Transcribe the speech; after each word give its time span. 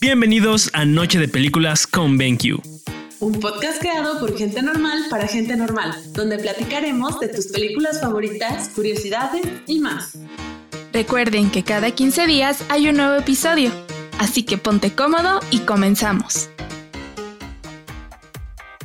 Bienvenidos 0.00 0.70
a 0.74 0.84
Noche 0.84 1.18
de 1.18 1.28
Películas 1.28 1.86
con 1.86 2.18
BenQ. 2.18 2.60
Un 3.20 3.40
podcast 3.40 3.80
creado 3.80 4.20
por 4.20 4.36
gente 4.36 4.62
normal 4.62 5.04
para 5.10 5.26
gente 5.26 5.56
normal, 5.56 5.92
donde 6.12 6.38
platicaremos 6.38 7.18
de 7.20 7.28
tus 7.28 7.48
películas 7.48 8.00
favoritas, 8.00 8.68
curiosidades 8.68 9.42
y 9.66 9.80
más. 9.80 10.18
Recuerden 10.92 11.50
que 11.50 11.64
cada 11.64 11.90
15 11.90 12.26
días 12.26 12.64
hay 12.68 12.88
un 12.88 12.96
nuevo 12.96 13.16
episodio, 13.16 13.70
así 14.18 14.42
que 14.44 14.58
ponte 14.58 14.92
cómodo 14.92 15.40
y 15.50 15.60
comenzamos. 15.60 16.50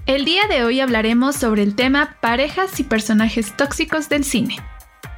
El 0.06 0.24
día 0.24 0.48
de 0.48 0.64
hoy 0.64 0.80
hablaremos 0.80 1.36
sobre 1.36 1.64
el 1.64 1.76
tema 1.76 2.18
parejas 2.22 2.80
y 2.80 2.84
personajes 2.84 3.56
tóxicos 3.58 4.10
del 4.10 4.24
cine. 4.24 4.56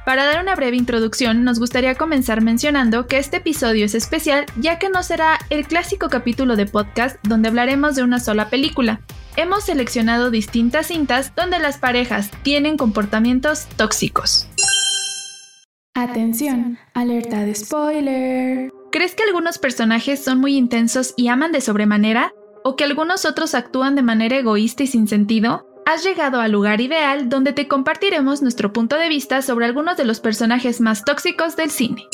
Para 0.04 0.24
dar 0.24 0.42
una 0.42 0.56
breve 0.56 0.76
introducción, 0.76 1.44
nos 1.44 1.58
gustaría 1.58 1.94
comenzar 1.94 2.40
mencionando 2.40 3.06
que 3.06 3.18
este 3.18 3.36
episodio 3.36 3.84
es 3.84 3.94
especial 3.94 4.46
ya 4.56 4.78
que 4.78 4.88
no 4.88 5.02
será 5.02 5.38
el 5.50 5.66
clásico 5.66 6.08
capítulo 6.08 6.56
de 6.56 6.66
podcast 6.66 7.16
donde 7.22 7.48
hablaremos 7.48 7.96
de 7.96 8.02
una 8.02 8.18
sola 8.18 8.48
película. 8.48 9.00
Hemos 9.36 9.64
seleccionado 9.64 10.30
distintas 10.30 10.86
cintas 10.86 11.34
donde 11.36 11.58
las 11.58 11.78
parejas 11.78 12.30
tienen 12.42 12.78
comportamientos 12.78 13.66
tóxicos. 13.76 14.48
Atención, 15.94 16.78
alerta 16.94 17.44
de 17.44 17.54
spoiler. 17.54 18.70
¿Crees 18.90 19.14
que 19.14 19.22
algunos 19.22 19.58
personajes 19.58 20.24
son 20.24 20.40
muy 20.40 20.56
intensos 20.56 21.12
y 21.16 21.28
aman 21.28 21.52
de 21.52 21.60
sobremanera? 21.60 22.32
¿O 22.64 22.74
que 22.74 22.84
algunos 22.84 23.24
otros 23.24 23.54
actúan 23.54 23.96
de 23.96 24.02
manera 24.02 24.36
egoísta 24.36 24.82
y 24.82 24.86
sin 24.86 25.08
sentido? 25.08 25.69
Has 25.90 26.04
llegado 26.04 26.40
al 26.40 26.52
lugar 26.52 26.80
ideal 26.80 27.28
donde 27.28 27.52
te 27.52 27.66
compartiremos 27.66 28.42
nuestro 28.42 28.72
punto 28.72 28.96
de 28.96 29.08
vista 29.08 29.42
sobre 29.42 29.66
algunos 29.66 29.96
de 29.96 30.04
los 30.04 30.20
personajes 30.20 30.80
más 30.80 31.04
tóxicos 31.04 31.56
del 31.56 31.70
cine. 31.70 32.06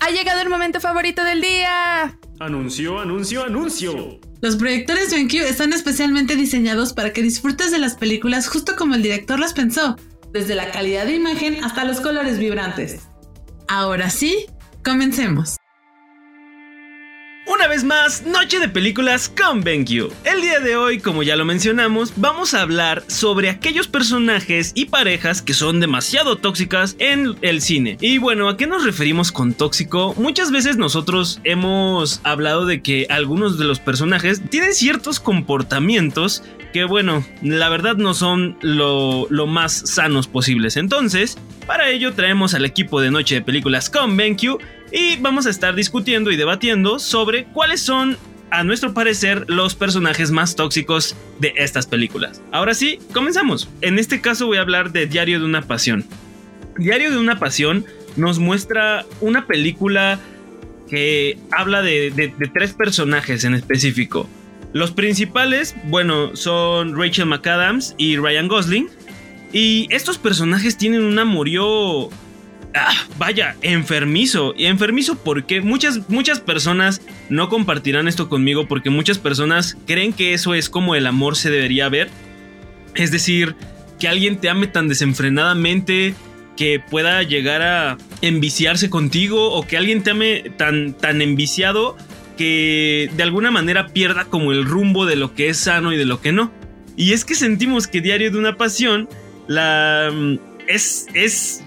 ¡Ha 0.00 0.10
llegado 0.10 0.40
el 0.40 0.48
momento 0.48 0.80
favorito 0.80 1.22
del 1.22 1.42
día! 1.42 2.18
Anuncio, 2.40 2.98
anuncio, 2.98 3.44
anuncio. 3.44 4.20
Los 4.40 4.56
proyectores 4.56 5.12
BenQ 5.12 5.34
están 5.34 5.74
especialmente 5.74 6.34
diseñados 6.34 6.94
para 6.94 7.12
que 7.12 7.20
disfrutes 7.20 7.70
de 7.70 7.78
las 7.78 7.94
películas 7.94 8.48
justo 8.48 8.74
como 8.74 8.94
el 8.94 9.02
director 9.02 9.38
las 9.38 9.52
pensó, 9.52 9.96
desde 10.32 10.54
la 10.54 10.70
calidad 10.70 11.04
de 11.04 11.14
imagen 11.14 11.62
hasta 11.62 11.84
los 11.84 12.00
colores 12.00 12.38
vibrantes. 12.38 13.02
Ahora 13.68 14.08
sí, 14.08 14.46
comencemos. 14.82 15.56
Vez 17.74 17.82
más, 17.82 18.24
Noche 18.24 18.60
de 18.60 18.68
Películas 18.68 19.28
con 19.28 19.64
BenQ. 19.64 20.12
El 20.22 20.40
día 20.42 20.60
de 20.60 20.76
hoy, 20.76 21.00
como 21.00 21.24
ya 21.24 21.34
lo 21.34 21.44
mencionamos, 21.44 22.12
vamos 22.14 22.54
a 22.54 22.60
hablar 22.60 23.02
sobre 23.08 23.50
aquellos 23.50 23.88
personajes 23.88 24.70
y 24.76 24.84
parejas 24.84 25.42
que 25.42 25.54
son 25.54 25.80
demasiado 25.80 26.36
tóxicas 26.36 26.94
en 27.00 27.34
el 27.42 27.60
cine. 27.60 27.96
Y 28.00 28.18
bueno, 28.18 28.48
¿a 28.48 28.56
qué 28.56 28.68
nos 28.68 28.84
referimos 28.84 29.32
con 29.32 29.54
tóxico? 29.54 30.14
Muchas 30.16 30.52
veces 30.52 30.76
nosotros 30.76 31.40
hemos 31.42 32.20
hablado 32.22 32.64
de 32.64 32.80
que 32.80 33.08
algunos 33.10 33.58
de 33.58 33.64
los 33.64 33.80
personajes 33.80 34.40
tienen 34.50 34.72
ciertos 34.72 35.18
comportamientos 35.18 36.44
que 36.74 36.84
bueno, 36.84 37.24
la 37.40 37.68
verdad 37.68 37.94
no 37.94 38.14
son 38.14 38.58
lo, 38.60 39.28
más 39.46 39.72
sanos 39.72 40.26
posibles. 40.26 40.76
Entonces, 40.76 41.38
para 41.68 41.88
ello 41.90 42.14
traemos 42.14 42.52
al 42.54 42.64
equipo 42.64 43.00
de 43.00 43.12
Noche 43.12 43.36
de 43.36 43.42
Películas 43.42 43.88
con 43.88 44.16
BenQ 44.16 44.60
y 44.94 45.16
vamos 45.16 45.46
a 45.46 45.50
estar 45.50 45.74
discutiendo 45.74 46.30
y 46.30 46.36
debatiendo 46.36 47.00
sobre 47.00 47.46
cuáles 47.46 47.82
son 47.82 48.16
a 48.50 48.62
nuestro 48.62 48.94
parecer, 48.94 49.44
los 49.48 49.74
personajes 49.74 50.30
más 50.30 50.54
tóxicos 50.54 51.16
de 51.40 51.52
estas 51.56 51.86
películas. 51.86 52.40
Ahora 52.52 52.74
sí, 52.74 53.00
comenzamos. 53.12 53.68
En 53.80 53.98
este 53.98 54.20
caso 54.20 54.46
voy 54.46 54.58
a 54.58 54.60
hablar 54.60 54.92
de 54.92 55.06
Diario 55.06 55.40
de 55.40 55.46
una 55.46 55.62
Pasión. 55.62 56.04
Diario 56.78 57.10
de 57.10 57.18
una 57.18 57.40
Pasión 57.40 57.84
nos 58.14 58.38
muestra 58.38 59.04
una 59.20 59.48
película 59.48 60.20
que 60.88 61.38
habla 61.50 61.82
de, 61.82 62.32
tres 62.54 62.74
personajes 62.74 63.42
en 63.42 63.54
específico. 63.54 64.28
Los 64.72 64.92
principales, 64.92 65.74
bueno, 65.86 66.36
son 66.36 66.96
Rachel 66.96 67.26
McAdams 67.26 67.96
y 67.98 68.16
Ryan 68.16 68.46
Gosling. 68.46 68.88
Y 69.52 69.88
estos 69.90 70.18
personajes 70.18 70.78
tienen 70.78 71.02
un 71.02 71.18
amorío 71.18 72.10
Ah, 72.74 72.94
vaya, 73.18 73.56
enfermizo. 73.62 74.52
Y 74.56 74.66
enfermizo 74.66 75.16
porque 75.16 75.60
muchas, 75.60 76.08
muchas 76.08 76.40
personas 76.40 77.00
no 77.28 77.48
compartirán 77.48 78.08
esto 78.08 78.28
conmigo 78.28 78.66
porque 78.66 78.90
muchas 78.90 79.18
personas 79.18 79.76
creen 79.86 80.12
que 80.12 80.34
eso 80.34 80.54
es 80.54 80.68
como 80.68 80.94
el 80.94 81.06
amor 81.06 81.36
se 81.36 81.50
debería 81.50 81.88
ver. 81.88 82.10
Es 82.94 83.10
decir, 83.10 83.54
que 83.98 84.08
alguien 84.08 84.38
te 84.38 84.48
ame 84.48 84.66
tan 84.66 84.88
desenfrenadamente 84.88 86.14
que 86.56 86.80
pueda 86.80 87.22
llegar 87.22 87.62
a 87.62 87.98
enviciarse 88.22 88.90
contigo 88.90 89.52
o 89.52 89.66
que 89.66 89.76
alguien 89.76 90.02
te 90.02 90.10
ame 90.10 90.50
tan, 90.56 90.94
tan 90.94 91.22
enviciado 91.22 91.96
que 92.36 93.10
de 93.16 93.22
alguna 93.22 93.50
manera 93.50 93.88
pierda 93.88 94.24
como 94.24 94.52
el 94.52 94.64
rumbo 94.64 95.06
de 95.06 95.16
lo 95.16 95.34
que 95.34 95.48
es 95.48 95.58
sano 95.58 95.92
y 95.92 95.96
de 95.96 96.04
lo 96.04 96.20
que 96.20 96.32
no. 96.32 96.52
Y 96.96 97.12
es 97.12 97.24
que 97.24 97.34
sentimos 97.34 97.86
que 97.86 98.00
Diario 98.00 98.30
de 98.30 98.38
una 98.38 98.56
Pasión 98.56 99.08
la, 99.46 100.10
mm, 100.12 100.38
es, 100.68 101.62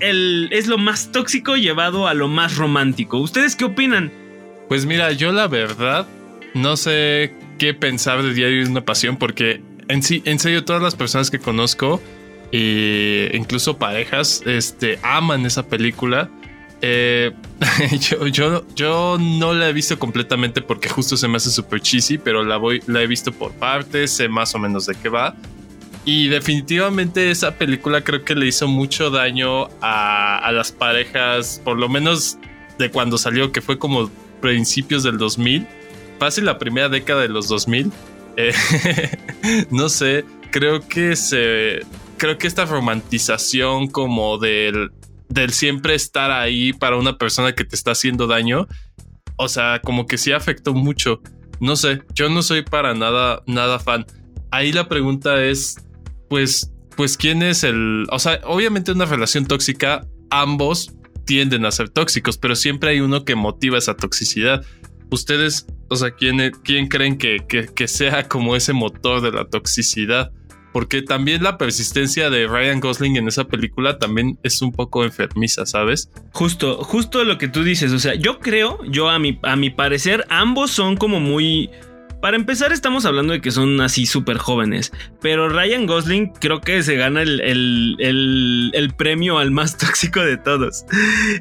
es 0.00 0.66
lo 0.66 0.78
más 0.78 1.12
tóxico 1.12 1.56
llevado 1.56 2.06
a 2.06 2.14
lo 2.14 2.28
más 2.28 2.56
romántico. 2.56 3.18
¿Ustedes 3.18 3.56
qué 3.56 3.64
opinan? 3.64 4.12
Pues 4.68 4.86
mira, 4.86 5.12
yo 5.12 5.32
la 5.32 5.48
verdad 5.48 6.06
no 6.54 6.76
sé 6.76 7.34
qué 7.58 7.74
pensar 7.74 8.22
de 8.22 8.34
Diario 8.34 8.64
de 8.64 8.70
una 8.70 8.84
Pasión 8.84 9.16
porque 9.16 9.62
en 9.88 10.02
sí, 10.02 10.22
en 10.24 10.38
serio, 10.38 10.64
todas 10.64 10.82
las 10.82 10.94
personas 10.94 11.30
que 11.30 11.38
conozco, 11.38 12.02
e 12.52 13.30
incluso 13.34 13.78
parejas, 13.78 14.42
este, 14.46 14.98
aman 15.02 15.46
esa 15.46 15.66
película. 15.66 16.30
Eh, 16.82 17.32
yo, 18.00 18.26
yo, 18.26 18.66
yo, 18.74 19.16
no 19.18 19.54
la 19.54 19.68
he 19.68 19.72
visto 19.72 19.98
completamente 19.98 20.60
porque 20.60 20.88
justo 20.88 21.16
se 21.16 21.26
me 21.28 21.36
hace 21.36 21.50
súper 21.50 21.80
cheesy, 21.80 22.18
pero 22.18 22.44
la, 22.44 22.56
voy, 22.56 22.82
la 22.86 23.02
he 23.02 23.06
visto 23.06 23.32
por 23.32 23.52
partes, 23.52 24.12
sé 24.12 24.28
más 24.28 24.54
o 24.54 24.58
menos 24.58 24.86
de 24.86 24.94
qué 24.94 25.08
va. 25.08 25.34
Y 26.06 26.28
definitivamente 26.28 27.32
esa 27.32 27.58
película 27.58 28.02
creo 28.02 28.24
que 28.24 28.36
le 28.36 28.46
hizo 28.46 28.68
mucho 28.68 29.10
daño 29.10 29.68
a, 29.82 30.50
las 30.52 30.70
parejas, 30.70 31.60
por 31.64 31.76
lo 31.76 31.88
menos 31.88 32.38
de 32.78 32.92
cuando 32.92 33.18
salió, 33.18 33.50
que 33.50 33.60
fue 33.60 33.76
como 33.76 34.08
principios 34.40 35.02
del 35.02 35.18
2000, 35.18 35.66
fácil 36.20 36.44
la 36.44 36.58
primera 36.58 36.88
década 36.88 37.22
de 37.22 37.28
los 37.28 37.48
2000. 37.48 37.92
Eh, 38.38 38.52
no 39.70 39.88
sé, 39.88 40.26
creo 40.50 40.86
que 40.86 41.16
se, 41.16 41.80
creo 42.18 42.36
que 42.36 42.46
esta 42.46 42.66
romantización 42.66 43.86
como 43.86 44.36
del, 44.36 44.90
del 45.30 45.54
siempre 45.54 45.94
estar 45.94 46.30
ahí 46.30 46.74
para 46.74 46.98
una 46.98 47.16
persona 47.16 47.54
que 47.54 47.64
te 47.64 47.74
está 47.74 47.92
haciendo 47.92 48.26
daño, 48.26 48.68
o 49.36 49.48
sea, 49.48 49.80
como 49.82 50.06
que 50.06 50.18
sí 50.18 50.32
afectó 50.32 50.74
mucho. 50.74 51.22
No 51.60 51.76
sé, 51.76 52.02
yo 52.14 52.28
no 52.28 52.42
soy 52.42 52.60
para 52.60 52.92
nada, 52.92 53.42
nada 53.46 53.78
fan. 53.78 54.04
Ahí 54.50 54.70
la 54.70 54.86
pregunta 54.86 55.42
es, 55.42 55.85
pues, 56.28 56.72
pues 56.96 57.16
quién 57.16 57.42
es 57.42 57.64
el, 57.64 58.06
o 58.10 58.18
sea, 58.18 58.40
obviamente 58.44 58.92
una 58.92 59.04
relación 59.04 59.46
tóxica, 59.46 60.06
ambos 60.30 60.92
tienden 61.26 61.66
a 61.66 61.72
ser 61.72 61.90
tóxicos, 61.90 62.38
pero 62.38 62.56
siempre 62.56 62.90
hay 62.90 63.00
uno 63.00 63.24
que 63.24 63.34
motiva 63.34 63.76
esa 63.76 63.94
toxicidad. 63.96 64.64
Ustedes, 65.10 65.66
o 65.88 65.96
sea, 65.96 66.12
¿quién, 66.12 66.52
quién 66.64 66.88
creen 66.88 67.18
que, 67.18 67.44
que, 67.46 67.88
sea 67.88 68.28
como 68.28 68.56
ese 68.56 68.72
motor 68.72 69.20
de 69.20 69.32
la 69.32 69.44
toxicidad? 69.44 70.32
Porque 70.72 71.02
también 71.02 71.42
la 71.42 71.58
persistencia 71.58 72.28
de 72.28 72.46
Ryan 72.46 72.80
Gosling 72.80 73.16
en 73.16 73.28
esa 73.28 73.44
película 73.44 73.98
también 73.98 74.38
es 74.42 74.60
un 74.62 74.72
poco 74.72 75.04
enfermiza, 75.04 75.64
¿sabes? 75.64 76.10
Justo, 76.32 76.82
justo 76.84 77.24
lo 77.24 77.38
que 77.38 77.48
tú 77.48 77.62
dices. 77.64 77.92
O 77.92 77.98
sea, 77.98 78.14
yo 78.14 78.40
creo, 78.40 78.78
yo 78.84 79.08
a 79.08 79.18
mi, 79.18 79.38
a 79.42 79.56
mi 79.56 79.70
parecer, 79.70 80.26
ambos 80.28 80.70
son 80.70 80.96
como 80.96 81.18
muy 81.18 81.70
para 82.26 82.38
empezar, 82.38 82.72
estamos 82.72 83.06
hablando 83.06 83.34
de 83.34 83.40
que 83.40 83.52
son 83.52 83.80
así 83.80 84.04
súper 84.04 84.38
jóvenes, 84.38 84.92
pero 85.22 85.48
Ryan 85.48 85.86
Gosling 85.86 86.32
creo 86.40 86.60
que 86.60 86.82
se 86.82 86.96
gana 86.96 87.22
el, 87.22 88.94
premio 88.98 89.38
al 89.38 89.52
más 89.52 89.76
tóxico 89.78 90.22
de 90.22 90.36
todos. 90.36 90.86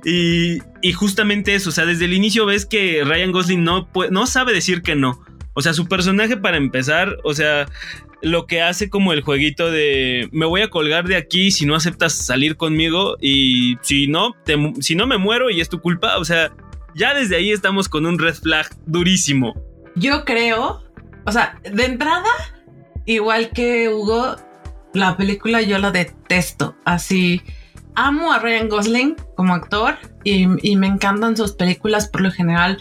Y, 0.05 0.59
justamente 0.93 1.55
eso, 1.55 1.69
o 1.69 1.71
sea, 1.71 1.87
desde 1.87 2.05
el 2.05 2.13
inicio 2.13 2.45
ves 2.45 2.67
que 2.67 3.03
Ryan 3.03 3.31
Gosling 3.31 3.63
no, 3.63 3.89
no 4.11 4.27
sabe 4.27 4.53
decir 4.53 4.83
que 4.83 4.93
no. 4.93 5.25
O 5.55 5.63
sea, 5.63 5.73
su 5.73 5.87
personaje 5.87 6.37
para 6.37 6.57
empezar, 6.57 7.17
o 7.23 7.33
sea, 7.33 7.65
lo 8.21 8.45
que 8.45 8.61
hace 8.61 8.87
como 8.87 9.11
el 9.11 9.21
jueguito 9.21 9.71
de 9.71 10.29
me 10.31 10.45
voy 10.45 10.61
a 10.61 10.69
colgar 10.69 11.07
de 11.07 11.15
aquí 11.15 11.49
si 11.49 11.65
no 11.65 11.73
aceptas 11.73 12.13
salir 12.13 12.57
conmigo 12.57 13.17
y 13.19 13.77
si 13.81 14.05
no, 14.05 14.35
si 14.81 14.93
no 14.93 15.07
me 15.07 15.17
muero 15.17 15.49
y 15.49 15.61
es 15.61 15.69
tu 15.69 15.81
culpa, 15.81 16.19
o 16.19 16.25
sea, 16.25 16.51
ya 16.93 17.15
desde 17.15 17.37
ahí 17.37 17.49
estamos 17.49 17.89
con 17.89 18.05
un 18.05 18.19
red 18.19 18.35
flag 18.35 18.69
durísimo 18.85 19.55
yo 19.95 20.25
creo, 20.25 20.83
o 21.25 21.31
sea, 21.31 21.59
de 21.63 21.85
entrada, 21.85 22.29
igual 23.05 23.49
que 23.49 23.89
Hugo, 23.89 24.35
la 24.93 25.17
película 25.17 25.61
yo 25.61 25.77
la 25.77 25.91
detesto. 25.91 26.75
Así, 26.85 27.41
amo 27.95 28.31
a 28.31 28.39
Ryan 28.39 28.69
Gosling 28.69 29.15
como 29.35 29.53
actor 29.53 29.97
y, 30.23 30.47
me 30.47 30.87
encantan 30.87 31.35
sus 31.35 31.53
películas 31.53 32.07
por 32.07 32.21
lo 32.21 32.31
general. 32.31 32.79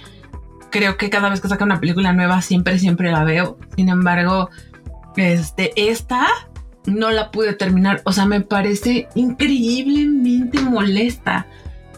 Creo 0.70 0.96
que 0.96 1.10
cada 1.10 1.30
vez 1.30 1.40
que 1.40 1.48
saca 1.48 1.64
una 1.64 1.80
película 1.80 2.12
nueva 2.12 2.42
siempre, 2.42 2.78
siempre 2.78 3.10
la 3.10 3.24
veo. 3.24 3.58
Sin 3.76 3.88
embargo, 3.88 4.50
este, 5.16 5.72
esta 5.76 6.26
no 6.86 7.10
la 7.10 7.30
pude 7.30 7.54
terminar. 7.54 8.02
O 8.04 8.12
sea, 8.12 8.26
me 8.26 8.40
parece 8.40 9.08
increíblemente 9.14 10.60
molesta. 10.60 11.46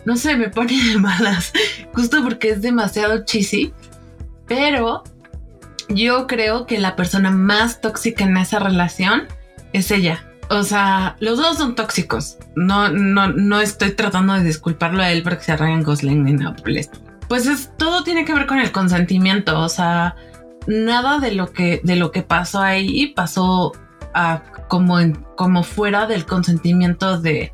no 0.05 0.17
sé, 0.17 0.37
me 0.37 0.51
pone 0.51 0.81
de 0.91 0.99
malas, 0.99 1.53
justo 1.95 2.23
porque 2.23 2.51
es 2.51 2.63
demasiado 2.63 3.25
cheesy, 3.25 3.73
pero 4.47 5.03
yo 5.89 6.27
creo 6.27 6.67
que 6.67 6.79
la 6.79 6.97
persona 6.97 7.31
más 7.31 7.81
tóxica 7.81 8.25
en 8.25 8.37
esa 8.37 8.59
relación 8.59 9.29
es 9.73 9.91
ella. 9.91 10.27
O 10.49 10.63
sea, 10.63 11.17
los 11.21 11.39
dos 11.39 11.59
son 11.59 11.75
tóxicos. 11.75 12.39
No, 12.55 12.89
no, 12.89 13.29
no 13.29 13.61
estoy 13.61 13.93
tratando 13.93 14.35
de 14.35 14.45
disculparlo 14.45 15.03
a 15.03 15.11
él 15.11 15.23
porque 15.23 15.43
se 15.43 15.57
Ryan 15.57 15.83
Gosling 15.83 16.25
ni 16.25 16.33
nada 16.35 16.55
Pues 17.29 17.47
es, 17.47 17.73
todo 17.77 18.05
tiene 18.05 18.25
que 18.25 18.35
ver 18.35 18.47
con 18.47 18.59
el 18.59 18.71
consentimiento. 18.71 19.59
O 19.61 19.69
sea, 19.69 20.15
nada 20.67 21.19
de 21.19 21.33
lo 21.33 21.53
que, 21.53 21.81
de 21.83 21.97
lo 21.97 22.13
que 22.13 22.23
pasó 22.23 22.61
ahí 22.61 23.09
pasó 23.09 23.73
a, 24.15 24.43
como, 24.69 25.01
en, 25.01 25.15
como 25.37 25.65
fuera 25.65 26.07
del 26.07 26.27
consentimiento 26.27 27.21
de, 27.21 27.53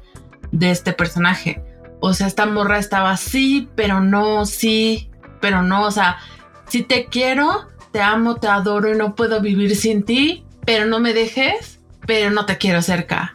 de 0.50 0.70
este 0.70 0.92
personaje. 0.92 1.62
O 2.00 2.12
sea, 2.12 2.26
esta 2.26 2.46
morra 2.46 2.78
estaba 2.78 3.16
sí, 3.16 3.68
pero 3.74 4.00
no, 4.00 4.44
sí, 4.44 5.10
pero 5.40 5.62
no. 5.62 5.86
O 5.86 5.90
sea, 5.90 6.18
si 6.66 6.82
te 6.82 7.06
quiero, 7.06 7.68
te 7.92 8.00
amo, 8.00 8.36
te 8.36 8.48
adoro 8.48 8.92
y 8.92 8.96
no 8.96 9.14
puedo 9.14 9.40
vivir 9.40 9.76
sin 9.76 10.04
ti, 10.04 10.44
pero 10.64 10.86
no 10.86 11.00
me 11.00 11.12
dejes, 11.12 11.80
pero 12.06 12.30
no 12.30 12.46
te 12.46 12.58
quiero 12.58 12.82
cerca. 12.82 13.34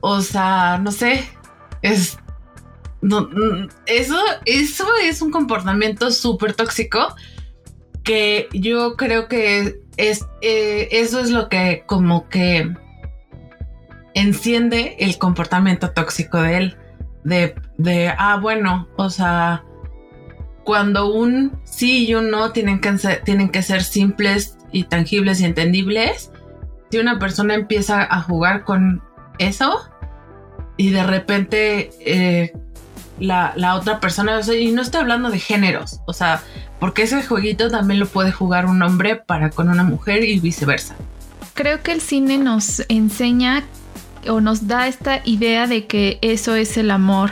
O 0.00 0.20
sea, 0.20 0.78
no 0.82 0.90
sé, 0.90 1.24
es... 1.82 2.18
No, 3.00 3.22
mm, 3.22 3.68
eso, 3.86 4.16
eso 4.46 4.86
es 5.02 5.22
un 5.22 5.30
comportamiento 5.30 6.10
súper 6.10 6.54
tóxico 6.54 7.14
que 8.04 8.48
yo 8.52 8.96
creo 8.96 9.28
que 9.28 9.80
es, 9.96 10.26
eh, 10.40 10.88
eso 10.92 11.20
es 11.20 11.30
lo 11.30 11.48
que 11.48 11.84
como 11.86 12.28
que 12.28 12.72
enciende 14.14 14.96
el 14.98 15.18
comportamiento 15.18 15.90
tóxico 15.90 16.40
de 16.40 16.56
él. 16.56 16.76
De, 17.24 17.54
de, 17.78 18.12
ah, 18.16 18.38
bueno, 18.40 18.88
o 18.96 19.10
sea, 19.10 19.64
cuando 20.64 21.12
un 21.12 21.52
sí 21.64 22.06
y 22.06 22.14
un 22.14 22.30
no 22.30 22.52
tienen 22.52 22.80
que 22.80 22.96
ser, 22.98 23.22
tienen 23.24 23.48
que 23.48 23.62
ser 23.62 23.82
simples 23.82 24.56
y 24.70 24.84
tangibles 24.84 25.40
y 25.40 25.44
entendibles, 25.44 26.30
si 26.90 26.98
una 26.98 27.18
persona 27.18 27.54
empieza 27.54 28.02
a 28.02 28.20
jugar 28.22 28.64
con 28.64 29.02
eso 29.38 29.88
y 30.76 30.90
de 30.90 31.02
repente 31.04 31.90
eh, 32.00 32.52
la, 33.18 33.52
la, 33.56 33.76
otra 33.76 34.00
persona, 34.00 34.40
y 34.52 34.72
no 34.72 34.82
estoy 34.82 35.00
hablando 35.00 35.30
de 35.30 35.38
géneros, 35.38 36.00
o 36.06 36.12
sea, 36.12 36.42
porque 36.80 37.02
ese 37.02 37.22
jueguito 37.22 37.70
también 37.70 38.00
lo 38.00 38.06
puede 38.06 38.32
jugar 38.32 38.66
un 38.66 38.82
hombre 38.82 39.16
para 39.16 39.50
con 39.50 39.68
una 39.68 39.84
mujer 39.84 40.24
y 40.24 40.40
viceversa. 40.40 40.96
Creo 41.54 41.82
que 41.82 41.92
el 41.92 42.00
cine 42.00 42.38
nos 42.38 42.82
enseña 42.88 43.62
o 44.28 44.40
nos 44.40 44.66
da 44.66 44.88
esta 44.88 45.20
idea 45.24 45.66
de 45.66 45.86
que 45.86 46.18
eso 46.22 46.54
es 46.54 46.76
el 46.76 46.90
amor 46.90 47.30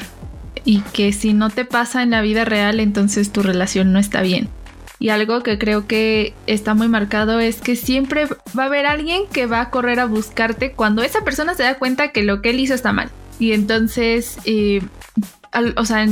y 0.65 0.81
que 0.81 1.13
si 1.13 1.33
no 1.33 1.51
te 1.51 1.65
pasa 1.65 2.03
en 2.03 2.11
la 2.11 2.23
vida 2.23 2.45
real, 2.45 2.81
entonces 2.81 3.33
tu 3.33 3.43
relación 3.43 3.93
no 3.93 3.99
está 3.99 4.23
bien. 4.23 4.49
Y 4.99 5.09
algo 5.09 5.43
que 5.43 5.59
creo 5.59 5.87
que 5.87 6.35
está 6.47 6.75
muy 6.75 6.89
marcado 6.89 7.41
es 7.41 7.63
que 7.63 7.75
siempre 7.75 8.27
va 8.57 8.65
a 8.65 8.67
haber 8.67 8.85
alguien 8.85 9.23
que 9.33 9.47
va 9.47 9.63
a 9.63 9.71
correr 9.71 9.99
a 9.99 10.05
buscarte 10.05 10.73
cuando 10.73 11.03
esa 11.03 11.23
persona 11.23 11.55
se 11.55 11.63
da 11.63 11.79
cuenta 11.79 12.09
que 12.09 12.23
lo 12.23 12.43
que 12.43 12.51
él 12.51 12.61
hizo 12.61 12.75
está 12.75 12.93
mal. 12.93 13.11
Y 13.39 13.53
entonces, 13.53 14.37
eh, 14.45 14.83
o 15.77 15.85
sea, 15.87 16.07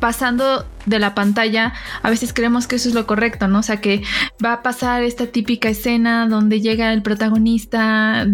pasando 0.00 0.66
de 0.86 0.98
la 0.98 1.14
pantalla, 1.14 1.72
a 2.02 2.10
veces 2.10 2.32
creemos 2.32 2.66
que 2.66 2.76
eso 2.76 2.88
es 2.88 2.94
lo 2.94 3.06
correcto, 3.06 3.48
¿no? 3.48 3.60
O 3.60 3.62
sea, 3.62 3.80
que 3.80 4.02
va 4.44 4.54
a 4.54 4.62
pasar 4.62 5.02
esta 5.02 5.26
típica 5.26 5.68
escena 5.68 6.26
donde 6.28 6.60
llega 6.60 6.92
el 6.92 7.02
protagonista 7.02 8.26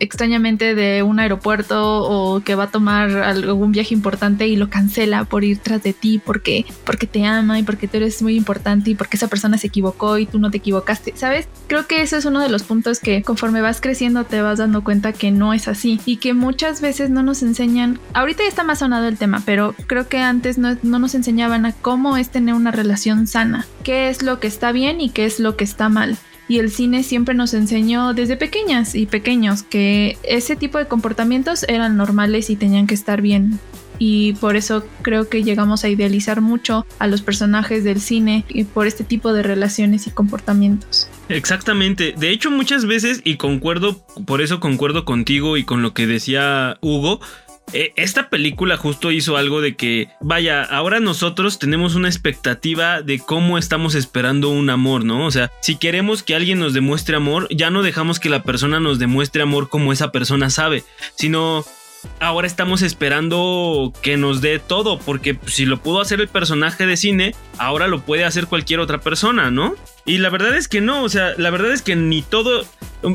extrañamente 0.00 0.74
de 0.74 1.02
un 1.02 1.20
aeropuerto 1.20 2.02
o 2.02 2.40
que 2.40 2.54
va 2.54 2.64
a 2.64 2.70
tomar 2.70 3.10
algún 3.10 3.72
viaje 3.72 3.94
importante 3.94 4.46
y 4.48 4.56
lo 4.56 4.70
cancela 4.70 5.24
por 5.24 5.44
ir 5.44 5.58
tras 5.58 5.82
de 5.82 5.92
ti 5.92 6.20
porque, 6.24 6.64
porque 6.84 7.06
te 7.06 7.24
ama 7.24 7.58
y 7.58 7.62
porque 7.62 7.88
tú 7.88 7.98
eres 7.98 8.22
muy 8.22 8.36
importante 8.36 8.90
y 8.90 8.94
porque 8.94 9.16
esa 9.16 9.28
persona 9.28 9.58
se 9.58 9.66
equivocó 9.66 10.18
y 10.18 10.26
tú 10.26 10.38
no 10.38 10.50
te 10.50 10.58
equivocaste, 10.58 11.12
¿sabes? 11.16 11.48
Creo 11.66 11.86
que 11.86 12.02
eso 12.02 12.16
es 12.16 12.24
uno 12.24 12.40
de 12.40 12.48
los 12.48 12.62
puntos 12.62 13.00
que 13.00 13.22
conforme 13.22 13.60
vas 13.60 13.80
creciendo 13.80 14.24
te 14.24 14.40
vas 14.42 14.58
dando 14.58 14.82
cuenta 14.82 15.12
que 15.12 15.30
no 15.30 15.52
es 15.52 15.68
así 15.68 16.00
y 16.06 16.16
que 16.16 16.34
muchas 16.34 16.80
veces 16.80 17.10
no 17.10 17.22
nos 17.22 17.42
enseñan, 17.42 17.98
ahorita 18.14 18.42
ya 18.42 18.48
está 18.48 18.64
más 18.64 18.80
sonado 18.80 19.08
el 19.08 19.18
tema, 19.18 19.42
pero 19.44 19.74
creo 19.86 20.08
que 20.08 20.18
antes 20.18 20.58
no, 20.58 20.76
no 20.82 20.98
nos 20.98 21.14
enseñaban 21.14 21.66
a 21.66 21.72
cómo 21.82 22.16
es 22.16 22.30
tener 22.30 22.54
una 22.54 22.70
relación 22.70 23.26
sana, 23.26 23.66
qué 23.82 24.08
es 24.08 24.22
lo 24.22 24.40
que 24.40 24.46
está 24.46 24.72
bien 24.72 25.00
y 25.00 25.10
qué 25.10 25.26
es 25.26 25.38
lo 25.40 25.56
que 25.56 25.64
está 25.64 25.88
mal 25.88 26.16
y 26.48 26.58
el 26.58 26.70
cine 26.70 27.02
siempre 27.02 27.34
nos 27.34 27.54
enseñó 27.54 28.12
desde 28.12 28.36
pequeñas 28.36 28.94
y 28.94 29.06
pequeños 29.06 29.62
que 29.62 30.18
ese 30.22 30.54
tipo 30.54 30.76
de 30.76 30.86
comportamientos 30.86 31.64
eran 31.68 31.96
normales 31.96 32.50
y 32.50 32.56
tenían 32.56 32.86
que 32.86 32.94
estar 32.94 33.22
bien. 33.22 33.58
Y 33.98 34.34
por 34.34 34.56
eso 34.56 34.84
creo 35.02 35.28
que 35.28 35.44
llegamos 35.44 35.84
a 35.84 35.88
idealizar 35.88 36.40
mucho 36.40 36.84
a 36.98 37.06
los 37.06 37.22
personajes 37.22 37.84
del 37.84 38.00
cine 38.00 38.44
y 38.48 38.64
por 38.64 38.86
este 38.86 39.04
tipo 39.04 39.32
de 39.32 39.42
relaciones 39.42 40.06
y 40.06 40.10
comportamientos. 40.10 41.08
Exactamente. 41.28 42.12
De 42.18 42.30
hecho, 42.30 42.50
muchas 42.50 42.84
veces, 42.84 43.20
y 43.24 43.36
concuerdo, 43.36 44.04
por 44.26 44.42
eso 44.42 44.60
concuerdo 44.60 45.04
contigo 45.04 45.56
y 45.56 45.64
con 45.64 45.80
lo 45.80 45.94
que 45.94 46.06
decía 46.06 46.78
Hugo, 46.82 47.20
eh, 47.72 47.92
esta 47.96 48.28
película 48.28 48.76
justo 48.76 49.10
hizo 49.10 49.36
algo 49.36 49.60
de 49.60 49.76
que, 49.76 50.08
vaya, 50.20 50.62
ahora 50.62 51.00
nosotros 51.00 51.58
tenemos 51.58 51.94
una 51.94 52.08
expectativa 52.08 53.02
de 53.02 53.18
cómo 53.18 53.58
estamos 53.58 53.94
esperando 53.94 54.50
un 54.50 54.70
amor, 54.70 55.04
¿no? 55.04 55.26
O 55.26 55.30
sea, 55.30 55.50
si 55.60 55.76
queremos 55.76 56.22
que 56.22 56.34
alguien 56.34 56.58
nos 56.58 56.74
demuestre 56.74 57.16
amor, 57.16 57.48
ya 57.50 57.70
no 57.70 57.82
dejamos 57.82 58.20
que 58.20 58.28
la 58.28 58.42
persona 58.42 58.80
nos 58.80 58.98
demuestre 58.98 59.42
amor 59.42 59.68
como 59.68 59.92
esa 59.92 60.12
persona 60.12 60.50
sabe, 60.50 60.84
sino 61.14 61.64
ahora 62.20 62.46
estamos 62.46 62.82
esperando 62.82 63.92
que 64.02 64.16
nos 64.16 64.40
dé 64.40 64.58
todo, 64.58 64.98
porque 64.98 65.38
si 65.46 65.64
lo 65.64 65.82
pudo 65.82 66.00
hacer 66.00 66.20
el 66.20 66.28
personaje 66.28 66.86
de 66.86 66.96
cine, 66.96 67.34
ahora 67.58 67.88
lo 67.88 68.02
puede 68.02 68.24
hacer 68.24 68.46
cualquier 68.46 68.80
otra 68.80 69.00
persona, 69.00 69.50
¿no? 69.50 69.74
Y 70.04 70.18
la 70.18 70.30
verdad 70.30 70.56
es 70.56 70.66
que 70.68 70.80
no, 70.80 71.04
o 71.04 71.08
sea, 71.08 71.34
la 71.38 71.50
verdad 71.50 71.72
es 71.72 71.82
que 71.82 71.94
ni 71.94 72.22
todo, 72.22 72.64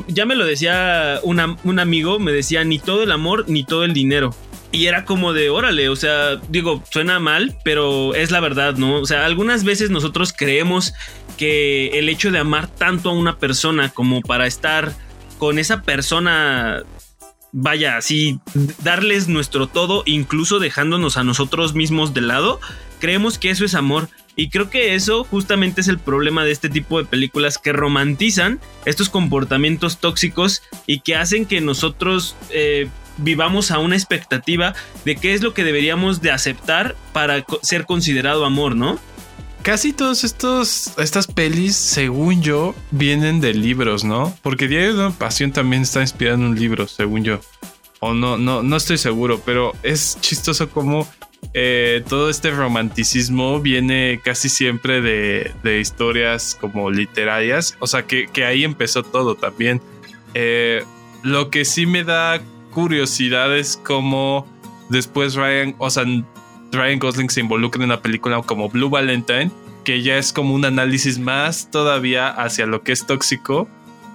ya 0.07 0.25
me 0.25 0.36
lo 0.36 0.45
decía 0.45 1.19
un 1.24 1.80
amigo, 1.80 2.19
me 2.19 2.31
decía, 2.31 2.63
ni 2.63 2.80
todo 2.80 3.04
el 3.04 3.12
amor, 3.12 3.45
ni 3.48 3.66
todo 3.66 3.84
el 3.84 3.94
dinero. 3.94 4.34
Y 4.72 4.88
era 4.88 5.06
como 5.06 5.34
de, 5.34 5.50
órale, 5.50 5.89
o 5.89 5.95
sea, 5.95 6.36
digo, 6.50 6.84
suena 6.92 7.19
mal, 7.19 7.57
pero 7.63 8.13
es 8.16 8.31
la 8.31 8.39
verdad, 8.39 8.75
¿no? 8.75 9.00
O 9.00 9.06
sea, 9.06 9.25
algunas 9.25 9.63
veces 9.63 9.89
nosotros 9.89 10.34
creemos 10.38 10.94
que 11.38 12.00
el 12.00 12.10
hecho 12.10 12.31
de 12.31 12.39
amar 12.39 12.68
tanto 12.68 13.10
a 13.10 13.13
una 13.13 13.38
persona 13.38 13.89
como 13.89 14.22
para 14.22 14.45
estar 14.48 14.94
con 15.38 15.60
esa 15.60 15.84
persona, 15.84 16.84
vaya, 17.54 17.98
así, 17.98 18.39
darles 18.84 19.28
nuestro 19.28 19.68
todo, 19.68 20.04
incluso 20.06 20.60
dejándonos 20.60 21.16
a 21.16 21.24
nosotros 21.24 21.74
mismos 21.74 22.13
de 22.13 22.22
lado, 22.22 22.60
creemos 23.00 23.38
que 23.38 23.50
eso 23.50 23.66
es 23.66 23.74
amor. 23.75 24.10
Y 24.39 24.50
creo 24.50 24.70
que 24.70 24.94
eso 24.94 25.24
justamente 25.24 25.82
es 25.82 25.88
el 25.88 25.98
problema 25.98 26.46
de 26.46 26.51
este 26.51 26.70
tipo 26.70 27.00
de 27.00 27.06
películas 27.06 27.58
que 27.58 27.74
romantizan 27.74 28.60
estos 28.86 29.10
comportamientos 29.10 29.98
tóxicos 29.98 30.62
y 30.86 31.00
que 31.00 31.15
hacen 31.15 31.48
que 31.48 31.60
nosotros 31.60 32.36
eh, 32.51 32.88
vivamos 33.17 33.72
a 33.72 33.79
una 33.79 33.96
expectativa 33.96 34.75
de 35.06 35.15
qué 35.15 35.34
es 35.34 35.41
lo 35.41 35.56
que 35.56 35.63
deberíamos 35.63 36.22
de 36.22 36.32
aceptar 36.32 36.96
para 37.13 37.44
ser 37.63 37.86
considerado 37.86 38.46
amor, 38.46 38.75
¿no? 38.75 39.00
Casi 39.63 39.89
estos 40.00 40.94
estas 41.00 41.25
pelis, 41.25 41.75
según 41.75 42.44
yo, 42.44 42.75
vienen 42.91 43.41
de 43.41 43.56
libros, 43.56 44.03
¿no? 44.03 44.38
Porque 44.44 44.67
Diario 44.67 44.94
de 44.94 45.00
una 45.08 45.17
Pasión 45.17 45.51
también 45.51 45.82
está 45.82 46.01
inspirado 46.01 46.38
en 46.38 46.44
un 46.44 46.60
libro, 46.60 46.88
según 46.88 47.24
yo. 47.24 47.39
O 48.00 48.13
no, 48.13 48.38
no, 48.38 48.62
no 48.62 48.77
estoy 48.77 49.00
seguro, 49.00 49.41
pero 49.44 49.74
es 49.82 50.20
chistoso 50.22 50.70
como 50.70 51.08
eh, 51.54 52.04
todo 52.08 52.30
este 52.30 52.51
romanticismo 52.51 53.60
viene 53.60 54.20
casi 54.24 54.50
siempre 54.50 55.01
de, 55.01 55.51
de 55.63 55.80
historias 55.80 56.58
como 56.60 56.92
literarias. 56.92 57.75
O 57.80 57.88
sea, 57.88 58.06
que, 58.06 58.27
que 58.27 58.46
ahí 58.46 58.63
empezó 58.63 59.04
todo 59.04 59.36
también. 59.36 59.82
Eh, 60.34 60.84
lo 61.24 61.50
que 61.50 61.66
sí 61.66 61.86
me 61.86 62.04
da 62.04 62.42
curiosidades 62.72 63.80
como 63.84 64.46
después 64.89 65.36
Ryan, 65.36 65.75
o 65.77 65.89
sea, 65.89 66.06
Ryan 66.72 67.00
Gosling 67.00 67.30
se 67.30 67.39
involucra 67.39 67.82
en 67.82 67.89
una 67.89 68.01
película 68.01 68.42
como 68.42 68.70
Blue 68.70 68.89
Valentine, 68.89 69.51
que 69.84 70.01
ya 70.01 70.18
es 70.18 70.34
como 70.34 70.54
un 70.54 70.66
análisis 70.66 71.18
más 71.18 71.72
todavía 71.72 72.30
hacia 72.30 72.66
lo 72.66 72.84
que 72.84 72.92
es 72.92 73.08
tóxico, 73.08 73.68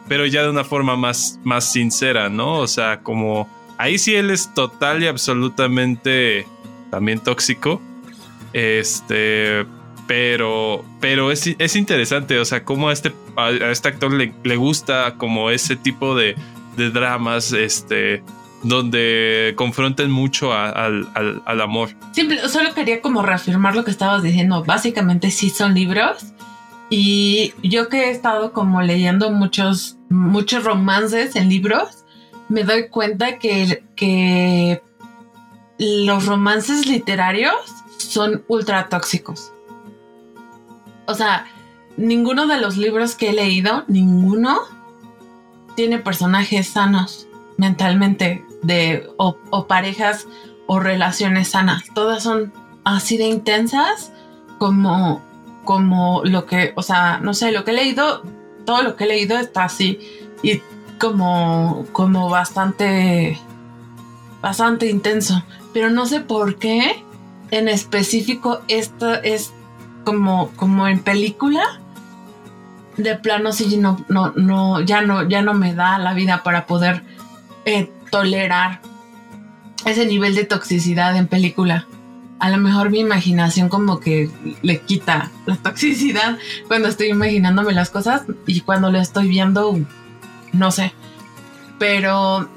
pero 0.08 0.26
ya 0.26 0.42
de 0.42 0.50
una 0.50 0.64
forma 0.64 0.96
más, 0.96 1.40
más 1.44 1.72
sincera, 1.72 2.28
¿no? 2.28 2.58
O 2.58 2.66
sea, 2.66 3.00
como 3.00 3.48
ahí 3.78 3.98
sí 3.98 4.14
él 4.14 4.30
es 4.30 4.52
total 4.54 5.02
y 5.02 5.06
absolutamente 5.06 6.46
también 6.92 7.18
tóxico. 7.18 7.80
Este, 8.52 9.64
pero, 10.06 10.84
pero 11.00 11.32
es, 11.32 11.48
es 11.58 11.74
interesante, 11.74 12.38
o 12.38 12.44
sea, 12.44 12.64
como 12.64 12.90
a 12.90 12.92
este, 12.92 13.12
a 13.36 13.70
este 13.70 13.88
actor 13.88 14.12
le, 14.12 14.34
le 14.44 14.56
gusta 14.56 15.14
como 15.16 15.48
ese 15.50 15.74
tipo 15.74 16.14
de, 16.14 16.36
de 16.76 16.90
dramas, 16.90 17.52
este, 17.54 18.22
donde 18.62 19.54
confronten 19.56 20.10
mucho 20.10 20.52
al, 20.52 21.08
amor. 21.46 21.90
Simple, 22.12 22.46
solo 22.48 22.74
quería 22.74 23.00
como 23.00 23.22
reafirmar 23.22 23.74
lo 23.74 23.84
que 23.84 23.90
estabas 23.90 24.22
diciendo. 24.22 24.62
Básicamente 24.64 25.30
sí 25.30 25.48
son 25.48 25.72
libros. 25.74 26.26
Y 26.90 27.54
yo 27.62 27.88
que 27.88 28.08
he 28.08 28.10
estado 28.10 28.52
como 28.52 28.82
leyendo 28.82 29.30
muchos, 29.30 29.96
muchos 30.10 30.62
romances 30.64 31.36
en 31.36 31.48
libros, 31.48 32.04
me 32.50 32.64
doy 32.64 32.88
cuenta 32.88 33.38
que, 33.38 33.82
que 33.96 34.82
los 35.78 36.26
romances 36.26 36.86
literarios 36.86 37.54
son 37.98 38.44
ultra 38.48 38.88
tóxicos. 38.88 39.52
O 41.06 41.14
sea, 41.14 41.46
ninguno 41.96 42.46
de 42.46 42.60
los 42.60 42.76
libros 42.76 43.14
que 43.14 43.30
he 43.30 43.32
leído, 43.32 43.84
ninguno 43.88 44.60
tiene 45.76 45.98
personajes 45.98 46.68
sanos 46.68 47.26
mentalmente 47.56 48.44
de 48.62 49.08
o, 49.16 49.66
parejas 49.66 50.26
o 50.66 50.80
relaciones 50.80 51.48
sanas. 51.48 51.82
Todas 51.94 52.22
son 52.22 52.52
así 52.84 53.16
de 53.16 53.24
intensas 53.24 54.12
como 54.58 55.22
como 55.64 56.22
lo 56.24 56.44
que, 56.44 56.72
o 56.74 56.82
sea, 56.82 57.20
no 57.22 57.34
sé, 57.34 57.52
lo 57.52 57.62
que 57.62 57.70
he 57.70 57.74
leído, 57.74 58.24
todo 58.66 58.82
lo 58.82 58.96
que 58.96 59.04
he 59.04 59.06
leído 59.06 59.38
está 59.38 59.64
así 59.64 60.00
y 60.42 60.60
como 60.98 61.86
como 61.92 62.28
bastante 62.28 63.38
bastante 64.40 64.88
intenso, 64.90 65.44
pero 65.72 65.90
no 65.90 66.06
sé 66.06 66.20
por 66.20 66.56
qué 66.58 67.04
en 67.50 67.68
específico 67.68 68.60
esto 68.68 69.14
es 69.14 69.52
como 70.04 70.50
como 70.56 70.88
en 70.88 71.00
película 71.00 71.80
de 72.96 73.16
plano 73.16 73.52
sí 73.52 73.76
no, 73.76 74.04
no, 74.08 74.32
no, 74.36 74.80
ya 74.80 75.02
no, 75.02 75.28
ya 75.28 75.42
no 75.42 75.54
me 75.54 75.74
da 75.74 75.98
la 75.98 76.14
vida 76.14 76.42
para 76.42 76.66
poder 76.66 77.02
eh, 77.64 77.90
tolerar 78.10 78.80
ese 79.84 80.06
nivel 80.06 80.34
de 80.34 80.44
toxicidad 80.44 81.16
en 81.16 81.26
película. 81.26 81.86
A 82.38 82.50
lo 82.50 82.58
mejor 82.58 82.90
mi 82.90 83.00
imaginación 83.00 83.68
como 83.68 84.00
que 84.00 84.30
le 84.62 84.80
quita 84.80 85.30
la 85.46 85.56
toxicidad 85.56 86.38
cuando 86.68 86.88
estoy 86.88 87.08
imaginándome 87.08 87.72
las 87.72 87.90
cosas 87.90 88.22
y 88.46 88.60
cuando 88.60 88.90
lo 88.90 88.98
estoy 88.98 89.28
viendo, 89.28 89.78
no 90.52 90.70
sé. 90.70 90.92
Pero 91.78 92.48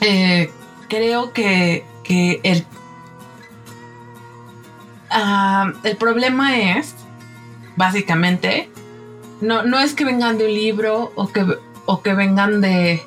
eh, 0.00 0.50
creo 0.88 1.32
que, 1.32 1.84
el, 2.08 2.64
ah, 5.10 5.72
el 5.84 5.96
problema 5.96 6.58
es, 6.58 6.94
básicamente, 7.76 8.70
no, 9.40 9.62
no 9.62 9.78
es 9.78 9.94
que 9.94 10.04
vengan 10.04 10.38
de 10.38 10.46
un 10.46 10.54
libro 10.54 11.12
o 11.14 11.28
que, 11.28 11.46
o 11.86 12.02
que 12.02 12.14
vengan 12.14 12.60
de... 12.60 13.02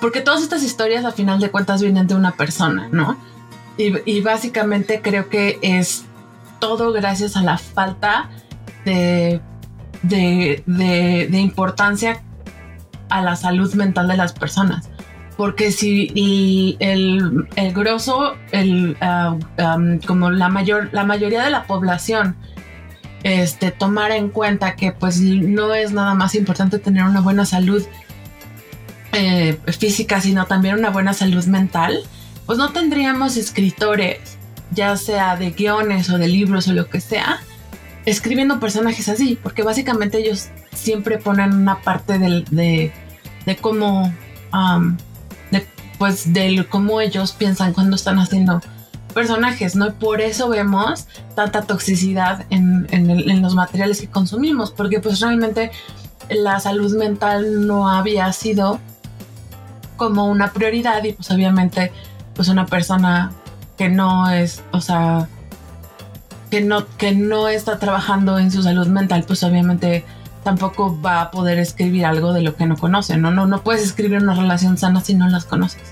Porque 0.00 0.20
todas 0.20 0.42
estas 0.42 0.62
historias 0.62 1.04
a 1.04 1.10
final 1.10 1.40
de 1.40 1.50
cuentas 1.50 1.82
vienen 1.82 2.06
de 2.06 2.14
una 2.14 2.32
persona, 2.32 2.88
¿no? 2.92 3.16
Y, 3.76 4.20
básicamente 4.20 5.00
creo 5.00 5.30
que 5.30 5.58
es 5.62 6.04
todo 6.58 6.92
gracias 6.92 7.34
a 7.34 7.42
la 7.42 7.56
falta 7.56 8.28
de, 8.84 9.40
de, 10.02 10.62
de, 10.66 11.38
importancia 11.38 12.22
a 13.08 13.22
la 13.22 13.36
salud 13.36 13.72
mental 13.74 14.06
de 14.08 14.18
las 14.18 14.34
personas. 14.34 14.90
Porque 15.40 15.72
si 15.72 16.76
el, 16.80 17.48
el, 17.56 17.72
grosso, 17.72 18.34
el, 18.52 18.94
ah, 19.00 19.38
como 20.06 20.30
la, 20.30 20.50
mayor, 20.50 20.90
la 20.92 21.06
mayoría 21.06 21.42
de 21.42 21.50
la 21.50 21.64
población 21.64 22.36
este, 23.22 23.70
tomar 23.70 24.10
en 24.10 24.28
cuenta 24.28 24.76
que 24.76 24.92
pues 24.92 25.18
no 25.18 25.74
es 25.74 25.92
nada 25.92 26.12
más 26.12 26.34
importante 26.34 26.78
tener 26.78 27.04
una 27.04 27.22
buena 27.22 27.46
salud 27.46 27.82
eh, 29.14 29.56
física, 29.78 30.20
sino 30.20 30.44
también 30.44 30.74
una 30.74 30.90
buena 30.90 31.14
salud 31.14 31.46
mental, 31.46 32.00
pues 32.44 32.58
no 32.58 32.72
tendríamos 32.72 33.38
escritores, 33.38 34.36
ya 34.72 34.94
sea 34.98 35.36
de 35.36 35.52
guiones 35.52 36.10
o 36.10 36.18
de 36.18 36.28
libros 36.28 36.68
o 36.68 36.74
lo 36.74 36.90
que 36.90 37.00
sea, 37.00 37.40
escribiendo 38.04 38.60
personajes 38.60 39.08
así, 39.08 39.38
porque 39.42 39.62
básicamente 39.62 40.18
ellos 40.18 40.50
siempre 40.74 41.16
ponen 41.16 41.54
una 41.54 41.80
parte 41.80 42.18
de, 42.18 42.92
de 43.46 43.56
cómo, 43.56 44.12
pues, 46.00 46.32
de 46.32 46.66
cómo 46.66 47.02
ellos 47.02 47.32
piensan 47.32 47.74
cuando 47.74 47.94
están 47.94 48.18
haciendo 48.18 48.62
personajes, 49.12 49.76
¿no? 49.76 49.92
Por 49.92 50.22
eso 50.22 50.48
vemos 50.48 51.06
tanta 51.34 51.60
toxicidad 51.60 52.46
en, 52.48 53.42
los 53.42 53.54
materiales 53.54 54.00
que 54.00 54.08
consumimos, 54.08 54.70
porque 54.70 55.00
pues 55.00 55.20
realmente 55.20 55.70
la 56.30 56.58
salud 56.58 56.96
mental 56.96 57.66
no 57.66 57.90
había 57.90 58.32
sido 58.32 58.78
como 59.98 60.24
una 60.24 60.54
prioridad 60.54 61.04
y 61.04 61.12
pues 61.12 61.30
obviamente 61.30 61.92
pues 62.34 62.48
una 62.48 62.64
persona 62.64 63.32
que 63.76 63.90
no 63.90 64.30
es, 64.30 64.62
o 64.72 64.80
sea, 64.80 65.28
que 66.50 66.62
no, 66.62 66.86
que 66.96 67.12
no 67.12 67.48
está 67.48 67.78
trabajando 67.78 68.38
en 68.38 68.50
su 68.50 68.62
salud 68.62 68.86
mental, 68.86 69.24
pues 69.26 69.42
obviamente 69.42 70.06
tampoco 70.44 71.00
va 71.00 71.20
a 71.20 71.30
poder 71.30 71.58
escribir 71.58 72.04
algo 72.04 72.32
de 72.32 72.42
lo 72.42 72.56
que 72.56 72.66
no 72.66 72.76
conoce, 72.76 73.16
¿no? 73.16 73.30
No, 73.30 73.46
no 73.46 73.62
puedes 73.62 73.82
escribir 73.82 74.18
una 74.18 74.34
relación 74.34 74.78
sana 74.78 75.00
si 75.00 75.14
no 75.14 75.28
las 75.28 75.44
conoces. 75.44 75.82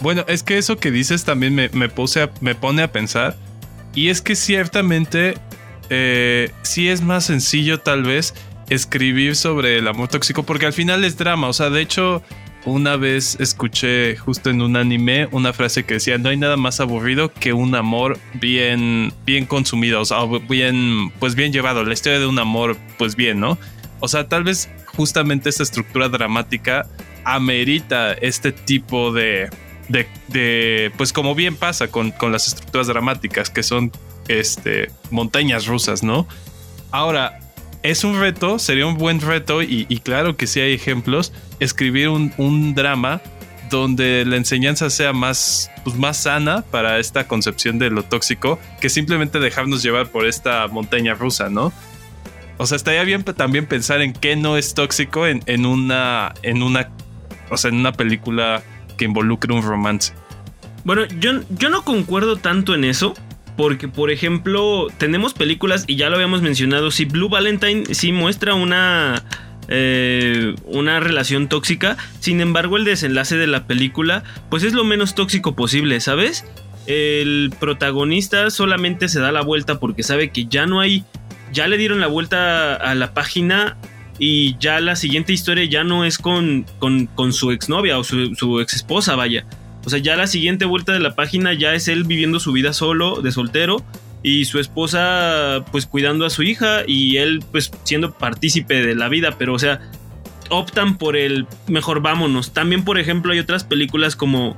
Bueno, 0.00 0.24
es 0.28 0.42
que 0.42 0.58
eso 0.58 0.76
que 0.76 0.90
dices 0.90 1.24
también 1.24 1.54
me, 1.54 1.88
puse 1.88 2.28
me 2.40 2.54
pone 2.54 2.82
a 2.82 2.92
pensar. 2.92 3.36
Y 3.94 4.08
es 4.08 4.22
que 4.22 4.36
ciertamente 4.36 5.34
eh, 5.90 6.52
sí 6.62 6.88
es 6.88 7.02
más 7.02 7.24
sencillo 7.24 7.80
tal 7.80 8.04
vez 8.04 8.34
escribir 8.70 9.34
sobre 9.34 9.78
el 9.78 9.88
amor 9.88 10.08
tóxico 10.08 10.42
porque 10.44 10.66
al 10.66 10.72
final 10.72 11.04
es 11.04 11.16
drama. 11.16 11.48
O 11.48 11.52
sea, 11.52 11.70
de 11.70 11.80
hecho, 11.80 12.22
una 12.64 12.96
vez 12.96 13.36
escuché 13.40 14.16
justo 14.16 14.50
en 14.50 14.62
un 14.62 14.76
anime 14.76 15.28
una 15.32 15.52
frase 15.52 15.84
que 15.84 15.94
decía, 15.94 16.18
no 16.18 16.28
hay 16.28 16.36
nada 16.36 16.56
más 16.56 16.78
aburrido 16.80 17.32
que 17.32 17.52
un 17.52 17.74
amor 17.74 18.18
bien, 18.34 19.12
bien 19.24 19.46
consumido, 19.46 20.00
o 20.00 20.04
sea, 20.04 20.18
bien, 20.48 21.10
pues 21.18 21.34
bien 21.34 21.52
llevado, 21.52 21.84
la 21.84 21.94
historia 21.94 22.20
de 22.20 22.26
un 22.26 22.38
amor, 22.38 22.76
pues 22.98 23.16
bien, 23.16 23.40
¿no? 23.40 23.58
O 24.00 24.08
sea, 24.08 24.28
tal 24.28 24.44
vez 24.44 24.68
justamente 24.96 25.48
esta 25.48 25.62
estructura 25.62 26.08
dramática 26.08 26.86
amerita 27.24 28.12
este 28.14 28.52
tipo 28.52 29.12
de, 29.12 29.50
de, 29.88 30.92
pues 30.96 31.12
como 31.12 31.34
bien 31.34 31.56
pasa 31.56 31.88
con, 31.88 32.14
las 32.30 32.48
estructuras 32.48 32.86
dramáticas, 32.86 33.50
que 33.50 33.62
son 33.62 33.92
este, 34.28 34.90
montañas 35.10 35.66
rusas, 35.66 36.02
¿no? 36.02 36.26
Ahora, 36.90 37.40
es 37.82 38.04
un 38.04 38.18
reto, 38.18 38.58
sería 38.58 38.86
un 38.86 38.98
buen 38.98 39.20
reto, 39.20 39.62
y, 39.62 39.86
claro 40.02 40.36
que 40.36 40.46
sí 40.46 40.60
hay 40.60 40.74
ejemplos, 40.74 41.32
escribir 41.60 42.08
un, 42.08 42.74
drama 42.74 43.20
donde 43.70 44.24
la 44.24 44.36
enseñanza 44.36 44.88
sea 44.88 45.12
más, 45.12 45.70
pues 45.84 45.96
más 45.96 46.16
sana 46.16 46.62
para 46.70 46.98
esta 46.98 47.28
concepción 47.28 47.78
de 47.78 47.90
lo 47.90 48.02
tóxico 48.02 48.58
que 48.80 48.88
simplemente 48.88 49.40
dejarnos 49.40 49.82
llevar 49.82 50.08
por 50.08 50.26
esta 50.26 50.66
montaña 50.68 51.12
rusa, 51.12 51.50
¿no? 51.50 51.70
O 52.58 52.66
sea, 52.66 52.76
estaría 52.76 53.04
bien 53.04 53.24
también 53.24 53.66
pensar 53.66 54.02
en 54.02 54.12
qué 54.12 54.36
no 54.36 54.56
es 54.56 54.74
tóxico 54.74 55.26
en, 55.26 55.66
una, 55.66 56.34
en 56.42 56.62
una, 56.62 56.90
o 57.50 57.56
sea, 57.56 57.70
en 57.70 57.76
una 57.76 57.92
película 57.92 58.62
que 58.96 59.04
involucre 59.04 59.54
un 59.54 59.62
romance. 59.62 60.12
Bueno, 60.84 61.04
yo, 61.20 61.40
yo 61.50 61.70
no 61.70 61.84
concuerdo 61.84 62.36
tanto 62.36 62.74
en 62.74 62.84
eso. 62.84 63.14
Porque, 63.56 63.88
por 63.88 64.12
ejemplo, 64.12 64.86
tenemos 64.98 65.34
películas, 65.34 65.82
y 65.88 65.96
ya 65.96 66.08
lo 66.10 66.14
habíamos 66.14 66.42
mencionado, 66.42 66.92
si 66.92 67.06
Blue 67.06 67.28
Valentine 67.28 67.92
sí 67.92 68.12
muestra 68.12 68.54
una, 68.54 69.24
eh, 69.66 70.54
una 70.64 71.00
relación 71.00 71.48
tóxica, 71.48 71.96
sin 72.20 72.40
embargo 72.40 72.76
el 72.76 72.84
desenlace 72.84 73.36
de 73.36 73.48
la 73.48 73.66
película, 73.66 74.22
pues 74.48 74.62
es 74.62 74.74
lo 74.74 74.84
menos 74.84 75.16
tóxico 75.16 75.56
posible, 75.56 75.98
¿sabes? 76.00 76.44
El 76.86 77.52
protagonista 77.58 78.48
solamente 78.50 79.08
se 79.08 79.18
da 79.18 79.32
la 79.32 79.42
vuelta 79.42 79.80
porque 79.80 80.04
sabe 80.04 80.30
que 80.30 80.46
ya 80.46 80.66
no 80.66 80.78
hay, 80.80 81.04
ya 81.52 81.66
le 81.66 81.76
dieron 81.78 82.00
la 82.00 82.06
vuelta 82.06 82.74
a 82.74 82.94
la 82.94 83.14
página 83.14 83.76
y 84.18 84.56
ya 84.58 84.80
la 84.80 84.96
siguiente 84.96 85.32
historia 85.32 85.64
ya 85.64 85.84
no 85.84 86.04
es 86.04 86.18
con, 86.18 86.66
con, 86.78 87.32
su 87.32 87.50
exnovia 87.50 87.98
o 87.98 88.04
su, 88.04 88.34
su 88.34 88.60
ex 88.60 88.74
esposa, 88.74 89.14
vaya. 89.14 89.44
O 89.84 89.90
sea, 89.90 89.98
ya 90.00 90.16
la 90.16 90.26
siguiente 90.26 90.64
vuelta 90.64 90.92
de 90.92 91.00
la 91.00 91.14
página 91.14 91.54
ya 91.54 91.74
es 91.74 91.88
él 91.88 92.04
viviendo 92.04 92.40
su 92.40 92.52
vida 92.52 92.72
solo, 92.72 93.22
de 93.22 93.32
soltero, 93.32 93.84
y 94.22 94.44
su 94.44 94.58
esposa 94.58 95.64
pues 95.70 95.86
cuidando 95.86 96.26
a 96.26 96.30
su 96.30 96.42
hija 96.42 96.82
y 96.86 97.18
él 97.18 97.42
pues 97.52 97.70
siendo 97.84 98.12
partícipe 98.12 98.84
de 98.84 98.94
la 98.94 99.08
vida, 99.08 99.36
pero 99.38 99.54
o 99.54 99.58
sea, 99.58 99.80
optan 100.50 100.98
por 100.98 101.16
el 101.16 101.46
mejor 101.66 102.00
vámonos. 102.00 102.52
También, 102.52 102.84
por 102.84 102.98
ejemplo, 102.98 103.32
hay 103.32 103.38
otras 103.38 103.64
películas 103.64 104.16
como 104.16 104.56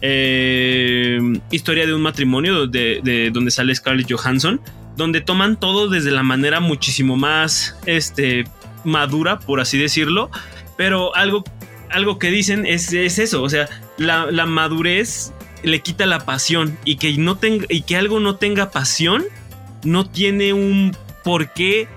eh, 0.00 1.18
Historia 1.50 1.86
de 1.86 1.94
un 1.94 2.02
matrimonio, 2.02 2.66
de, 2.66 3.00
de, 3.04 3.30
donde 3.30 3.50
sale 3.50 3.74
Scarlett 3.74 4.10
Johansson, 4.10 4.60
donde 4.96 5.20
toman 5.20 5.58
todo 5.58 5.88
desde 5.88 6.10
la 6.10 6.22
manera 6.22 6.60
muchísimo 6.60 7.16
más 7.16 7.76
este, 7.86 8.44
madura, 8.84 9.38
por 9.38 9.60
así 9.60 9.78
decirlo, 9.78 10.30
pero 10.76 11.14
algo, 11.14 11.44
algo 11.90 12.18
que 12.18 12.30
dicen 12.30 12.66
es, 12.66 12.92
eso, 12.92 13.42
o 13.42 13.48
sea, 13.48 13.68
la, 13.98 14.46
madurez 14.46 15.32
le 15.62 15.80
quita 15.80 16.06
la 16.06 16.20
pasión 16.20 16.78
y 16.84 16.96
que, 16.96 17.16
no 17.16 17.36
tenga, 17.36 17.66
y 17.68 17.82
que 17.82 17.96
algo 17.96 18.20
no 18.20 18.36
tenga 18.36 18.70
pasión 18.70 19.24
no 19.84 20.08
tiene 20.08 20.52
un 20.52 20.96
por 21.24 21.52
qué 21.52 21.88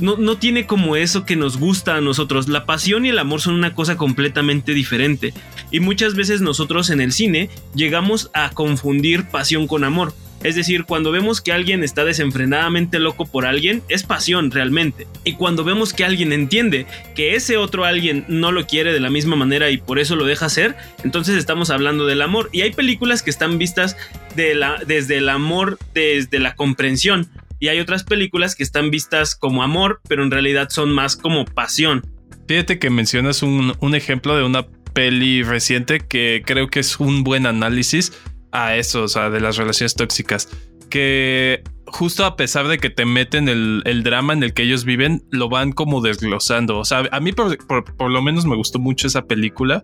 no, 0.00 0.16
no, 0.16 0.38
tiene 0.38 0.66
como 0.66 0.96
eso 0.96 1.24
que 1.24 1.36
nos 1.36 1.56
gusta 1.56 1.96
a 1.96 2.00
nosotros. 2.00 2.48
La 2.48 2.66
pasión 2.66 3.06
y 3.06 3.10
el 3.10 3.18
amor 3.18 3.40
son 3.40 3.54
una 3.54 3.74
cosa 3.74 3.96
completamente 3.96 4.74
diferente. 4.74 5.32
Y 5.70 5.78
muchas 5.78 6.14
veces 6.14 6.40
nosotros 6.40 6.90
en 6.90 7.00
el 7.00 7.12
cine 7.12 7.48
llegamos 7.74 8.28
a 8.34 8.50
confundir 8.50 9.28
pasión 9.28 9.68
con 9.68 9.84
amor. 9.84 10.12
Es 10.44 10.54
decir, 10.54 10.84
cuando 10.84 11.10
vemos 11.10 11.40
que 11.40 11.52
alguien 11.52 11.82
está 11.82 12.04
desenfrenadamente 12.04 12.98
loco 12.98 13.24
por 13.24 13.46
alguien, 13.46 13.82
es 13.88 14.02
pasión 14.02 14.50
realmente. 14.50 15.06
Y 15.24 15.32
cuando 15.32 15.64
vemos 15.64 15.94
que 15.94 16.04
alguien 16.04 16.32
entiende 16.32 16.86
que 17.16 17.34
ese 17.34 17.56
otro 17.56 17.86
alguien 17.86 18.26
no 18.28 18.52
lo 18.52 18.66
quiere 18.66 18.92
de 18.92 19.00
la 19.00 19.08
misma 19.08 19.36
manera 19.36 19.70
y 19.70 19.78
por 19.78 19.98
eso 19.98 20.16
lo 20.16 20.26
deja 20.26 20.46
hacer, 20.46 20.76
entonces 21.02 21.36
estamos 21.36 21.70
hablando 21.70 22.04
del 22.04 22.20
amor. 22.20 22.50
Y 22.52 22.60
hay 22.60 22.72
películas 22.72 23.22
que 23.22 23.30
están 23.30 23.56
vistas 23.56 23.96
desde 24.36 25.16
el 25.16 25.28
amor, 25.30 25.78
desde 25.94 26.38
la 26.38 26.54
comprensión. 26.54 27.30
Y 27.58 27.68
hay 27.68 27.80
otras 27.80 28.04
películas 28.04 28.54
que 28.54 28.64
están 28.64 28.90
vistas 28.90 29.34
como 29.34 29.62
amor, 29.62 30.02
pero 30.06 30.22
en 30.22 30.30
realidad 30.30 30.68
son 30.68 30.92
más 30.92 31.16
como 31.16 31.46
pasión. 31.46 32.02
Fíjate 32.46 32.78
que 32.78 32.90
mencionas 32.90 33.42
un 33.42 33.94
ejemplo 33.94 34.36
de 34.36 34.44
una 34.44 34.66
peli 34.92 35.42
reciente 35.42 36.00
que 36.00 36.42
creo 36.44 36.68
que 36.68 36.80
es 36.80 37.00
un 37.00 37.24
buen 37.24 37.46
análisis 37.46 38.12
a 38.54 38.76
eso, 38.76 39.02
o 39.02 39.08
sea, 39.08 39.28
de 39.28 39.40
las 39.40 39.56
relaciones 39.56 39.94
tóxicas. 39.94 40.48
Que 40.88 41.62
justo 41.86 42.24
a 42.24 42.36
pesar 42.36 42.68
de 42.68 42.78
que 42.78 42.88
te 42.88 43.04
meten 43.04 43.48
el, 43.48 44.02
drama 44.04 44.32
en 44.32 44.42
el 44.42 44.54
que 44.54 44.62
ellos 44.62 44.84
viven, 44.84 45.24
lo 45.30 45.48
van 45.48 45.72
como 45.72 46.00
desglosando. 46.00 46.78
O 46.78 46.84
sea, 46.84 47.02
a 47.10 47.20
mí 47.20 47.32
por, 47.32 48.10
lo 48.10 48.22
menos 48.22 48.46
me 48.46 48.56
gustó 48.56 48.78
mucho 48.78 49.08
esa 49.08 49.26
película 49.26 49.82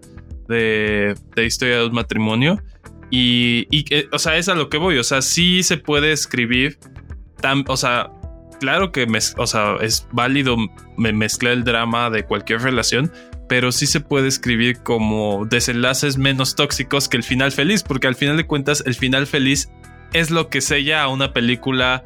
de, 0.49 1.15
de 1.35 1.45
historia 1.45 1.81
de 1.81 1.91
matrimonio. 1.91 2.62
Y, 3.11 3.67
y, 3.73 3.85
o 4.12 4.19
sea, 4.21 4.37
es 4.37 4.49
a 4.49 4.55
lo 4.55 4.71
que 4.71 4.79
voy. 4.79 4.99
O 4.99 5.05
sea, 5.05 5.21
sí 5.21 5.65
se 5.65 5.77
puede 5.77 6.12
escribir. 6.12 6.79
Tan, 7.41 7.65
o 7.67 7.77
sea, 7.77 8.12
claro 8.61 8.93
que 8.93 9.07
o 9.37 9.47
sea, 9.47 9.77
es 9.81 10.07
válido 10.12 10.57
mezclar 10.97 11.55
el 11.55 11.65
drama 11.65 12.11
de 12.11 12.25
cualquier 12.25 12.61
relación, 12.61 13.11
pero 13.50 13.73
sí 13.73 13.88
se 13.88 13.99
puede 13.99 14.28
escribir 14.28 14.78
como 14.78 15.45
desenlaces 15.45 16.19
menos 16.19 16.54
tóxicos 16.54 17.09
que 17.09 17.16
el 17.16 17.25
final 17.25 17.50
feliz, 17.50 17.83
porque 17.83 18.07
al 18.07 18.14
final 18.14 18.37
de 18.37 18.47
cuentas 18.47 18.80
el 18.87 18.95
final 18.95 19.26
feliz 19.26 19.73
es 20.12 20.30
lo 20.30 20.49
que 20.49 20.61
sella 20.61 21.02
a 21.02 21.09
una 21.09 21.33
película 21.33 22.04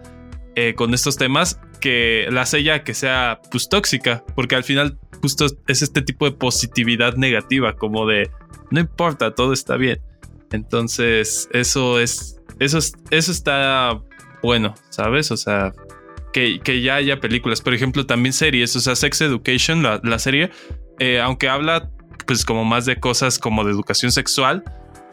eh, 0.56 0.72
con 0.74 0.94
estos 0.94 1.18
temas, 1.18 1.60
que 1.82 2.28
la 2.30 2.46
sella 2.46 2.82
que 2.82 2.94
sea 2.94 3.42
pues 3.50 3.68
tóxica, 3.68 4.24
porque 4.34 4.54
al 4.54 4.64
final 4.64 4.98
justo 5.20 5.44
es 5.66 5.82
este 5.82 6.00
tipo 6.00 6.24
de 6.24 6.32
positividad 6.32 7.16
negativa, 7.16 7.76
como 7.76 8.06
de 8.06 8.30
no 8.70 8.80
importa, 8.80 9.34
todo 9.34 9.52
está 9.52 9.76
bien. 9.76 10.00
Entonces, 10.50 11.50
eso 11.52 12.00
es, 12.00 12.40
eso 12.58 12.78
eso 12.78 13.32
está 13.32 14.00
bueno, 14.42 14.76
¿sabes? 14.88 15.30
O 15.30 15.36
sea, 15.36 15.74
que, 16.32 16.80
ya 16.82 16.94
haya 16.94 17.20
películas, 17.20 17.60
por 17.60 17.74
ejemplo, 17.74 18.06
también 18.06 18.32
series, 18.32 18.74
o 18.76 18.80
sea, 18.80 18.96
Sex 18.96 19.20
Education, 19.20 19.82
la, 19.82 20.00
la 20.02 20.18
serie, 20.18 20.50
eh, 20.98 21.20
aunque 21.20 21.48
habla 21.48 21.90
pues 22.26 22.44
como 22.44 22.64
más 22.64 22.86
de 22.86 22.96
cosas 22.96 23.38
como 23.38 23.64
de 23.64 23.72
educación 23.72 24.12
sexual, 24.12 24.64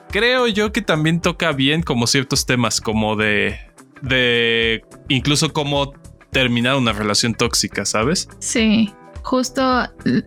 creo 0.09 0.47
yo 0.47 0.71
que 0.71 0.81
también 0.81 1.21
toca 1.21 1.51
bien 1.51 1.81
como 1.81 2.07
ciertos 2.07 2.45
temas 2.45 2.81
como 2.81 3.15
de, 3.15 3.59
de 4.01 4.83
incluso 5.09 5.53
cómo 5.53 5.93
terminar 6.31 6.75
una 6.75 6.93
relación 6.93 7.33
tóxica, 7.33 7.85
¿sabes? 7.85 8.29
Sí, 8.39 8.93
justo 9.23 9.61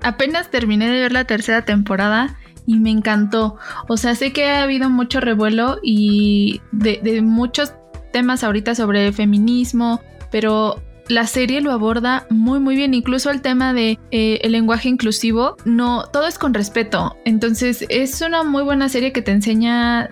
apenas 0.02 0.50
terminé 0.50 0.88
de 0.88 1.00
ver 1.00 1.12
la 1.12 1.24
tercera 1.24 1.64
temporada 1.64 2.36
y 2.66 2.78
me 2.78 2.90
encantó. 2.90 3.56
O 3.88 3.96
sea, 3.96 4.14
sé 4.14 4.32
que 4.32 4.46
ha 4.46 4.62
habido 4.62 4.90
mucho 4.90 5.20
revuelo 5.20 5.78
y 5.82 6.60
de, 6.72 7.00
de 7.02 7.22
muchos 7.22 7.74
temas 8.12 8.44
ahorita 8.44 8.74
sobre 8.74 9.12
feminismo, 9.12 10.00
pero 10.30 10.82
la 11.08 11.26
serie 11.26 11.60
lo 11.60 11.72
aborda 11.72 12.26
muy 12.30 12.60
muy 12.60 12.76
bien, 12.76 12.94
incluso 12.94 13.30
el 13.30 13.42
tema 13.42 13.72
de 13.72 13.98
eh, 14.10 14.40
el 14.42 14.52
lenguaje 14.52 14.88
inclusivo, 14.88 15.56
no, 15.64 16.04
todo 16.12 16.26
es 16.26 16.38
con 16.38 16.54
respeto. 16.54 17.16
Entonces 17.24 17.84
es 17.88 18.20
una 18.20 18.42
muy 18.42 18.62
buena 18.62 18.88
serie 18.88 19.12
que 19.12 19.22
te 19.22 19.32
enseña 19.32 20.08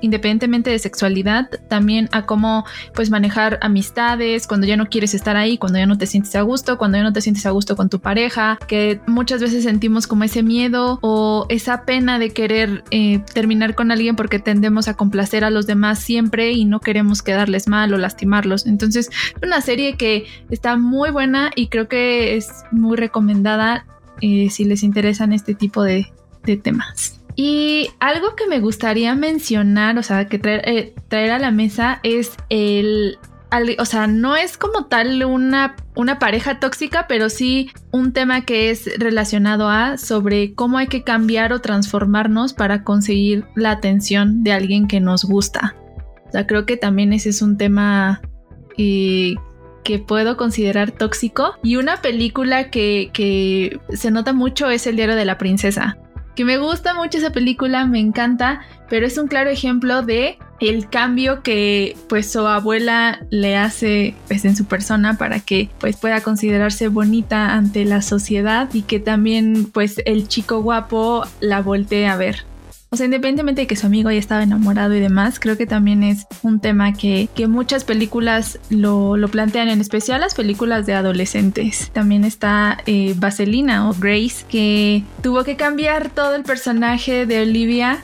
independientemente 0.00 0.70
de 0.70 0.78
sexualidad, 0.78 1.48
también 1.68 2.08
a 2.12 2.26
cómo 2.26 2.64
pues 2.94 3.10
manejar 3.10 3.58
amistades, 3.62 4.46
cuando 4.46 4.66
ya 4.66 4.76
no 4.76 4.88
quieres 4.88 5.14
estar 5.14 5.36
ahí, 5.36 5.58
cuando 5.58 5.78
ya 5.78 5.86
no 5.86 5.98
te 5.98 6.06
sientes 6.06 6.34
a 6.36 6.42
gusto, 6.42 6.78
cuando 6.78 6.98
ya 6.98 7.04
no 7.04 7.12
te 7.12 7.20
sientes 7.20 7.46
a 7.46 7.50
gusto 7.50 7.76
con 7.76 7.88
tu 7.88 8.00
pareja, 8.00 8.58
que 8.66 9.00
muchas 9.06 9.40
veces 9.40 9.64
sentimos 9.64 10.06
como 10.06 10.24
ese 10.24 10.42
miedo 10.42 10.98
o 11.02 11.46
esa 11.48 11.84
pena 11.84 12.18
de 12.18 12.30
querer 12.30 12.84
eh, 12.90 13.22
terminar 13.32 13.74
con 13.74 13.90
alguien 13.90 14.16
porque 14.16 14.38
tendemos 14.38 14.88
a 14.88 14.94
complacer 14.94 15.44
a 15.44 15.50
los 15.50 15.66
demás 15.66 15.98
siempre 15.98 16.52
y 16.52 16.64
no 16.64 16.80
queremos 16.80 17.22
quedarles 17.22 17.68
mal 17.68 17.92
o 17.92 17.98
lastimarlos. 17.98 18.66
Entonces, 18.66 19.10
es 19.36 19.42
una 19.42 19.60
serie 19.60 19.96
que 19.96 20.26
está 20.50 20.76
muy 20.76 21.10
buena 21.10 21.50
y 21.54 21.68
creo 21.68 21.88
que 21.88 22.36
es 22.36 22.48
muy 22.70 22.96
recomendada 22.96 23.86
eh, 24.20 24.48
si 24.50 24.64
les 24.64 24.82
interesan 24.82 25.32
este 25.32 25.54
tipo 25.54 25.82
de 25.82 26.06
temas. 26.62 27.19
Y 27.36 27.90
algo 28.00 28.34
que 28.36 28.46
me 28.46 28.60
gustaría 28.60 29.14
mencionar, 29.14 29.98
o 29.98 30.02
sea, 30.02 30.26
que 30.26 30.38
traer, 30.38 30.62
eh, 30.68 31.30
a 31.30 31.38
la 31.38 31.50
mesa 31.50 32.00
es 32.02 32.36
el 32.48 33.18
o 33.78 33.84
sea, 33.84 34.06
no 34.06 34.36
es 34.36 34.56
como 34.56 34.86
tal 34.86 35.24
una, 35.24 35.74
pareja 36.20 36.60
tóxica, 36.60 37.06
pero 37.08 37.28
sí 37.28 37.70
un 37.90 38.12
tema 38.12 38.44
que 38.44 38.70
es 38.70 38.88
relacionado 38.98 39.68
a 39.68 39.98
sobre 39.98 40.54
cómo 40.54 40.78
hay 40.78 40.86
que 40.86 41.02
cambiar 41.02 41.52
o 41.52 41.60
transformarnos 41.60 42.52
para 42.52 42.84
conseguir 42.84 43.44
la 43.56 43.72
atención 43.72 44.44
de 44.44 44.52
alguien 44.52 44.86
que 44.86 45.00
nos 45.00 45.24
gusta. 45.24 45.74
O 46.28 46.32
sea, 46.32 46.46
creo 46.46 46.64
que 46.64 46.76
también 46.76 47.12
ese 47.12 47.30
es 47.30 47.42
un 47.42 47.56
tema 47.56 48.20
que 48.76 49.36
puedo 50.06 50.36
considerar 50.36 50.92
tóxico. 50.92 51.54
Y 51.62 51.76
una 51.76 52.00
película 52.00 52.70
que 52.70 53.80
se 53.90 54.10
nota 54.10 54.32
mucho 54.32 54.70
es 54.70 54.86
El 54.86 54.96
diario 54.96 55.16
de 55.16 55.24
la 55.24 55.38
princesa 55.38 55.98
que 56.40 56.46
me 56.46 56.56
gusta 56.56 56.94
mucho 56.94 57.18
esa 57.18 57.32
película, 57.32 57.84
me 57.84 58.00
encanta, 58.00 58.62
pero 58.88 59.04
es 59.06 59.18
un 59.18 59.28
claro 59.28 59.50
ejemplo 59.50 60.00
de 60.00 60.38
el 60.58 60.88
cambio 60.88 61.42
que 61.42 61.98
pues 62.08 62.32
su 62.32 62.46
abuela 62.46 63.20
le 63.28 63.58
hace 63.58 64.14
pues 64.26 64.46
en 64.46 64.56
su 64.56 64.64
persona 64.64 65.18
para 65.18 65.40
que 65.40 65.68
pues 65.80 65.98
pueda 65.98 66.22
considerarse 66.22 66.88
bonita 66.88 67.52
ante 67.52 67.84
la 67.84 68.00
sociedad 68.00 68.70
y 68.72 68.80
que 68.80 69.00
también 69.00 69.66
pues 69.70 70.00
el 70.06 70.28
chico 70.28 70.62
guapo 70.62 71.26
la 71.40 71.60
voltee 71.60 72.06
a 72.06 72.16
ver. 72.16 72.44
O 72.92 72.96
sea, 72.96 73.06
independientemente 73.06 73.60
de 73.60 73.66
que 73.68 73.76
su 73.76 73.86
amigo 73.86 74.10
ya 74.10 74.18
estaba 74.18 74.42
enamorado 74.42 74.96
y 74.96 75.00
demás, 75.00 75.38
creo 75.38 75.56
que 75.56 75.64
también 75.64 76.02
es 76.02 76.26
un 76.42 76.58
tema 76.58 76.92
que, 76.92 77.28
muchas 77.46 77.84
películas 77.84 78.58
lo, 78.68 79.16
plantean, 79.30 79.68
en 79.68 79.80
especial 79.80 80.20
las 80.20 80.34
películas 80.34 80.86
de 80.86 80.94
adolescentes. 80.94 81.92
También 81.92 82.24
está 82.24 82.78
eh, 82.86 83.14
Vaselina 83.16 83.88
o 83.88 83.94
Grace, 83.94 84.44
que 84.48 85.04
tuvo 85.22 85.44
que 85.44 85.54
cambiar 85.54 86.10
todo 86.10 86.34
el 86.34 86.42
personaje 86.42 87.26
de 87.26 87.42
Olivia 87.42 88.02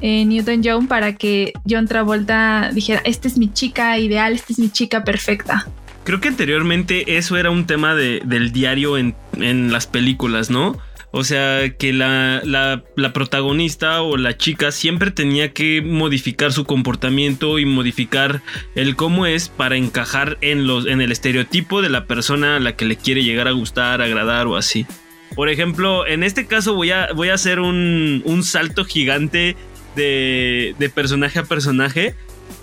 eh, 0.00 0.24
Newton-John 0.24 0.86
para 0.86 1.16
que 1.16 1.52
John 1.68 1.88
Travolta 1.88 2.70
dijera, 2.72 3.02
esta 3.04 3.26
es 3.26 3.36
mi 3.36 3.52
chica 3.52 3.98
ideal, 3.98 4.34
esta 4.34 4.52
es 4.52 4.60
mi 4.60 4.70
chica 4.70 5.02
perfecta. 5.02 5.66
Creo 6.04 6.20
que 6.20 6.28
anteriormente 6.28 7.18
eso 7.18 7.36
era 7.36 7.50
un 7.50 7.66
tema 7.66 7.96
del 7.96 8.52
diario 8.52 8.96
en, 8.96 9.16
en 9.38 9.72
las 9.72 9.88
películas, 9.88 10.50
¿no? 10.50 10.78
O 11.12 11.24
sea, 11.24 11.70
que 11.76 11.92
la, 11.92 12.40
la, 12.44 13.12
protagonista 13.12 14.00
o 14.02 14.16
la 14.16 14.36
chica 14.36 14.70
siempre 14.70 15.10
tenía 15.10 15.52
que 15.52 15.82
modificar 15.82 16.52
su 16.52 16.64
comportamiento 16.64 17.58
y 17.58 17.64
modificar 17.64 18.42
el 18.76 18.94
cómo 18.94 19.26
es 19.26 19.48
para 19.48 19.76
encajar 19.76 20.38
en, 20.40 20.68
los, 20.68 20.86
en 20.86 21.00
el 21.00 21.10
estereotipo 21.10 21.82
de 21.82 21.88
la 21.88 22.04
persona 22.04 22.56
a 22.56 22.60
la 22.60 22.76
que 22.76 22.84
le 22.84 22.96
quiere 22.96 23.24
llegar 23.24 23.48
a 23.48 23.52
gustar, 23.52 24.02
agradar 24.02 24.46
o 24.46 24.56
así. 24.56 24.86
Por 25.34 25.48
ejemplo, 25.48 26.06
en 26.06 26.22
este 26.22 26.46
caso 26.46 26.74
voy 26.74 26.92
a, 26.92 27.12
voy 27.12 27.30
a 27.30 27.34
hacer 27.34 27.58
un, 27.58 28.22
un 28.24 28.44
salto 28.44 28.84
gigante 28.84 29.56
de, 29.96 30.76
de 30.78 30.88
personaje 30.90 31.40
a 31.40 31.44
personaje 31.44 32.14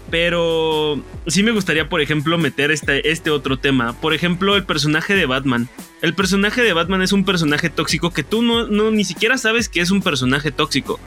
pero 0.09 1.01
sí 1.27 1.43
me 1.43 1.51
gustaría, 1.51 1.89
por 1.89 2.01
ejemplo, 2.01 2.37
meter 2.37 2.71
este, 2.71 3.09
este 3.11 3.29
otro 3.29 3.57
tema. 3.57 3.93
Por 3.99 4.13
ejemplo, 4.13 4.55
el 4.55 4.63
personaje 4.63 5.15
de 5.15 5.25
Batman. 5.25 5.67
El 6.01 6.13
personaje 6.13 6.61
de 6.61 6.73
Batman 6.73 7.01
es 7.01 7.11
un 7.11 7.25
personaje 7.25 7.69
tóxico 7.69 8.11
que 8.11 8.23
tú 8.23 8.41
no, 8.41 8.67
no 8.67 8.91
ni 8.91 9.03
siquiera 9.03 9.37
sabes 9.37 9.67
que 9.67 9.81
es 9.81 9.89
un 9.89 10.01
personaje 10.01 10.51
tóxico. 10.51 10.99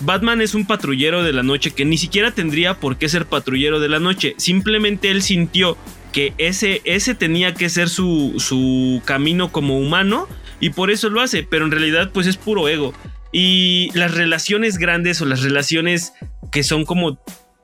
Batman 0.00 0.40
es 0.40 0.54
un 0.54 0.66
patrullero 0.66 1.22
de 1.22 1.32
la 1.32 1.42
noche 1.42 1.72
que 1.72 1.84
ni 1.84 1.98
siquiera 1.98 2.32
tendría 2.32 2.74
por 2.74 2.96
qué 2.96 3.08
ser 3.08 3.26
patrullero 3.26 3.80
de 3.80 3.88
la 3.88 4.00
noche. 4.00 4.34
Simplemente 4.38 5.10
él 5.10 5.22
sintió 5.22 5.76
que 6.12 6.34
ese, 6.38 6.82
ese 6.84 7.14
tenía 7.14 7.54
que 7.54 7.68
ser 7.68 7.88
su, 7.88 8.34
su 8.38 9.02
camino 9.04 9.50
como 9.50 9.78
humano 9.78 10.28
y 10.60 10.70
por 10.70 10.90
eso 10.90 11.08
lo 11.08 11.20
hace. 11.20 11.42
Pero 11.42 11.64
en 11.64 11.70
realidad 11.72 12.10
pues 12.12 12.26
es 12.26 12.36
puro 12.36 12.68
ego. 12.68 12.94
Y 13.32 13.90
las 13.94 14.14
relaciones 14.14 14.78
grandes 14.78 15.20
o 15.20 15.24
las 15.24 15.42
relaciones 15.42 16.12
que 16.50 16.62
son 16.62 16.84
como 16.84 17.18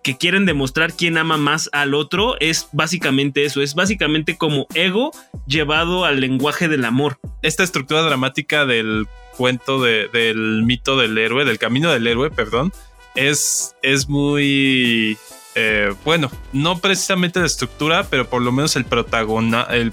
que 0.08 0.16
quieren 0.16 0.46
demostrar 0.46 0.94
quién 0.94 1.18
ama 1.18 1.36
más 1.36 1.68
al 1.70 1.92
otro 1.92 2.40
es 2.40 2.70
básicamente 2.72 3.44
eso, 3.44 3.60
es 3.60 3.74
básicamente 3.74 4.38
como 4.38 4.66
ego 4.72 5.10
llevado 5.46 6.06
al 6.06 6.20
lenguaje 6.20 6.66
del 6.66 6.86
amor. 6.86 7.18
Esta 7.42 7.62
estructura 7.62 8.00
dramática 8.00 8.64
del 8.64 9.06
cuento 9.36 9.82
del 9.82 10.62
mito 10.64 10.96
del 10.96 11.18
héroe, 11.18 11.44
del 11.44 11.58
camino 11.58 11.92
del 11.92 12.06
héroe, 12.06 12.30
perdón, 12.30 12.72
es, 13.16 13.76
es 13.82 14.08
muy... 14.08 15.18
Eh, 15.54 15.92
bueno, 16.06 16.30
no 16.54 16.78
precisamente 16.78 17.40
la 17.40 17.46
estructura, 17.46 18.06
pero 18.08 18.30
por 18.30 18.40
lo 18.40 18.50
menos 18.50 18.76
el 18.76 18.86
protagona, 18.86 19.64
el, 19.64 19.92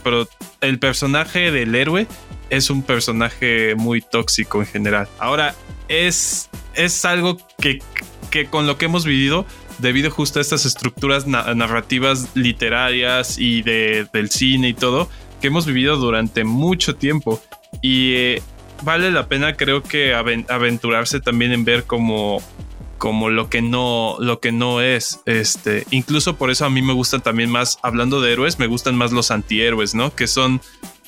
el 0.62 0.80
personaje 0.80 1.52
del 1.52 1.76
héroe 1.76 2.08
es 2.50 2.70
un 2.70 2.84
personaje 2.84 3.76
muy 3.76 4.00
tóxico 4.00 4.62
en 4.62 4.68
general. 4.68 5.10
Ahora, 5.20 5.56
es, 5.90 6.50
es 6.74 7.04
algo 7.04 7.38
que, 7.60 7.80
que 8.32 8.46
con 8.46 8.66
lo 8.66 8.78
que 8.78 8.86
hemos 8.86 9.04
vivido 9.04 9.46
debido 9.78 10.12
justo 10.12 10.40
a 10.40 10.42
estas 10.42 10.66
estructuras 10.66 11.28
narrativas 11.28 12.30
literarias 12.36 13.38
y 13.38 13.62
de, 13.62 14.08
del 14.14 14.30
cine 14.30 14.70
y 14.70 14.74
todo 14.74 15.10
que 15.42 15.48
hemos 15.48 15.66
vivido 15.66 15.98
durante 15.98 16.44
mucho 16.44 16.96
tiempo. 16.96 17.42
Y 17.82 18.14
eh, 18.14 18.42
vale 18.84 19.12
la 19.12 19.28
pena 19.28 19.56
creo 19.56 19.84
que 19.84 20.14
aventurarse 20.14 21.20
también 21.20 21.52
en 21.52 21.66
ver 21.66 21.86
como 21.86 22.42
como 22.98 23.30
lo 23.30 23.50
que 23.50 23.62
no 23.62 24.16
lo 24.20 24.40
que 24.40 24.52
no 24.52 24.82
es 24.82 25.20
este 25.26 25.86
incluso 25.92 26.38
por 26.38 26.50
eso 26.50 26.66
a 26.66 26.70
mí 26.70 26.82
me 26.82 26.94
gustan 26.94 27.22
también 27.22 27.50
más 27.50 27.78
hablando 27.84 28.22
de 28.22 28.32
héroes 28.32 28.58
me 28.58 28.68
gustan 28.68 28.96
más 28.96 29.12
los 29.12 29.32
antihéroes 29.32 29.96
no 29.96 30.16
que 30.16 30.28
son 30.28 30.62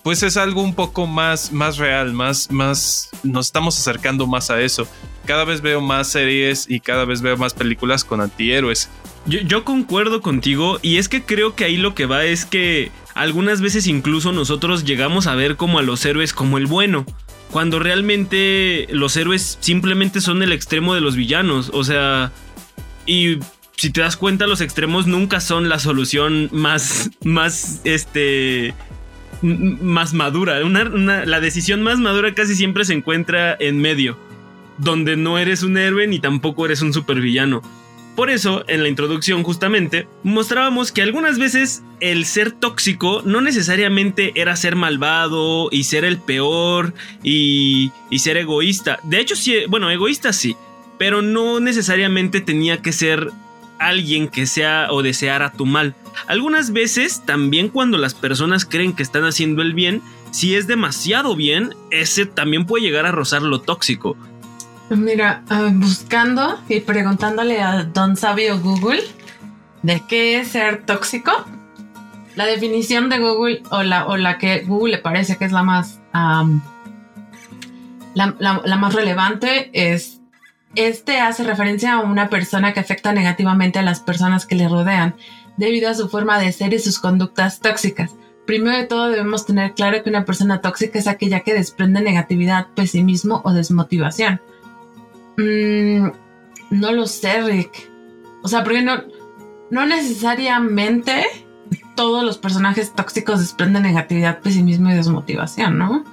pues 0.08 0.24
es 0.24 0.38
algo 0.38 0.62
un 0.62 0.74
poco 0.74 1.06
más 1.06 1.52
más 1.52 1.76
real 1.76 2.14
más 2.14 2.50
más 2.50 3.10
nos 3.24 3.48
estamos 3.48 3.78
acercando 3.78 4.26
más 4.26 4.50
a 4.50 4.62
eso 4.62 4.88
cada 5.26 5.44
vez 5.44 5.60
veo 5.60 5.82
más 5.82 6.08
series 6.08 6.66
y 6.70 6.80
cada 6.80 7.04
vez 7.04 7.22
veo 7.22 7.36
más 7.36 7.54
películas 7.54 8.06
con 8.06 8.22
antihéroes 8.22 8.90
yo, 9.26 9.42
yo 9.42 9.66
concuerdo 9.66 10.22
contigo 10.22 10.80
y 10.82 10.96
es 10.96 11.10
que 11.10 11.24
creo 11.24 11.56
que 11.56 11.66
ahí 11.66 11.76
lo 11.76 11.94
que 11.94 12.06
va 12.06 12.24
es 12.24 12.46
que 12.46 12.90
algunas 13.16 13.60
veces 13.60 13.86
incluso 13.86 14.32
nosotros 14.32 14.86
llegamos 14.86 15.28
a 15.28 15.36
ver 15.36 15.58
como 15.58 15.78
a 15.78 15.82
los 15.82 16.06
héroes 16.06 16.32
como 16.32 16.58
el 16.58 16.68
bueno 16.68 17.06
cuando 17.52 17.78
realmente 17.78 18.88
los 18.90 19.18
héroes 19.18 19.58
simplemente 19.60 20.22
son 20.22 20.42
el 20.42 20.54
extremo 20.54 20.94
de 20.94 21.02
los 21.02 21.16
villanos. 21.16 21.72
O 21.74 21.84
sea, 21.84 22.32
y 23.06 23.40
si 23.78 23.90
te 23.90 24.02
das 24.02 24.18
cuenta, 24.18 24.48
los 24.48 24.60
extremos 24.60 25.08
nunca 25.08 25.40
son 25.40 25.70
la 25.70 25.80
solución 25.80 26.50
más, 26.52 27.10
más, 27.24 27.82
este, 27.86 28.74
más 29.42 30.14
madura. 30.14 30.60
la 30.60 31.40
decisión 31.40 31.82
más 31.82 32.00
madura 32.00 32.34
casi 32.34 32.56
siempre 32.56 32.86
se 32.86 32.94
encuentra 32.94 33.56
en 33.60 33.80
medio, 33.80 34.18
donde 34.78 35.18
no 35.18 35.38
eres 35.38 35.64
un 35.64 35.78
héroe 35.78 36.08
ni 36.08 36.20
tampoco 36.20 36.66
eres 36.66 36.82
un 36.82 36.94
supervillano. 36.94 37.62
Por 38.18 38.32
eso, 38.32 38.64
en 38.68 38.82
la 38.82 38.90
introducción 38.90 39.44
justamente, 39.44 40.08
mostrábamos 40.24 40.92
que 40.92 41.04
algunas 41.04 41.38
veces 41.38 41.84
el 42.00 42.26
ser 42.26 42.52
tóxico 42.52 43.22
no 43.24 43.42
necesariamente 43.42 44.32
era 44.34 44.56
ser 44.56 44.76
malvado 44.76 45.70
y 45.72 45.84
ser 45.84 46.04
el 46.04 46.18
peor 46.18 46.96
y, 47.22 47.92
ser 48.18 48.38
egoísta. 48.38 49.00
De 49.04 49.20
hecho, 49.20 49.36
sí, 49.36 49.58
bueno, 49.70 49.92
egoísta 49.92 50.34
sí, 50.34 50.56
pero 50.98 51.22
no 51.22 51.60
necesariamente 51.60 52.42
tenía 52.42 52.82
que 52.82 52.92
ser 52.92 53.30
alguien 53.80 54.28
que 54.28 54.46
sea 54.46 54.88
o 54.92 55.04
deseara 55.04 55.52
tu 55.52 55.66
mal. 55.66 55.96
Algunas 56.28 56.72
veces, 56.72 57.24
también 57.26 57.70
cuando 57.70 57.98
las 57.98 58.14
personas 58.14 58.66
creen 58.66 58.94
que 58.94 59.04
están 59.04 59.24
haciendo 59.24 59.62
el 59.62 59.74
bien, 59.74 60.02
si 60.32 60.56
es 60.56 60.68
demasiado 60.68 61.36
bien, 61.36 61.76
ese 61.92 62.26
también 62.26 62.66
puede 62.66 62.84
llegar 62.84 63.06
a 63.06 63.12
rozar 63.12 63.42
lo 63.42 63.62
tóxico. 63.62 64.18
Mira, 64.90 65.44
ah, 65.50 65.70
buscando 65.74 66.60
y 66.70 66.80
preguntándole 66.80 67.62
a 67.62 67.84
Don 67.84 68.16
Sabio 68.16 68.58
Google 68.60 69.04
de 69.84 70.02
qué 70.08 70.40
es 70.40 70.50
ser 70.50 70.86
tóxico, 70.86 71.32
la 72.36 72.46
definición 72.46 73.10
de 73.10 73.20
Google 73.20 73.64
o 73.72 73.84
la, 73.84 74.06
o 74.06 74.16
la 74.16 74.38
que 74.38 74.60
Google 74.60 74.98
le 74.98 75.00
parece 75.00 75.38
que 75.38 75.46
es 75.46 75.52
la 75.52 75.64
más, 75.64 76.00
la, 76.14 76.44
más 78.78 78.94
relevante 78.94 79.72
es, 79.74 80.17
este 80.76 81.20
hace 81.20 81.44
referencia 81.44 81.94
a 81.94 82.00
una 82.02 82.30
persona 82.30 82.74
que 82.74 82.80
afecta 82.80 83.14
negativamente 83.14 83.80
a 83.80 83.84
las 83.84 84.00
personas 84.00 84.46
que 84.46 84.56
le 84.56 84.68
rodean 84.68 85.16
debido 85.58 85.90
a 85.90 85.96
su 85.96 86.08
forma 86.10 86.40
de 86.40 86.52
ser 86.52 86.74
y 86.74 86.80
sus 86.80 87.00
conductas 87.00 87.60
tóxicas. 87.60 88.16
Primero 88.46 88.78
de 88.78 88.86
todo 88.86 89.10
debemos 89.10 89.46
tener 89.46 89.74
claro 89.74 90.02
que 90.04 90.10
una 90.10 90.24
persona 90.24 90.62
tóxica 90.62 91.00
es 91.00 91.08
aquella 91.08 91.42
que 91.42 91.54
desprende 91.54 92.02
negatividad, 92.02 92.68
pesimismo 92.76 93.42
o 93.44 93.52
desmotivación. 93.52 94.40
Mm, 95.38 96.08
no 96.72 96.92
lo 96.92 97.08
sé, 97.08 97.42
Rick. 97.42 97.90
O 98.44 98.48
sea, 98.48 98.64
porque 98.64 98.82
no, 98.82 99.04
no 99.70 99.86
necesariamente 99.86 101.26
todos 101.96 102.24
los 102.24 102.38
personajes 102.38 102.94
tóxicos 102.94 103.40
desprenden 103.40 103.84
negatividad, 103.84 104.40
pesimismo 104.40 104.90
y 104.90 104.94
desmotivación, 104.94 105.78
¿no? 105.78 106.06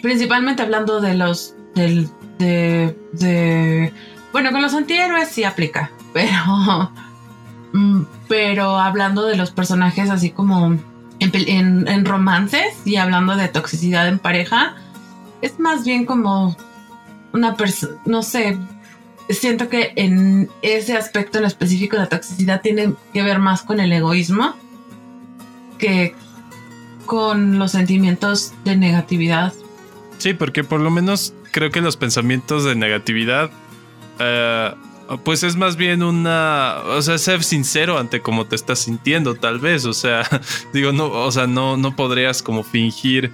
Principalmente 0.00 0.62
hablando 0.62 1.00
de 1.00 1.14
los. 1.14 1.54
Del, 1.74 2.08
de. 2.42 3.92
Bueno, 4.32 4.50
con 4.50 4.62
los 4.62 4.74
antihéroes 4.74 5.28
sí 5.28 5.44
aplica, 5.44 5.90
pero. 6.12 6.90
Mm, 7.72 8.02
pero 8.28 8.78
hablando 8.78 9.24
de 9.24 9.36
los 9.36 9.50
personajes 9.50 10.10
así 10.10 10.30
como 10.30 10.78
en, 11.18 11.88
en 11.88 12.04
romances 12.04 12.74
y 12.84 12.96
hablando 12.96 13.36
de 13.36 13.48
toxicidad 13.48 14.08
en 14.08 14.18
pareja, 14.18 14.76
es 15.40 15.58
más 15.58 15.84
bien 15.84 16.04
como 16.04 16.56
una 17.32 17.56
persona, 17.56 17.94
no 18.04 18.22
sé, 18.22 18.58
siento 19.28 19.68
que 19.68 19.92
en 19.96 20.50
ese 20.62 20.96
aspecto 20.96 21.38
en 21.38 21.44
específico 21.44 21.96
la 21.96 22.08
toxicidad 22.08 22.60
tiene 22.60 22.94
que 23.12 23.22
ver 23.22 23.38
más 23.38 23.62
con 23.62 23.80
el 23.80 23.92
egoísmo 23.92 24.54
que 25.78 26.14
con 27.06 27.58
los 27.58 27.72
sentimientos 27.72 28.52
de 28.64 28.76
negatividad. 28.76 29.52
Sí, 30.18 30.34
porque 30.34 30.62
por 30.62 30.80
lo 30.80 30.90
menos 30.90 31.34
creo 31.52 31.70
que 31.70 31.80
los 31.80 31.96
pensamientos 31.96 32.64
de 32.64 32.74
negatividad, 32.74 33.50
eh, 34.18 34.74
pues 35.24 35.42
es 35.42 35.56
más 35.56 35.76
bien 35.76 36.02
una, 36.02 36.78
o 36.86 37.02
sea, 37.02 37.18
ser 37.18 37.44
sincero 37.44 37.98
ante 37.98 38.20
cómo 38.20 38.46
te 38.46 38.56
estás 38.56 38.80
sintiendo, 38.80 39.34
tal 39.34 39.60
vez, 39.60 39.84
o 39.84 39.92
sea, 39.92 40.28
digo, 40.72 40.90
no, 40.92 41.06
o 41.06 41.30
sea, 41.30 41.46
no, 41.46 41.76
no 41.76 41.94
podrías 41.94 42.42
como 42.42 42.64
fingir 42.64 43.30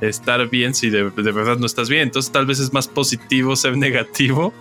estar 0.00 0.48
bien 0.50 0.74
si 0.74 0.90
de, 0.90 1.02
verdad 1.04 1.56
no 1.58 1.66
estás 1.66 1.88
bien. 1.88 2.02
Entonces 2.02 2.32
tal 2.32 2.46
vez 2.46 2.58
es 2.58 2.72
más 2.72 2.88
positivo 2.88 3.56
ser 3.56 3.76
negativo 3.76 4.52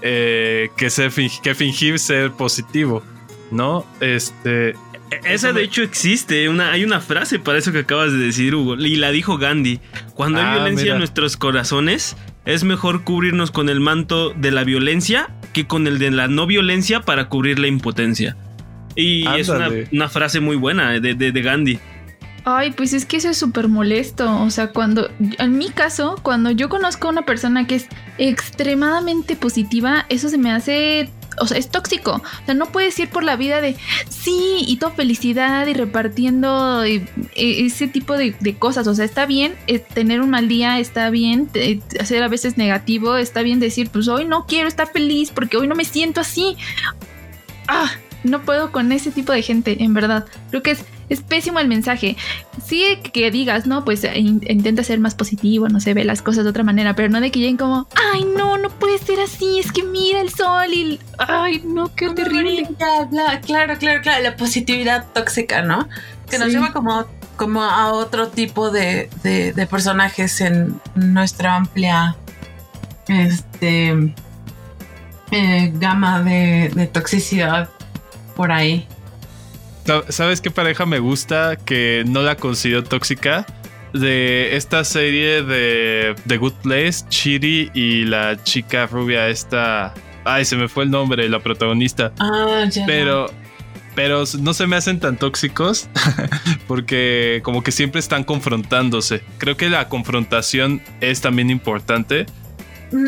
eh, 0.00 0.70
que, 0.76 0.90
ser, 0.90 1.12
que 1.42 1.54
fingir 1.54 1.98
ser 1.98 2.32
positivo, 2.32 3.02
¿no? 3.50 3.84
Este... 4.00 4.70
E, 4.70 5.20
esa 5.24 5.52
de 5.52 5.62
hecho 5.62 5.82
existe, 5.82 6.48
una, 6.48 6.72
hay 6.72 6.84
una 6.84 7.00
frase 7.00 7.38
para 7.38 7.58
eso 7.58 7.72
que 7.72 7.80
acabas 7.80 8.12
de 8.12 8.18
decir, 8.18 8.54
Hugo, 8.54 8.76
y 8.76 8.96
la 8.96 9.10
dijo 9.10 9.38
Gandhi. 9.38 9.80
Cuando 10.14 10.40
hay 10.40 10.46
ah, 10.46 10.54
violencia 10.54 10.92
en 10.92 10.98
nuestros 10.98 11.36
corazones, 11.36 12.16
es 12.44 12.64
mejor 12.64 13.04
cubrirnos 13.04 13.50
con 13.50 13.68
el 13.68 13.80
manto 13.80 14.30
de 14.30 14.50
la 14.50 14.64
violencia 14.64 15.30
que 15.52 15.66
con 15.66 15.86
el 15.86 15.98
de 15.98 16.10
la 16.10 16.28
no 16.28 16.46
violencia 16.46 17.02
para 17.02 17.28
cubrir 17.28 17.58
la 17.58 17.68
impotencia. 17.68 18.36
Y 18.94 19.26
es 19.28 19.48
una, 19.48 20.08
frase 20.08 20.40
muy 20.40 20.56
buena 20.56 21.00
de, 21.00 21.14
de 21.14 21.42
Gandhi. 21.42 21.78
Ay, 22.44 22.72
pues 22.72 22.92
es 22.92 23.06
que 23.06 23.18
eso 23.18 23.30
es 23.30 23.36
súper 23.36 23.68
molesto. 23.68 24.42
O 24.42 24.50
sea, 24.50 24.68
cuando, 24.68 25.08
en 25.38 25.58
mi 25.58 25.70
caso, 25.70 26.16
cuando 26.22 26.50
yo 26.50 26.68
conozco 26.68 27.06
a 27.06 27.10
una 27.10 27.22
persona 27.22 27.66
que 27.66 27.76
es 27.76 27.86
extremadamente 28.18 29.36
positiva, 29.36 30.06
eso 30.08 30.28
se 30.28 30.38
me 30.38 30.50
hace 30.50 31.08
o 31.38 31.46
sea, 31.46 31.58
es 31.58 31.68
tóxico. 31.68 32.22
O 32.22 32.44
sea, 32.44 32.54
no 32.54 32.66
puedes 32.66 32.98
ir 32.98 33.08
por 33.08 33.24
la 33.24 33.36
vida 33.36 33.60
de 33.60 33.76
sí 34.08 34.64
y 34.66 34.76
toda 34.76 34.92
felicidad 34.92 35.66
y 35.66 35.74
repartiendo 35.74 36.82
ese 37.34 37.88
tipo 37.88 38.16
de, 38.16 38.34
cosas. 38.58 38.86
O 38.86 38.94
sea, 38.94 39.04
está 39.04 39.26
bien 39.26 39.54
eh, 39.66 39.78
tener 39.78 40.20
un 40.20 40.30
mal 40.30 40.48
día, 40.48 40.78
está 40.78 41.10
bien 41.10 41.50
hacer 42.00 42.22
a 42.22 42.28
veces 42.28 42.56
negativo, 42.56 43.16
está 43.16 43.42
bien 43.42 43.60
decir, 43.60 43.90
pues 43.90 44.08
hoy 44.08 44.24
no 44.24 44.46
quiero 44.46 44.68
estar 44.68 44.90
feliz 44.90 45.30
porque 45.30 45.56
hoy 45.56 45.66
no 45.66 45.74
me 45.74 45.84
siento 45.84 46.20
así. 46.20 46.56
Ah, 47.68 47.90
no 48.24 48.42
puedo 48.42 48.72
con 48.72 48.92
ese 48.92 49.10
tipo 49.10 49.32
de 49.32 49.42
gente, 49.42 49.82
en 49.82 49.94
verdad. 49.94 50.26
Creo 50.50 50.62
que 50.62 50.72
es 50.72 50.84
es 51.12 51.20
pésimo 51.22 51.60
el 51.60 51.68
mensaje. 51.68 52.16
Sí 52.64 52.84
que 53.12 53.30
digas, 53.30 53.66
no, 53.66 53.84
pues 53.84 54.04
eh, 54.04 54.18
intenta 54.18 54.82
ser 54.82 54.98
más 54.98 55.14
positivo, 55.14 55.68
no 55.68 55.80
se 55.80 55.94
ve 55.94 56.04
las 56.04 56.22
cosas 56.22 56.44
de 56.44 56.50
otra 56.50 56.64
manera, 56.64 56.94
pero 56.94 57.08
no 57.08 57.20
de 57.20 57.30
que 57.30 57.40
lleguen 57.40 57.56
como, 57.56 57.86
ay, 58.12 58.24
no, 58.36 58.58
no 58.58 58.70
puede 58.70 58.98
ser 58.98 59.20
así, 59.20 59.58
es 59.58 59.72
que 59.72 59.82
mira 59.82 60.20
el 60.20 60.30
sol 60.30 60.72
y, 60.72 60.98
ay, 61.18 61.62
no, 61.64 61.94
qué 61.94 62.10
terrible. 62.10 62.68
claro, 62.76 63.74
claro, 63.78 64.00
claro, 64.00 64.22
la 64.22 64.36
positividad 64.36 65.06
tóxica, 65.12 65.62
¿no? 65.62 65.88
Que 66.30 66.38
nos 66.38 66.48
lleva 66.48 66.72
como, 66.72 67.04
como 67.36 67.62
a 67.62 67.92
otro 67.92 68.28
tipo 68.28 68.70
de, 68.70 69.10
personajes 69.70 70.40
en 70.40 70.80
nuestra 70.94 71.56
amplia 71.56 72.16
este, 73.08 74.14
eh, 75.30 75.72
gama 75.74 76.22
de 76.22 76.90
toxicidad 76.92 77.68
por 78.34 78.50
ahí. 78.50 78.86
¿Sabes 80.08 80.40
qué 80.40 80.50
pareja 80.50 80.86
me 80.86 80.98
gusta 80.98 81.56
que 81.56 82.04
no 82.06 82.22
la 82.22 82.36
considero 82.36 82.84
tóxica? 82.84 83.46
De 83.92 84.56
esta 84.56 84.84
serie 84.84 85.42
de 85.42 86.14
The 86.26 86.36
Good 86.38 86.54
Place, 86.62 87.04
Chiri 87.08 87.70
y 87.74 88.04
la 88.04 88.42
chica 88.42 88.86
rubia 88.86 89.28
esta... 89.28 89.92
Ay, 90.24 90.44
se 90.44 90.56
me 90.56 90.68
fue 90.68 90.84
el 90.84 90.90
nombre, 90.90 91.28
la 91.28 91.40
protagonista. 91.40 92.12
Ah, 92.18 92.64
ya. 92.70 92.86
Pero, 92.86 93.26
pero 93.94 94.24
no 94.38 94.54
se 94.54 94.66
me 94.66 94.76
hacen 94.76 94.98
tan 95.00 95.18
tóxicos 95.18 95.88
porque 96.68 97.40
como 97.42 97.62
que 97.62 97.72
siempre 97.72 97.98
están 97.98 98.24
confrontándose. 98.24 99.22
Creo 99.38 99.56
que 99.56 99.68
la 99.68 99.88
confrontación 99.88 100.80
es 101.00 101.20
también 101.20 101.50
importante 101.50 102.26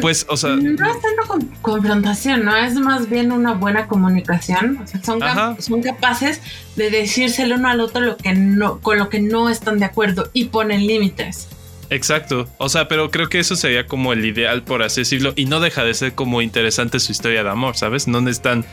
pues, 0.01 0.27
o 0.29 0.37
sea. 0.37 0.57
No 0.57 0.71
es 0.71 0.97
tanto 1.01 1.47
confrontación, 1.63 2.45
¿no? 2.45 2.57
Es 2.57 2.75
más 2.75 3.09
bien 3.09 3.33
una 3.33 3.53
buena 3.53 3.87
comunicación. 3.87 4.79
O 4.83 4.87
sea, 4.87 5.03
son, 5.03 5.83
capaces 5.83 6.41
de 6.77 6.91
decírselo 6.91 7.57
uno 7.57 7.69
al 7.69 7.81
otro 7.81 8.01
lo 8.01 8.17
que 8.17 8.33
no, 8.35 8.81
con 8.81 8.99
lo 8.99 9.09
que 9.09 9.21
no 9.21 9.49
están 9.49 9.79
de 9.79 9.87
acuerdo 9.87 10.31
y 10.33 10.47
ponen 10.47 10.87
límites. 10.87 11.49
Exacto. 11.91 12.49
O 12.59 12.69
sea, 12.69 12.89
pero 12.89 13.11
creo 13.11 13.29
que 13.29 13.39
eso 13.39 13.57
sería 13.57 13.87
como 13.87 14.13
el 14.13 14.25
ideal, 14.25 14.63
por 14.63 14.83
así 14.83 15.03
decirlo. 15.03 15.33
Y 15.37 15.45
no 15.47 15.61
deja 15.61 15.85
de 15.85 15.95
ser 15.95 16.15
como 16.15 16.41
interesante 16.41 16.99
su 16.99 17.13
historia 17.13 17.45
de 17.45 17.51
amor, 17.51 17.77
¿sabes? 17.77 18.09
No 18.09 18.21
necesitan. 18.21 18.65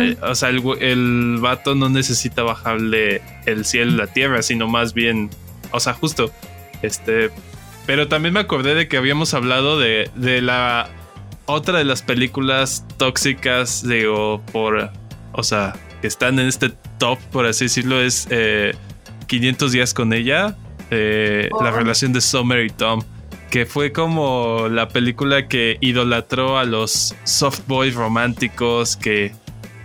eh, 0.00 0.16
o 0.22 0.34
sea, 0.34 0.50
el, 0.50 0.62
el 0.80 1.38
vato 1.40 1.74
no 1.74 1.88
necesita 1.88 2.42
bajarle 2.42 3.22
el 3.46 3.64
cielo 3.64 3.92
a 3.94 4.06
la 4.06 4.12
tierra, 4.12 4.42
sino 4.42 4.68
más 4.68 4.94
bien. 4.94 5.30
O 5.72 5.80
sea, 5.80 5.94
justo. 5.94 6.30
Este. 6.82 7.30
Pero 7.90 8.06
también 8.06 8.32
me 8.34 8.38
acordé 8.38 8.76
de 8.76 8.86
que 8.86 8.96
habíamos 8.96 9.34
hablado 9.34 9.76
de, 9.76 10.08
de 10.14 10.40
la. 10.40 10.88
Otra 11.46 11.78
de 11.78 11.84
las 11.84 12.02
películas 12.02 12.86
tóxicas, 12.98 13.82
digo, 13.84 14.40
por. 14.52 14.92
O 15.32 15.42
sea, 15.42 15.74
que 16.00 16.06
están 16.06 16.38
en 16.38 16.46
este 16.46 16.70
top, 16.98 17.18
por 17.32 17.46
así 17.46 17.64
decirlo, 17.64 18.00
es 18.00 18.28
eh, 18.30 18.76
500 19.26 19.72
días 19.72 19.92
con 19.92 20.12
ella. 20.12 20.56
eh, 20.92 21.48
La 21.60 21.70
Oh. 21.70 21.76
relación 21.76 22.12
de 22.12 22.20
Summer 22.20 22.64
y 22.64 22.70
Tom. 22.70 23.02
Que 23.50 23.66
fue 23.66 23.90
como 23.90 24.68
la 24.70 24.86
película 24.86 25.48
que 25.48 25.76
idolatró 25.80 26.58
a 26.58 26.64
los 26.64 27.16
soft 27.24 27.62
boys 27.66 27.96
románticos 27.96 28.96
que, 28.96 29.32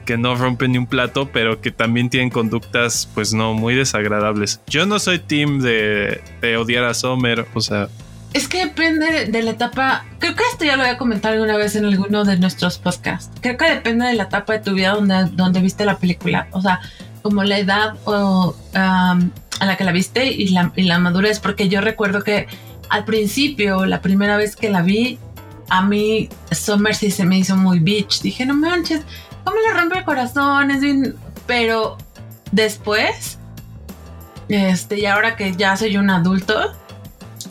que 0.05 0.17
no 0.17 0.35
rompen 0.35 0.71
ni 0.71 0.77
un 0.77 0.87
plato, 0.87 1.29
pero 1.33 1.59
que 1.59 1.71
también 1.71 2.09
tienen 2.09 2.29
conductas, 2.29 3.09
pues 3.13 3.33
no, 3.33 3.53
muy 3.53 3.75
desagradables. 3.75 4.61
Yo 4.67 4.85
no 4.85 4.99
soy 4.99 5.19
team 5.19 5.59
de, 5.59 6.21
de 6.41 6.57
odiar 6.57 6.83
a 6.85 6.93
Summer, 6.93 7.45
o 7.53 7.61
sea, 7.61 7.89
Es 8.35 8.49
que 8.49 8.65
depende 8.65 9.27
de 9.27 9.43
la 9.43 9.51
etapa. 9.51 10.03
Creo 10.19 10.35
que 10.35 10.43
esto 10.51 10.65
ya 10.65 10.75
lo 10.75 10.83
había 10.83 10.97
comentado 10.97 11.35
alguna 11.35 11.55
vez 11.55 11.77
en 11.77 11.85
alguno 11.85 12.25
de 12.25 12.37
nuestros 12.37 12.77
podcasts. 12.77 13.31
Creo 13.39 13.55
que 13.55 13.63
depende 13.69 14.07
de 14.07 14.13
la 14.13 14.23
etapa 14.23 14.51
de 14.51 14.59
tu 14.59 14.73
vida 14.73 14.91
donde, 14.91 15.29
donde 15.31 15.61
viste 15.61 15.85
la 15.85 15.97
película. 15.99 16.49
O 16.51 16.61
sea, 16.61 16.81
como 17.21 17.45
la 17.45 17.57
edad 17.59 17.95
o, 18.03 18.53
um, 18.73 19.31
a 19.61 19.65
la 19.65 19.77
que 19.77 19.85
la 19.85 19.93
viste 19.93 20.25
y 20.25 20.49
la, 20.49 20.73
y 20.75 20.81
la 20.81 20.99
madurez. 20.99 21.39
Porque 21.39 21.69
yo 21.69 21.79
recuerdo 21.79 22.23
que 22.23 22.47
al 22.89 23.05
principio, 23.05 23.85
la 23.85 24.01
primera 24.01 24.35
vez 24.35 24.57
que 24.57 24.69
la 24.69 24.81
vi, 24.81 25.17
a 25.69 25.81
mí 25.81 26.27
Summer 26.51 26.93
sí 26.93 27.11
se 27.11 27.23
me 27.23 27.37
hizo 27.37 27.55
muy 27.55 27.79
bitch. 27.79 28.21
Dije, 28.21 28.45
no 28.45 28.53
manches, 28.53 28.99
¿cómo 29.45 29.57
le 29.61 29.73
rompe 29.73 29.99
el 29.99 30.03
corazón? 30.03 30.71
Es 30.71 30.81
bien. 30.81 31.15
Pero 31.47 31.97
después, 32.51 33.37
este, 34.49 34.99
y 34.99 35.05
ahora 35.05 35.37
que 35.37 35.55
ya 35.55 35.77
soy 35.77 35.95
un 35.97 36.09
adulto, 36.09 36.73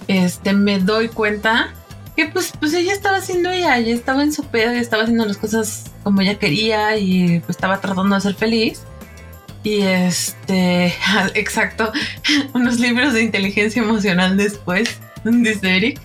este, 0.09 0.53
me 0.53 0.81
doy 0.81 1.09
cuenta 1.09 1.73
que 2.17 2.27
pues, 2.27 2.53
pues 2.59 2.75
ella 2.75 2.93
estaba 2.93 3.19
haciendo 3.19 3.51
ella, 3.51 3.79
ella 3.79 3.95
estaba 3.95 4.23
en 4.23 4.33
su 4.33 4.45
pedo 4.45 4.75
y 4.75 4.79
estaba 4.79 5.03
haciendo 5.03 5.25
las 5.25 5.37
cosas 5.37 5.91
como 6.03 6.21
ella 6.21 6.39
quería 6.39 6.97
y 6.97 7.41
pues 7.41 7.57
estaba 7.57 7.81
tratando 7.81 8.15
de 8.15 8.21
ser 8.21 8.35
feliz. 8.35 8.83
Y 9.63 9.81
este, 9.81 10.95
exacto, 11.35 11.93
unos 12.53 12.79
libros 12.79 13.15
de 13.15 13.23
inteligencia 13.23 13.83
emocional 13.83 14.37
después, 14.37 15.01
dice 15.25 15.77
Eric. 15.77 16.01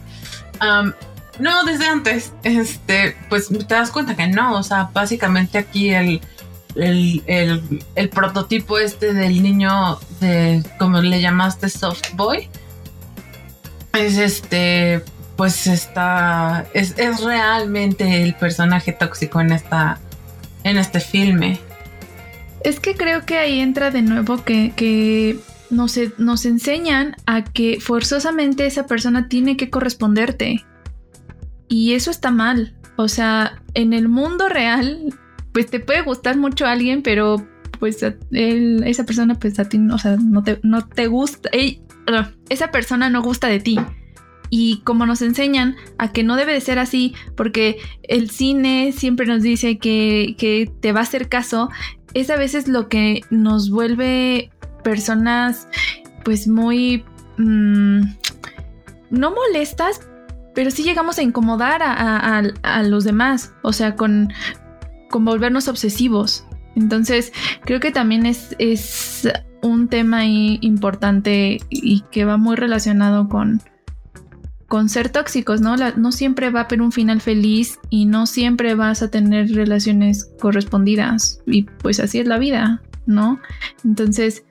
No, 1.40 1.64
desde 1.64 1.86
antes, 1.88 2.34
este, 2.44 3.16
pues 3.30 3.48
te 3.48 3.74
das 3.74 3.92
cuenta 3.92 4.16
que 4.16 4.28
no, 4.28 4.58
o 4.58 4.64
sea, 4.64 4.90
básicamente 4.94 5.58
aquí 5.58 5.90
el, 5.90 6.22
el, 6.76 7.24
el, 7.96 8.10
prototipo 8.10 8.78
este 8.78 9.14
del 9.14 9.42
niño 9.42 10.00
de, 10.20 10.64
como 10.78 11.02
le 11.02 11.22
llamaste, 11.22 11.70
soft 11.70 12.14
boy, 12.14 12.50
es 13.94 14.18
este, 14.18 15.04
pues 15.36 15.68
está, 15.68 16.66
es, 16.74 16.96
es 16.98 17.22
realmente 17.22 18.24
el 18.24 18.36
personaje 18.36 18.92
tóxico 18.92 19.40
en 19.40 19.54
esta, 19.54 20.00
en 20.64 20.78
este 20.78 21.00
filme. 21.00 21.60
Es 22.64 22.80
que 22.80 22.96
creo 22.96 23.26
que 23.26 23.38
ahí 23.38 23.62
entra 23.62 23.90
de 23.90 24.02
nuevo 24.02 24.44
que, 24.44 24.74
que 24.76 25.40
nos, 25.70 25.98
nos 26.18 26.46
enseñan 26.46 27.16
a 27.26 27.44
que 27.44 27.80
forzosamente 27.80 28.66
esa 28.66 28.86
persona 28.86 29.30
tiene 29.30 29.56
que 29.56 29.70
corresponderte. 29.70 30.66
Y 31.70 31.94
eso 31.94 32.12
está 32.12 32.32
mal. 32.32 32.76
O 32.98 33.08
sea, 33.08 33.62
en 33.76 33.94
el 33.94 34.10
mundo 34.10 34.50
real, 34.50 35.14
pues 35.54 35.68
te 35.68 35.80
puede 35.80 36.02
gustar 36.02 36.36
mucho 36.38 36.66
alguien, 36.66 37.02
pero 37.02 37.48
pues 37.80 38.04
a- 38.04 38.16
esa 38.32 39.06
persona 39.06 39.36
pues 39.36 39.58
a 39.60 39.70
ti, 39.70 39.80
o 39.92 39.98
sea, 39.98 40.18
no 40.18 40.44
te, 40.44 40.60
no 40.64 40.86
te 40.86 41.08
gusta. 41.08 41.50
esa 42.50 42.72
persona 42.72 43.10
no 43.10 43.22
gusta 43.22 43.48
de 43.48 43.60
ti. 43.60 43.80
Y 44.50 44.82
como 44.84 45.06
nos 45.06 45.22
enseñan 45.22 45.76
a 46.00 46.12
que 46.12 46.24
no 46.24 46.36
debe 46.36 46.54
de 46.54 46.62
ser 46.62 46.80
así, 46.80 47.14
porque 47.38 47.78
el 48.02 48.32
cine 48.32 48.92
siempre 48.92 49.28
nos 49.28 49.44
dice 49.44 49.78
que, 49.78 50.36
que 50.40 50.72
te 50.82 50.92
va 50.92 51.02
a 51.02 51.04
hacer 51.04 51.30
caso, 51.30 51.70
es 52.16 52.32
a 52.32 52.36
veces 52.36 52.68
lo 52.68 52.90
que 52.90 53.22
nos 53.30 53.70
vuelve 53.70 54.50
personas 54.84 55.68
pues 56.26 56.48
muy 56.48 57.04
mm, 57.38 58.02
no 59.12 59.32
molestas 59.32 60.02
pero 60.60 60.72
sí 60.72 60.84
llegamos 60.84 61.18
a 61.18 61.22
incomodar 61.22 61.82
a, 61.82 61.94
a- 61.94 62.44
a- 62.64 62.84
los 62.84 63.06
demás 63.06 63.54
o 63.62 63.72
sea 63.72 63.96
con, 63.96 64.28
con 65.10 65.24
volvernos 65.24 65.70
obsesivos 65.70 66.44
entonces 66.76 67.32
creo 67.64 67.80
que 67.80 67.92
también 67.94 68.26
es, 68.26 68.58
es 68.60 69.26
un 69.62 69.88
tema 69.88 70.26
importante 70.26 71.60
y 71.70 72.02
que 72.12 72.26
va 72.26 72.36
muy 72.36 72.58
relacionado 72.58 73.30
con 73.30 73.62
con 74.68 74.90
ser 74.90 75.08
tóxicos, 75.10 75.62
¿no? 75.62 75.78
No 75.78 76.12
siempre 76.12 76.50
va 76.52 76.60
a 76.60 76.64
haber 76.66 76.82
un 76.82 76.92
final 76.92 77.22
feliz 77.22 77.80
y 77.90 78.06
no 78.06 78.26
siempre 78.28 78.76
vas 78.76 79.02
a 79.02 79.10
tener 79.10 79.50
relaciones 79.56 80.30
correspondidas. 80.42 81.42
Y 81.48 81.64
pues 81.64 82.00
así 82.02 82.20
es 82.20 82.28
la 82.28 82.38
vida, 82.38 82.82
¿no? 83.08 83.40
Entonces, 83.84 84.44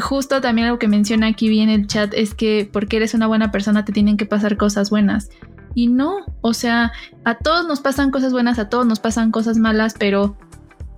justo 0.00 0.40
también 0.40 0.66
algo 0.66 0.78
que 0.78 0.88
menciona 0.88 1.28
aquí 1.28 1.48
bien 1.48 1.68
el 1.68 1.86
chat 1.86 2.12
es 2.14 2.34
que 2.34 2.68
porque 2.72 2.96
eres 2.96 3.14
una 3.14 3.26
buena 3.26 3.50
persona 3.50 3.84
te 3.84 3.92
tienen 3.92 4.16
que 4.16 4.26
pasar 4.26 4.56
cosas 4.56 4.90
buenas. 4.90 5.30
Y 5.74 5.88
no, 5.88 6.24
o 6.40 6.54
sea, 6.54 6.92
a 7.24 7.38
todos 7.38 7.66
nos 7.66 7.80
pasan 7.80 8.10
cosas 8.10 8.32
buenas, 8.32 8.58
a 8.58 8.68
todos 8.68 8.86
nos 8.86 9.00
pasan 9.00 9.30
cosas 9.30 9.58
malas, 9.58 9.94
pero 9.98 10.36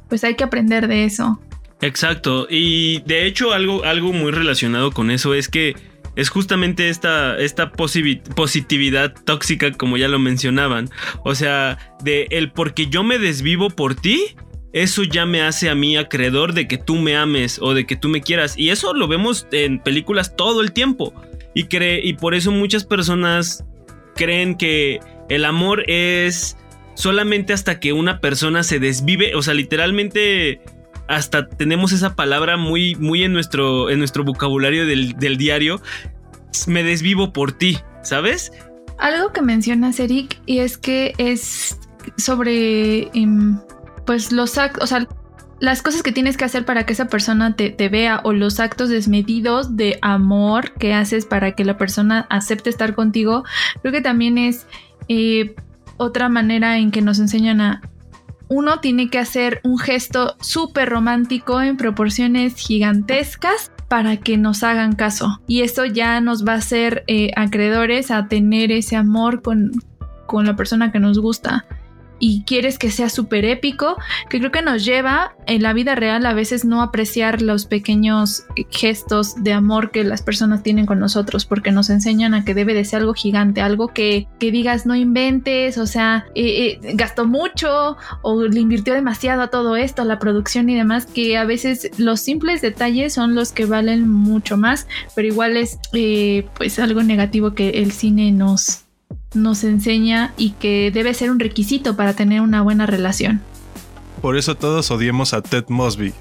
pues 0.08 0.22
hay 0.24 0.36
que 0.36 0.44
aprender 0.44 0.86
de 0.88 1.04
eso. 1.04 1.40
Exacto. 1.80 2.46
Y 2.48 3.00
de 3.02 3.26
hecho, 3.26 3.52
algo, 3.52 3.84
algo 3.84 4.12
muy 4.12 4.32
relacionado 4.32 4.90
con 4.92 5.10
eso 5.10 5.34
es 5.34 5.48
que 5.48 5.76
es 6.16 6.30
justamente 6.30 6.88
esta, 6.88 7.36
esta 7.36 7.72
positividad 7.72 9.14
tóxica, 9.24 9.70
como 9.72 9.98
ya 9.98 10.08
lo 10.08 10.18
mencionaban. 10.18 10.88
O 11.24 11.34
sea, 11.34 11.78
de 12.02 12.26
el 12.30 12.50
porque 12.50 12.86
yo 12.86 13.04
me 13.04 13.18
desvivo 13.18 13.68
por 13.68 13.94
ti. 13.94 14.34
Eso 14.76 15.04
ya 15.04 15.24
me 15.24 15.40
hace 15.40 15.70
a 15.70 15.74
mí 15.74 15.96
acreedor 15.96 16.52
de 16.52 16.68
que 16.68 16.76
tú 16.76 16.96
me 16.96 17.16
ames 17.16 17.58
o 17.62 17.72
de 17.72 17.86
que 17.86 17.96
tú 17.96 18.10
me 18.10 18.20
quieras. 18.20 18.58
Y 18.58 18.68
eso 18.68 18.92
lo 18.92 19.08
vemos 19.08 19.48
en 19.50 19.78
películas 19.78 20.36
todo 20.36 20.60
el 20.60 20.72
tiempo. 20.72 21.14
Y, 21.54 21.64
cree, 21.64 22.02
y 22.04 22.12
por 22.12 22.34
eso 22.34 22.50
muchas 22.50 22.84
personas 22.84 23.64
creen 24.16 24.54
que 24.54 25.00
el 25.30 25.46
amor 25.46 25.88
es 25.88 26.58
solamente 26.92 27.54
hasta 27.54 27.80
que 27.80 27.94
una 27.94 28.20
persona 28.20 28.62
se 28.64 28.78
desvive. 28.78 29.34
O 29.34 29.40
sea, 29.40 29.54
literalmente 29.54 30.60
hasta 31.08 31.48
tenemos 31.48 31.92
esa 31.92 32.14
palabra 32.14 32.58
muy, 32.58 32.96
muy 32.96 33.24
en 33.24 33.32
nuestro, 33.32 33.88
en 33.88 33.98
nuestro 33.98 34.24
vocabulario 34.24 34.84
del, 34.84 35.14
del 35.14 35.38
diario. 35.38 35.80
Me 36.66 36.82
desvivo 36.82 37.32
por 37.32 37.52
ti, 37.52 37.78
¿sabes? 38.02 38.52
Algo 38.98 39.32
que 39.32 39.40
mencionas, 39.40 39.98
Eric, 40.00 40.38
y 40.44 40.58
es 40.58 40.76
que 40.76 41.14
es 41.16 41.78
sobre 42.18 43.08
em, 43.14 43.58
pues 44.06 44.32
los 44.32 44.56
actos, 44.56 44.84
o 44.84 44.86
sea, 44.86 45.06
las 45.58 45.82
cosas 45.82 46.02
que 46.02 46.12
tienes 46.12 46.36
que 46.36 46.44
hacer 46.44 46.64
para 46.64 46.84
que 46.84 46.92
esa 46.92 47.08
persona 47.08 47.56
te, 47.56 47.70
te 47.70 47.88
vea 47.88 48.20
o 48.24 48.32
los 48.32 48.60
actos 48.60 48.88
desmedidos 48.88 49.76
de 49.76 49.98
amor 50.02 50.72
que 50.74 50.94
haces 50.94 51.24
para 51.24 51.52
que 51.52 51.64
la 51.64 51.78
persona 51.78 52.26
acepte 52.30 52.70
estar 52.70 52.94
contigo, 52.94 53.44
creo 53.80 53.92
que 53.92 54.02
también 54.02 54.38
es 54.38 54.66
eh, 55.08 55.54
otra 55.96 56.28
manera 56.28 56.78
en 56.78 56.90
que 56.90 57.02
nos 57.02 57.18
enseñan 57.18 57.60
a... 57.60 57.80
Uno 58.48 58.78
tiene 58.78 59.10
que 59.10 59.18
hacer 59.18 59.60
un 59.64 59.78
gesto 59.78 60.36
súper 60.40 60.88
romántico 60.88 61.60
en 61.60 61.76
proporciones 61.76 62.54
gigantescas 62.54 63.72
para 63.88 64.18
que 64.18 64.36
nos 64.36 64.62
hagan 64.62 64.94
caso. 64.94 65.40
Y 65.48 65.62
eso 65.62 65.84
ya 65.84 66.20
nos 66.20 66.46
va 66.46 66.52
a 66.52 66.56
hacer 66.56 67.02
eh, 67.08 67.30
acreedores 67.34 68.10
a 68.10 68.28
tener 68.28 68.70
ese 68.70 68.94
amor 68.94 69.42
con, 69.42 69.72
con 70.26 70.46
la 70.46 70.54
persona 70.54 70.92
que 70.92 71.00
nos 71.00 71.18
gusta. 71.18 71.64
Y 72.18 72.44
quieres 72.44 72.78
que 72.78 72.90
sea 72.90 73.08
súper 73.08 73.44
épico, 73.44 73.96
que 74.28 74.38
creo 74.38 74.50
que 74.50 74.62
nos 74.62 74.84
lleva 74.84 75.34
en 75.46 75.62
la 75.62 75.72
vida 75.72 75.94
real 75.94 76.24
a 76.26 76.34
veces 76.34 76.64
no 76.64 76.82
apreciar 76.82 77.42
los 77.42 77.66
pequeños 77.66 78.44
gestos 78.70 79.42
de 79.42 79.52
amor 79.52 79.90
que 79.90 80.04
las 80.04 80.22
personas 80.22 80.62
tienen 80.62 80.86
con 80.86 80.98
nosotros, 80.98 81.44
porque 81.44 81.72
nos 81.72 81.90
enseñan 81.90 82.34
a 82.34 82.44
que 82.44 82.54
debe 82.54 82.74
de 82.74 82.84
ser 82.84 83.00
algo 83.00 83.14
gigante, 83.14 83.60
algo 83.60 83.88
que, 83.88 84.28
que 84.38 84.50
digas 84.50 84.86
no 84.86 84.96
inventes, 84.96 85.78
o 85.78 85.86
sea, 85.86 86.26
eh, 86.34 86.78
eh, 86.82 86.94
gastó 86.94 87.26
mucho 87.26 87.96
o 88.22 88.42
le 88.42 88.60
invirtió 88.60 88.94
demasiado 88.94 89.42
a 89.42 89.48
todo 89.48 89.76
esto, 89.76 90.04
la 90.04 90.18
producción 90.18 90.68
y 90.68 90.74
demás, 90.74 91.06
que 91.06 91.36
a 91.36 91.44
veces 91.44 91.90
los 91.98 92.20
simples 92.20 92.60
detalles 92.62 93.14
son 93.14 93.34
los 93.34 93.52
que 93.52 93.66
valen 93.66 94.08
mucho 94.08 94.56
más, 94.56 94.86
pero 95.14 95.28
igual 95.28 95.56
es 95.56 95.78
eh, 95.92 96.46
pues 96.56 96.78
algo 96.78 97.02
negativo 97.02 97.54
que 97.54 97.70
el 97.70 97.92
cine 97.92 98.32
nos, 98.32 98.85
nos 99.34 99.64
enseña 99.64 100.32
y 100.36 100.50
que 100.52 100.90
debe 100.92 101.14
ser 101.14 101.30
un 101.30 101.40
requisito 101.40 101.96
para 101.96 102.14
tener 102.14 102.40
una 102.40 102.62
buena 102.62 102.86
relación. 102.86 103.42
Por 104.20 104.36
eso 104.36 104.54
todos 104.54 104.90
odiemos 104.90 105.34
a 105.34 105.42
Ted 105.42 105.64
Mosby. 105.68 106.14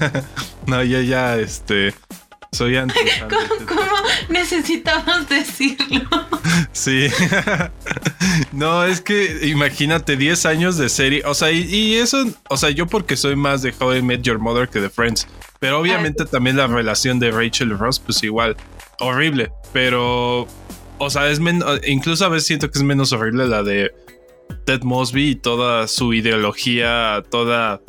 no, 0.66 0.82
ya, 0.82 1.00
ya, 1.02 1.36
este. 1.36 1.94
Soy 2.52 2.76
anti. 2.78 2.94
¿Cómo, 3.28 3.66
¿Cómo, 3.66 3.96
necesitamos 4.28 5.28
decirlo? 5.28 6.08
Sí. 6.72 7.08
no, 8.52 8.84
es 8.84 9.00
que 9.00 9.48
imagínate 9.48 10.16
10 10.16 10.46
años 10.46 10.76
de 10.76 10.88
serie. 10.88 11.22
O 11.24 11.34
sea, 11.34 11.50
y, 11.50 11.94
eso, 11.94 12.26
o 12.48 12.56
sea, 12.56 12.70
yo 12.70 12.86
porque 12.86 13.16
soy 13.16 13.34
más 13.34 13.62
de 13.62 13.72
How 13.78 13.96
I 13.96 14.02
Met 14.02 14.22
Your 14.22 14.38
Mother 14.38 14.68
que 14.68 14.80
de 14.80 14.90
Friends. 14.90 15.26
Pero 15.58 15.80
obviamente 15.80 16.24
también 16.26 16.56
la 16.56 16.66
relación 16.66 17.18
de 17.18 17.30
Rachel 17.30 17.70
y 17.70 17.74
Ross, 17.74 17.98
pues 17.98 18.22
igual, 18.22 18.56
horrible. 18.98 19.52
Pero, 19.72 20.46
o 21.04 21.10
sea, 21.10 21.28
es 21.28 21.40
incluso 21.86 22.24
a 22.24 22.28
veces 22.28 22.46
siento 22.46 22.70
que 22.70 22.78
es 22.78 22.84
menos 22.84 23.12
horrible 23.12 23.46
la 23.46 23.62
de 23.62 23.92
Ted 24.64 24.82
Mosby 24.82 25.30
y 25.30 25.34
toda 25.36 25.86
su 25.88 26.12
ideología, 26.14 27.22
toda 27.30 27.80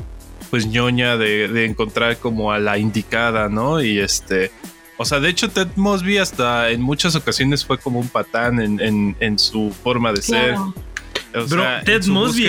pues 0.49 0.67
ñoña 0.67 1.17
de, 1.17 1.65
encontrar 1.65 2.17
como 2.17 2.51
a 2.51 2.59
la 2.59 2.77
indicada, 2.77 3.49
¿no? 3.49 3.81
Y 3.81 3.99
este, 3.99 4.51
o 4.97 5.05
sea, 5.05 5.19
de 5.19 5.29
hecho 5.29 5.49
Ted 5.49 5.67
Mosby 5.75 6.17
hasta 6.17 6.69
en 6.69 6.81
muchas 6.81 7.15
ocasiones 7.15 7.65
fue 7.65 7.77
como 7.77 7.99
un 7.99 8.07
patán 8.07 8.59
en, 8.61 9.39
su 9.39 9.71
forma 9.83 10.13
de 10.13 10.21
ser. 10.21 10.55
Bro, 11.49 11.63
Ted 11.83 12.05
Mosby 12.05 12.47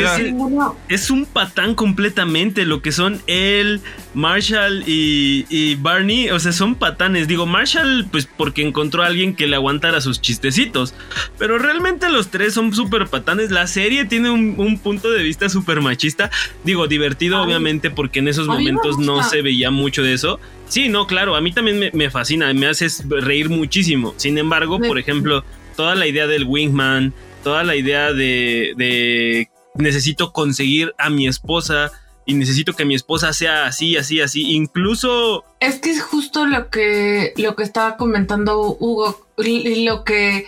es, 0.89 1.11
un 1.11 1.27
patán 1.27 1.75
completamente. 1.75 2.65
Lo 2.65 2.83
que 2.83 2.93
son 2.93 3.21
él, 3.27 3.81
Marshall 4.15 4.85
y, 4.87 5.75
Barney. 5.77 6.31
O 6.31 6.39
sea, 6.39 6.53
son 6.53 6.75
patanes. 6.75 7.29
Digo, 7.29 7.47
Marshall, 7.47 8.07
pues 8.11 8.27
porque 8.27 8.63
encontró 8.63 9.03
a 9.03 9.07
alguien 9.07 9.35
que 9.35 9.47
le 9.47 9.57
aguantara 9.57 10.01
sus 10.01 10.21
chistecitos. 10.21 10.95
Pero 11.39 11.59
realmente 11.59 12.09
los 12.09 12.29
tres 12.29 12.55
son 12.55 12.75
súper 12.75 13.07
patanes. 13.07 13.51
La 13.51 13.67
serie 13.67 14.05
tiene 14.05 14.31
un, 14.31 14.79
punto 14.79 15.11
de 15.11 15.23
vista 15.23 15.49
súper 15.49 15.81
machista. 15.81 16.31
Digo, 16.65 16.87
divertido, 16.87 17.43
obviamente, 17.43 17.91
porque 17.91 18.21
en 18.21 18.29
esos 18.29 18.47
momentos 18.47 18.99
no 18.99 19.23
se 19.23 19.43
veía 19.43 19.71
mucho 19.71 20.03
de 20.03 20.15
eso. 20.15 20.41
Sí, 20.69 20.89
no, 20.89 21.07
claro, 21.07 21.37
a 21.37 21.41
mí 21.41 21.53
también 21.53 21.91
me, 21.93 22.11
fascina, 22.11 22.53
me 22.53 22.67
haces 22.67 23.05
reír 23.09 23.49
muchísimo. 23.49 24.15
Sin 24.17 24.37
embargo, 24.37 24.81
por 24.81 24.99
ejemplo, 24.99 25.45
toda 25.77 25.95
la 25.95 26.07
idea 26.07 26.27
del 26.27 26.45
Wingman, 26.45 27.13
toda 27.47 27.63
la 27.63 27.77
idea 27.77 28.13
de, 28.13 29.49
necesito 29.77 30.33
conseguir 30.33 30.93
a 30.99 31.11
mi 31.11 31.29
esposa 31.29 31.93
y 32.25 32.35
necesito 32.35 32.73
que 32.73 32.85
mi 32.85 32.97
esposa 32.97 33.33
sea 33.33 33.67
así, 33.67 33.97
así, 33.97 34.21
así, 34.21 34.51
incluso... 34.51 35.45
Es 35.61 35.79
que 35.79 35.91
es 35.91 36.03
justo 36.03 36.45
lo 36.45 36.71
que, 36.71 37.35
lo 37.37 37.55
que 37.55 37.63
estaba 37.63 37.97
comentando 37.97 38.77
Hugo. 38.81 39.29
Y 39.39 39.85
lo 39.85 40.03
que 40.03 40.47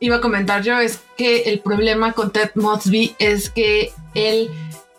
iba 0.00 0.16
a 0.16 0.20
comentar 0.20 0.64
yo 0.64 0.80
es 0.80 0.98
que 1.16 1.42
el 1.42 1.60
problema 1.60 2.10
con 2.10 2.32
Ted 2.32 2.50
Mosby 2.56 3.14
es 3.20 3.50
que 3.50 3.92
él 4.16 4.50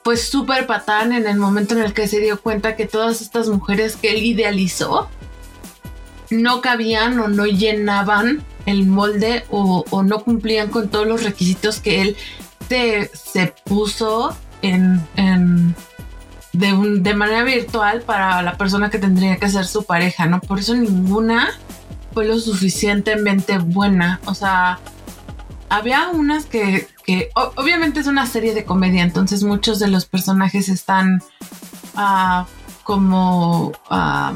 fue 0.02 0.16
súper 0.16 0.66
patán 0.66 1.12
en 1.12 1.28
el 1.28 1.36
momento 1.36 1.74
en 1.74 1.82
el 1.82 1.94
que 1.94 2.08
se 2.08 2.22
dio 2.22 2.40
cuenta 2.40 2.78
que 2.78 2.88
todas 2.88 3.20
estas 3.20 3.50
mujeres 3.50 3.98
que 3.98 4.12
él 4.12 4.24
idealizó 4.24 5.10
no 6.30 6.62
cabían 6.62 7.20
o 7.20 7.28
no 7.28 7.46
llenaban 7.46 8.44
el 8.66 8.86
molde 8.86 9.46
o, 9.50 9.86
no 10.04 10.24
cumplían 10.24 10.70
con 10.70 10.90
todos 10.90 11.08
los 11.08 11.24
requisitos 11.24 11.80
que 11.80 12.02
él 12.02 12.18
se, 12.68 13.54
puso 13.64 14.36
en, 14.62 15.06
de, 16.54 17.00
de, 17.00 17.14
manera 17.14 17.44
virtual 17.44 18.02
para 18.02 18.42
la 18.42 18.58
persona 18.58 18.90
que 18.90 18.98
tendría 18.98 19.38
que 19.38 19.50
ser 19.50 19.66
su 19.66 19.84
pareja, 19.84 20.26
¿no? 20.26 20.42
Por 20.42 20.60
eso 20.60 20.74
ninguna 20.74 21.50
fue 22.14 22.26
lo 22.26 22.40
suficientemente 22.40 23.60
buena. 23.60 24.20
O 24.26 24.34
sea, 24.34 24.80
había 25.70 26.10
unas 26.10 26.46
que, 26.46 26.88
obviamente 27.34 28.00
es 28.00 28.08
una 28.08 28.26
serie 28.26 28.54
de 28.54 28.66
comedia, 28.66 29.04
entonces 29.04 29.44
muchos 29.44 29.80
de 29.80 29.90
los 29.90 30.06
personajes 30.06 30.70
están 30.70 31.22
ah, 31.96 32.48
como... 32.84 33.74
Ah, 33.90 34.34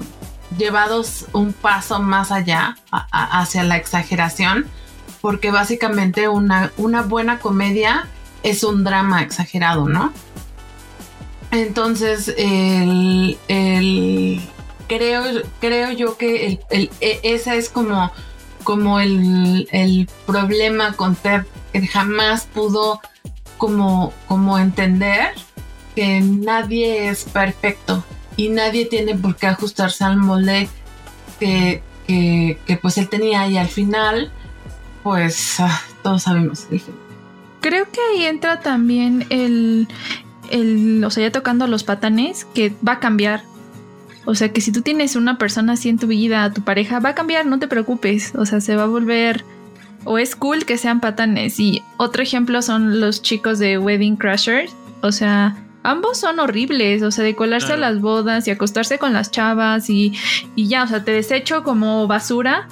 llevados 0.57 1.25
un 1.33 1.53
paso 1.53 1.99
más 1.99 2.31
allá 2.31 2.77
hacia 2.91 3.63
la 3.63 3.77
exageración, 3.77 4.67
porque 5.21 5.51
básicamente 5.51 6.27
una, 6.27 6.71
una 6.77 7.01
buena 7.01 7.39
comedia 7.39 8.07
es 8.43 8.63
un 8.63 8.83
drama 8.83 9.21
exagerado, 9.21 9.87
¿no? 9.87 10.13
Entonces, 11.51 12.33
el, 12.37 13.37
creo, 14.87 15.23
creo 15.59 15.91
yo 15.91 16.17
que 16.17 16.59
el, 16.69 16.91
e, 17.01 17.19
ese 17.23 17.57
es 17.57 17.69
como, 17.69 18.11
como 18.63 18.99
el, 18.99 20.09
problema 20.25 20.93
con 20.93 21.15
Ted, 21.15 21.43
que 21.73 21.87
jamás 21.87 22.45
pudo 22.45 23.01
como, 23.57 24.13
como 24.27 24.57
entender 24.57 25.33
que 25.95 26.21
nadie 26.21 27.09
es 27.09 27.23
perfecto 27.25 28.03
y 28.39 28.47
nadie 28.47 28.85
tiene 28.85 29.15
por 29.15 29.35
qué 29.35 29.47
ajustarse 29.47 30.05
al 30.05 30.15
molde 30.15 30.69
que, 31.41 31.81
pues 32.81 32.97
él 32.97 33.09
tenía 33.09 33.45
y 33.49 33.57
al 33.57 33.67
final 33.67 34.31
pues 35.03 35.59
ah, 35.59 35.81
todos 36.03 36.23
sabemos 36.23 36.65
Creo 37.59 37.85
que 37.91 37.99
ahí 37.99 38.23
entra 38.23 38.61
también 38.61 39.25
el, 39.29 39.89
el, 40.51 41.03
o 41.03 41.09
sea, 41.09 41.23
ya 41.23 41.31
tocando 41.33 41.67
los 41.67 41.83
patanes, 41.83 42.45
que 42.45 42.73
va 42.87 42.93
a 42.93 42.99
cambiar. 43.01 43.43
O 44.23 44.33
sea, 44.33 44.53
que 44.53 44.61
si 44.61 44.71
tú 44.71 44.81
tienes 44.81 45.17
una 45.17 45.37
persona 45.37 45.73
así 45.73 45.89
en 45.89 45.99
tu 45.99 46.07
vida, 46.07 46.53
tu 46.53 46.61
pareja, 46.61 47.01
va 47.01 47.09
a 47.09 47.15
cambiar, 47.15 47.45
no 47.45 47.59
te 47.59 47.67
preocupes. 47.67 48.33
O 48.35 48.45
sea, 48.45 48.61
se 48.61 48.77
va 48.77 48.83
a 48.83 48.87
volver, 48.87 49.43
o 50.05 50.17
es 50.17 50.37
cool 50.37 50.63
que 50.63 50.77
sean 50.77 51.01
patanes. 51.01 51.59
Y 51.59 51.83
otro 51.97 52.23
ejemplo 52.23 52.61
son 52.61 53.01
los 53.01 53.21
chicos 53.21 53.59
de 53.59 53.77
Wedding 53.77 54.15
Crashers. 54.15 54.73
O 55.01 55.11
sea, 55.11 55.57
ambos 55.83 56.17
son 56.17 56.39
horribles, 56.39 57.01
o 57.03 57.11
sea, 57.11 57.23
de 57.23 57.35
colarse 57.35 57.73
a 57.73 57.77
las 57.77 58.01
bodas 58.01 58.47
y 58.47 58.51
acostarse 58.51 58.97
con 58.99 59.13
las 59.13 59.31
chavas 59.31 59.89
y, 59.89 60.13
ya, 60.55 60.83
o 60.83 60.87
sea, 60.87 61.03
te 61.03 61.11
desecho 61.11 61.63
como 61.63 62.07
basura. 62.07 62.67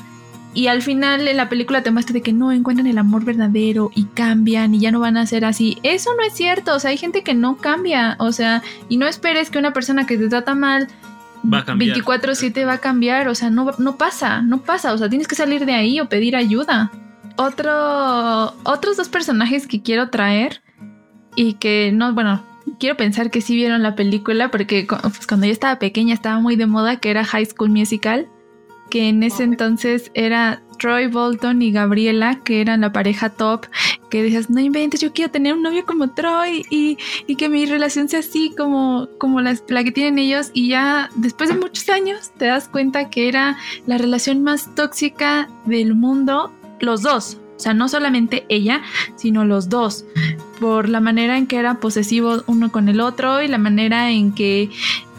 Y 0.53 0.67
al 0.67 0.81
final 0.81 1.27
en 1.27 1.37
la 1.37 1.49
película 1.49 1.83
te 1.83 1.91
muestra 1.91 2.13
de 2.13 2.21
que 2.21 2.33
no 2.33 2.51
encuentran 2.51 2.87
el 2.87 2.97
amor 2.97 3.23
verdadero 3.23 3.91
y 3.93 4.05
cambian 4.05 4.73
y 4.73 4.79
ya 4.79 4.91
no 4.91 4.99
van 4.99 5.15
a 5.15 5.27
ser 5.27 5.45
así. 5.45 5.77
Eso 5.83 6.09
no 6.17 6.23
es 6.23 6.33
cierto, 6.33 6.73
o 6.73 6.79
sea, 6.79 6.89
hay 6.89 6.97
gente 6.97 7.21
que 7.21 7.35
no 7.35 7.57
cambia, 7.57 8.15
o 8.19 8.31
sea, 8.31 8.63
y 8.89 8.97
no 8.97 9.05
esperes 9.05 9.51
que 9.51 9.59
una 9.59 9.73
persona 9.73 10.07
que 10.07 10.17
te 10.17 10.29
trata 10.29 10.55
mal 10.55 10.87
24/7 11.43 12.65
va 12.65 12.73
a 12.73 12.77
cambiar, 12.79 13.27
o 13.27 13.35
sea, 13.35 13.51
no, 13.51 13.71
no 13.77 13.97
pasa, 13.97 14.41
no 14.41 14.61
pasa, 14.61 14.93
o 14.93 14.97
sea, 14.97 15.09
tienes 15.09 15.27
que 15.27 15.35
salir 15.35 15.65
de 15.65 15.73
ahí 15.73 15.99
o 15.99 16.09
pedir 16.09 16.35
ayuda. 16.35 16.91
Otro, 17.35 18.55
otros 18.63 18.97
dos 18.97 19.09
personajes 19.09 19.67
que 19.67 19.83
quiero 19.83 20.09
traer 20.09 20.63
y 21.35 21.53
que 21.53 21.91
no, 21.93 22.13
bueno, 22.13 22.43
quiero 22.79 22.97
pensar 22.97 23.31
que 23.31 23.41
sí 23.41 23.55
vieron 23.55 23.83
la 23.83 23.95
película 23.95 24.51
porque 24.51 24.85
pues, 24.87 25.27
cuando 25.27 25.45
yo 25.45 25.51
estaba 25.51 25.79
pequeña 25.79 26.13
estaba 26.13 26.39
muy 26.39 26.55
de 26.55 26.67
moda 26.67 26.97
que 26.97 27.09
era 27.09 27.23
High 27.23 27.45
School 27.45 27.69
Musical, 27.69 28.27
que 28.89 29.09
en 29.09 29.23
ese 29.23 29.43
entonces 29.43 30.11
era 30.13 30.61
Troy 30.77 31.07
Bolton 31.07 31.61
y 31.61 31.71
Gabriela, 31.71 32.41
que 32.43 32.61
eran 32.61 32.81
la 32.81 32.91
pareja 32.91 33.29
top, 33.29 33.65
que 34.09 34.23
decías, 34.23 34.49
no 34.49 34.59
inventes, 34.59 35.01
yo 35.01 35.11
quiero 35.11 35.31
tener 35.31 35.53
un 35.53 35.63
novio 35.63 35.85
como 35.85 36.11
Troy 36.11 36.63
y, 36.69 36.97
que 37.35 37.49
mi 37.49 37.65
relación 37.65 38.07
sea 38.07 38.19
así 38.19 38.53
como, 38.55 39.07
la, 39.41 39.83
que 39.83 39.91
tienen 39.91 40.19
ellos. 40.19 40.51
Y 40.53 40.69
ya 40.69 41.09
después 41.15 41.49
de 41.49 41.55
muchos 41.55 41.89
años 41.89 42.31
te 42.37 42.45
das 42.45 42.67
cuenta 42.67 43.09
que 43.09 43.27
era 43.27 43.57
la 43.85 43.97
relación 43.97 44.43
más 44.43 44.73
tóxica 44.75 45.49
del 45.65 45.95
mundo, 45.95 46.53
los 46.79 47.01
dos. 47.01 47.39
O 47.57 47.59
sea, 47.59 47.73
no 47.73 47.89
solamente 47.89 48.45
ella, 48.49 48.83
sino 49.15 49.43
los 49.43 49.67
dos, 49.67 50.05
por 50.59 50.89
la 50.89 50.99
manera 50.99 51.37
en 51.37 51.47
que 51.47 51.57
eran 51.57 51.79
posesivos 51.79 52.43
uno 52.47 52.71
con 52.71 52.89
el 52.89 52.99
otro 52.99 53.41
y 53.41 53.47
la 53.47 53.57
manera 53.57 54.11
en 54.11 54.33
que 54.33 54.69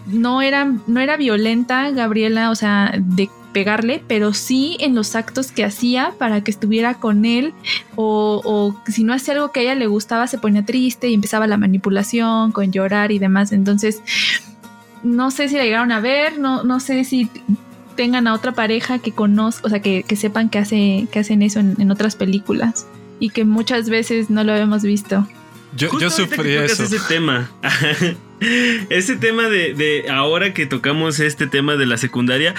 no 0.07 0.43
era, 0.43 0.73
no 0.87 1.01
era 1.01 1.17
violenta 1.17 1.91
Gabriela, 1.91 2.51
o 2.51 2.55
sea, 2.55 2.95
de 2.99 3.31
pegarle, 3.53 4.03
pero 4.07 4.35
sí 4.35 4.77
en 4.81 4.95
los 4.95 5.15
actos 5.17 5.53
que 5.53 5.65
hacía 5.65 6.13
para 6.19 6.43
que 6.43 6.51
estuviera 6.51 6.95
con 6.95 7.25
él 7.25 7.55
o, 7.97 8.41
o, 8.45 8.91
si 8.91 9.05
no 9.05 9.15
hacía 9.15 9.35
algo 9.35 9.53
que 9.53 9.61
a 9.61 9.63
ella 9.65 9.75
le 9.75 9.87
gustaba 9.87 10.27
se 10.27 10.39
ponía 10.39 10.65
triste 10.65 11.09
y 11.09 11.15
empezaba 11.15 11.47
la 11.47 11.57
manipulación 11.57 12.53
con 12.53 12.71
llorar 12.73 13.11
y 13.11 13.19
demás. 13.19 13.53
Entonces, 13.53 14.03
no 15.03 15.31
sé 15.31 15.49
si 15.49 15.57
la 15.57 15.65
llegaron 15.65 15.93
a 15.93 16.01
ver, 16.01 16.39
no, 16.39 16.63
no 16.63 16.81
sé 16.81 17.05
si 17.05 17.31
tengan 17.97 18.27
a 18.29 18.35
otra 18.35 18.53
pareja 18.53 18.99
que 19.01 19.13
conozcan, 19.13 19.67
o 19.67 19.69
sea, 19.71 19.81
que, 19.81 20.05
sepan 20.15 20.51
que, 20.51 20.59
hace, 20.59 21.09
que 21.11 21.19
hacen 21.19 21.43
eso 21.43 21.59
en, 21.59 21.91
otras 21.91 22.15
películas 22.15 22.87
y 23.19 23.31
que 23.31 23.45
muchas 23.45 23.89
veces 23.89 24.31
no 24.31 24.45
lo 24.45 24.55
hemos 24.55 24.83
visto. 24.83 25.27
Yo, 25.77 25.99
yo 26.01 26.11
sufrí 26.11 26.55
eso. 26.55 26.85
Ese 26.85 26.99
tema. 27.09 27.51
ese 28.91 29.17
tema 29.17 29.49
de, 29.49 29.75
de 29.75 30.11
ahora 30.11 30.55
que 30.55 30.67
tocamos 30.67 31.21
este 31.21 31.47
tema 31.47 31.77
de 31.77 31.87
la 31.87 31.97
secundaria, 31.97 32.55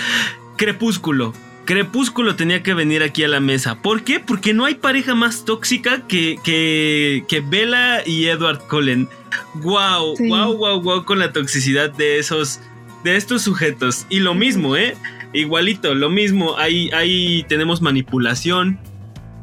Crepúsculo. 0.57 1.33
Crepúsculo 1.63 2.35
tenía 2.35 2.63
que 2.63 2.73
venir 2.73 3.03
aquí 3.03 3.23
a 3.23 3.27
la 3.27 3.39
mesa. 3.39 3.81
¿Por 3.81 4.03
qué? 4.03 4.19
Porque 4.19 4.53
no 4.53 4.65
hay 4.65 4.75
pareja 4.75 5.15
más 5.15 5.45
tóxica 5.45 6.05
que, 6.07 6.37
que, 6.43 7.23
que 7.27 7.41
Bella 7.41 8.05
y 8.05 8.25
Edward 8.25 8.59
Cullen. 8.67 9.07
Wow, 9.55 10.15
wow, 10.17 10.57
wow, 10.57 10.81
wow 10.81 11.05
con 11.05 11.19
la 11.19 11.31
toxicidad 11.31 11.91
de 11.91 12.19
esos, 12.19 12.59
de 13.03 13.15
estos 13.15 13.43
sujetos. 13.43 14.05
Y 14.09 14.19
lo 14.19 14.33
mismo, 14.33 14.75
¿eh? 14.75 14.97
Igualito, 15.31 15.93
lo 15.93 16.09
mismo, 16.09 16.57
ahí, 16.57 16.89
ahí 16.91 17.45
tenemos 17.47 17.81
manipulación. 17.81 18.79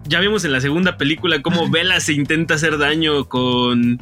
Ya 0.09 0.21
vimos 0.21 0.45
en 0.45 0.53
la 0.53 0.61
segunda 0.61 0.97
película 0.97 1.43
cómo 1.43 1.69
Vela 1.71 2.01
se 2.01 2.13
intenta 2.13 2.55
hacer 2.55 2.79
daño 2.79 3.27
con. 3.29 4.01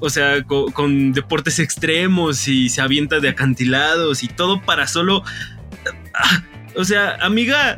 O 0.00 0.10
sea, 0.10 0.42
con, 0.42 1.12
deportes 1.12 1.60
extremos 1.60 2.48
y 2.48 2.68
se 2.70 2.80
avienta 2.80 3.20
de 3.20 3.28
acantilados 3.28 4.24
y 4.24 4.28
todo 4.28 4.60
para 4.60 4.88
solo. 4.88 5.22
Ah, 6.12 6.42
O 6.74 6.84
sea, 6.84 7.16
amiga. 7.20 7.76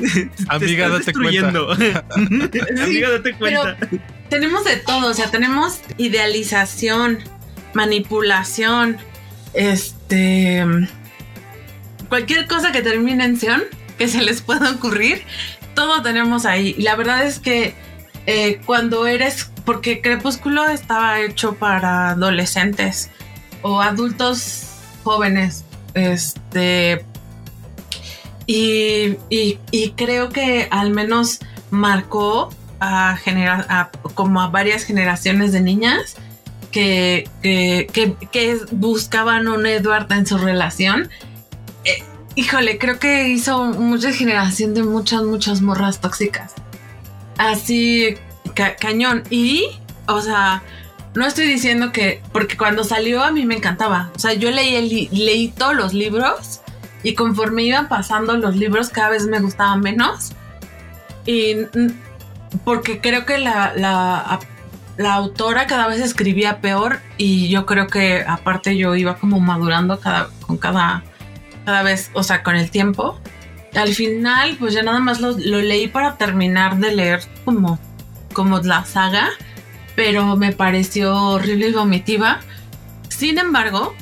amiga, 0.48 0.88
date 0.88 1.12
cuenta. 1.12 1.48
amiga, 2.82 3.10
date 3.10 3.34
cuenta. 3.34 3.76
tenemos 4.30 4.64
de 4.64 4.76
todo, 4.76 5.10
o 5.10 5.14
sea, 5.14 5.30
tenemos 5.30 5.80
idealización, 5.98 7.18
manipulación, 7.74 8.96
este. 9.52 10.64
Cualquier 12.08 12.46
cosa 12.46 12.72
que 12.72 12.80
termine 12.80 13.24
en 13.24 13.38
Sion, 13.38 13.64
que 13.98 14.08
se 14.08 14.22
les 14.22 14.40
pueda 14.40 14.70
ocurrir, 14.70 15.24
todo 15.76 16.02
tenemos 16.02 16.44
ahí. 16.44 16.74
Y 16.76 16.82
la 16.82 16.96
verdad 16.96 17.24
es 17.24 17.38
que 17.38 17.74
eh, 18.26 18.60
cuando 18.66 19.06
eres. 19.06 19.52
Porque 19.64 20.00
Crepúsculo 20.00 20.68
estaba 20.68 21.20
hecho 21.20 21.56
para 21.56 22.10
adolescentes 22.10 23.10
o 23.62 23.80
adultos 23.80 24.64
jóvenes. 25.04 25.64
Este. 25.94 27.04
Y, 28.46 29.16
creo 29.96 30.28
que 30.28 30.68
al 30.70 30.90
menos 30.90 31.40
marcó 31.70 32.50
a, 32.78 33.18
como 34.14 34.40
a 34.40 34.48
varias 34.48 34.84
generaciones 34.84 35.52
de 35.52 35.60
niñas 35.62 36.16
que, 36.70 37.28
que, 37.42 38.60
buscaban 38.70 39.48
un 39.48 39.66
Edward 39.66 40.12
en 40.12 40.26
su 40.26 40.38
relación. 40.38 41.10
Híjole, 42.36 42.78
creo 42.78 42.98
que 42.98 43.28
hizo 43.28 43.64
mucha 43.64 44.12
generación 44.12 44.74
de 44.74 44.82
muchas, 44.82 45.22
muchas 45.22 45.62
morras 45.62 46.00
tóxicas. 46.00 46.52
Así, 47.38 48.16
cañón. 48.78 49.22
Y, 49.30 49.66
o 50.06 50.20
sea, 50.20 50.62
no 51.14 51.26
estoy 51.26 51.46
diciendo 51.46 51.92
que, 51.92 52.22
porque 52.32 52.56
cuando 52.58 52.84
salió 52.84 53.24
a 53.24 53.30
mí 53.30 53.46
me 53.46 53.56
encantaba. 53.56 54.10
O 54.14 54.18
sea, 54.18 54.34
yo 54.34 54.50
leí, 54.50 55.08
leí 55.10 55.48
todos 55.48 55.74
los 55.74 55.94
libros 55.94 56.60
y 57.02 57.14
conforme 57.14 57.62
iban 57.62 57.88
pasando 57.88 58.36
los 58.36 58.54
libros 58.54 58.90
cada 58.90 59.08
vez 59.08 59.26
me 59.26 59.40
gustaban 59.40 59.80
menos. 59.80 60.32
Y 61.24 61.56
porque 62.64 63.00
creo 63.00 63.24
que 63.24 63.38
la, 63.38 63.72
la, 63.74 64.38
la 64.96 65.14
autora 65.14 65.66
cada 65.66 65.88
vez 65.88 66.00
escribía 66.00 66.60
peor 66.60 67.00
y 67.16 67.48
yo 67.48 67.66
creo 67.66 67.86
que 67.86 68.24
aparte 68.26 68.76
yo 68.76 68.94
iba 68.94 69.16
como 69.16 69.40
madurando 69.40 69.98
cada, 70.00 70.28
con 70.46 70.56
cada, 70.58 71.02
cada 71.66 71.82
vez, 71.82 72.10
o 72.14 72.22
sea, 72.22 72.42
con 72.42 72.56
el 72.56 72.70
tiempo. 72.70 73.20
Al 73.74 73.92
final, 73.92 74.56
pues 74.58 74.72
ya 74.72 74.82
nada 74.82 75.00
más 75.00 75.20
lo, 75.20 75.32
lo 75.32 75.60
leí 75.60 75.86
para 75.86 76.16
terminar 76.16 76.78
de 76.78 76.94
leer 76.94 77.20
como, 77.44 77.78
como 78.32 78.60
la 78.60 78.86
saga 78.86 79.28
pero 79.96 80.36
me 80.36 80.52
pareció 80.52 81.16
horrible 81.16 81.70
y 81.70 81.72
vomitiva. 81.72 82.40
Sin 83.08 83.38
embargo, 83.38 83.94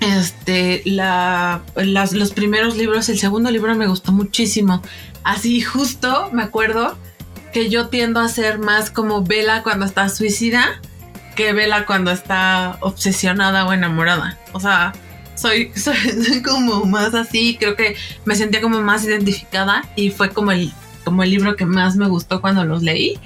este, 0.00 0.82
los 0.86 2.32
primeros 2.32 2.76
libros, 2.76 3.08
el 3.10 3.18
segundo 3.18 3.50
libro 3.50 3.76
me 3.76 3.86
gustó 3.86 4.10
muchísimo. 4.10 4.82
Así 5.22 5.60
justo 5.60 6.30
me 6.32 6.42
acuerdo 6.42 6.96
que 7.52 7.68
yo 7.68 7.88
tiendo 7.88 8.18
a 8.18 8.28
ser 8.28 8.58
más 8.58 8.90
como 8.90 9.22
Vela 9.22 9.62
cuando 9.62 9.84
está 9.84 10.08
suicida 10.08 10.80
que 11.36 11.52
Vela 11.52 11.86
cuando 11.86 12.10
está 12.10 12.78
obsesionada 12.80 13.66
o 13.66 13.72
enamorada. 13.72 14.38
O 14.52 14.60
sea, 14.60 14.92
soy, 15.42 15.72
soy, 15.74 16.42
como 16.42 16.84
más 16.84 17.14
así, 17.14 17.56
creo 17.58 17.76
que 17.76 17.96
me 18.24 18.34
sentía 18.34 18.60
como 18.60 18.80
más 18.80 19.04
identificada 19.04 19.82
y 19.96 20.10
fue 20.10 20.30
como 20.30 20.52
el, 20.52 20.72
como 21.04 21.22
el 21.22 21.30
libro 21.30 21.56
que 21.56 21.66
más 21.66 21.96
me 21.96 22.08
gustó 22.08 22.40
cuando 22.40 22.64
los 22.64 22.82
leí. 22.82 23.18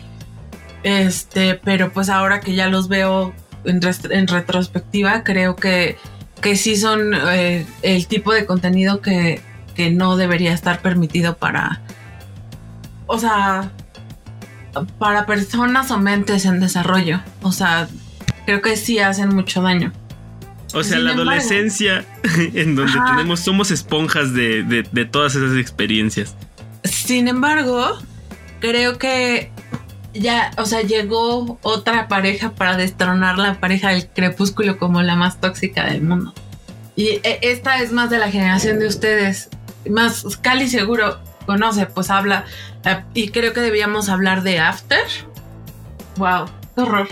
Este, 0.83 1.55
pero 1.55 1.93
pues 1.93 2.09
ahora 2.09 2.41
que 2.41 2.55
ya 2.55 2.69
los 2.69 2.89
veo 2.89 3.35
en, 3.65 3.81
retrospectiva, 4.29 5.25
creo 5.25 5.57
que, 5.57 5.97
que 6.41 6.57
sí 6.57 6.77
son 6.77 7.13
eh, 7.15 7.67
el 7.83 8.07
tipo 8.07 8.33
de 8.33 8.47
contenido 8.47 9.01
que, 9.01 9.43
que 9.75 9.91
no 9.91 10.17
debería 10.17 10.53
estar 10.53 10.81
permitido 10.81 11.37
para, 11.37 11.83
o 13.07 13.19
sea, 13.19 13.73
para 14.99 15.27
personas 15.27 15.91
o 15.91 15.99
mentes 15.99 16.45
en 16.45 16.61
desarrollo. 16.61 17.21
O 17.43 17.53
sea, 17.53 17.89
creo 18.45 18.63
que 18.63 18.77
sí 18.77 18.99
hacen 18.99 19.35
mucho 19.35 19.63
daño. 19.63 19.93
O 20.77 20.85
sea, 20.85 20.99
la 20.99 21.13
adolescencia 21.13 22.05
en 22.55 22.77
donde 22.77 23.01
tenemos, 23.09 23.41
somos 23.41 23.71
esponjas 23.71 24.35
de, 24.35 24.63
de, 24.63 25.05
todas 25.07 25.35
esas 25.35 25.57
experiencias. 25.57 26.37
Sin 26.85 27.29
embargo, 27.29 27.99
creo 28.61 28.99
que 28.99 29.51
ya, 30.13 30.51
o 30.59 30.67
sea, 30.67 30.83
llegó 30.83 31.59
otra 31.63 32.09
pareja 32.09 32.51
para 32.51 32.77
destronar 32.77 33.39
la 33.39 33.59
pareja 33.59 33.89
del 33.89 34.07
crepúsculo 34.07 34.77
como 34.77 35.01
la 35.01 35.17
más 35.17 35.41
tóxica 35.41 35.87
del 35.87 36.03
mundo. 36.03 36.35
Y 36.95 37.21
e, 37.23 37.39
esta 37.41 37.81
es 37.81 37.93
más 37.93 38.11
de 38.11 38.19
la 38.19 38.31
generación 38.31 38.79
de 38.79 38.87
ustedes. 38.87 39.49
Más 39.89 40.25
Cali 40.43 40.69
seguro 40.69 41.19
conoce, 41.47 41.87
pues 41.87 42.11
habla. 42.11 42.45
Eh, 42.85 43.03
y 43.15 43.29
creo 43.31 43.55
que 43.55 43.61
debíamos 43.63 44.11
hablar 44.11 44.43
de 44.43 44.59
After. 44.59 45.01
Wow, 46.19 46.51
qué 46.75 46.83
horror. 46.83 47.09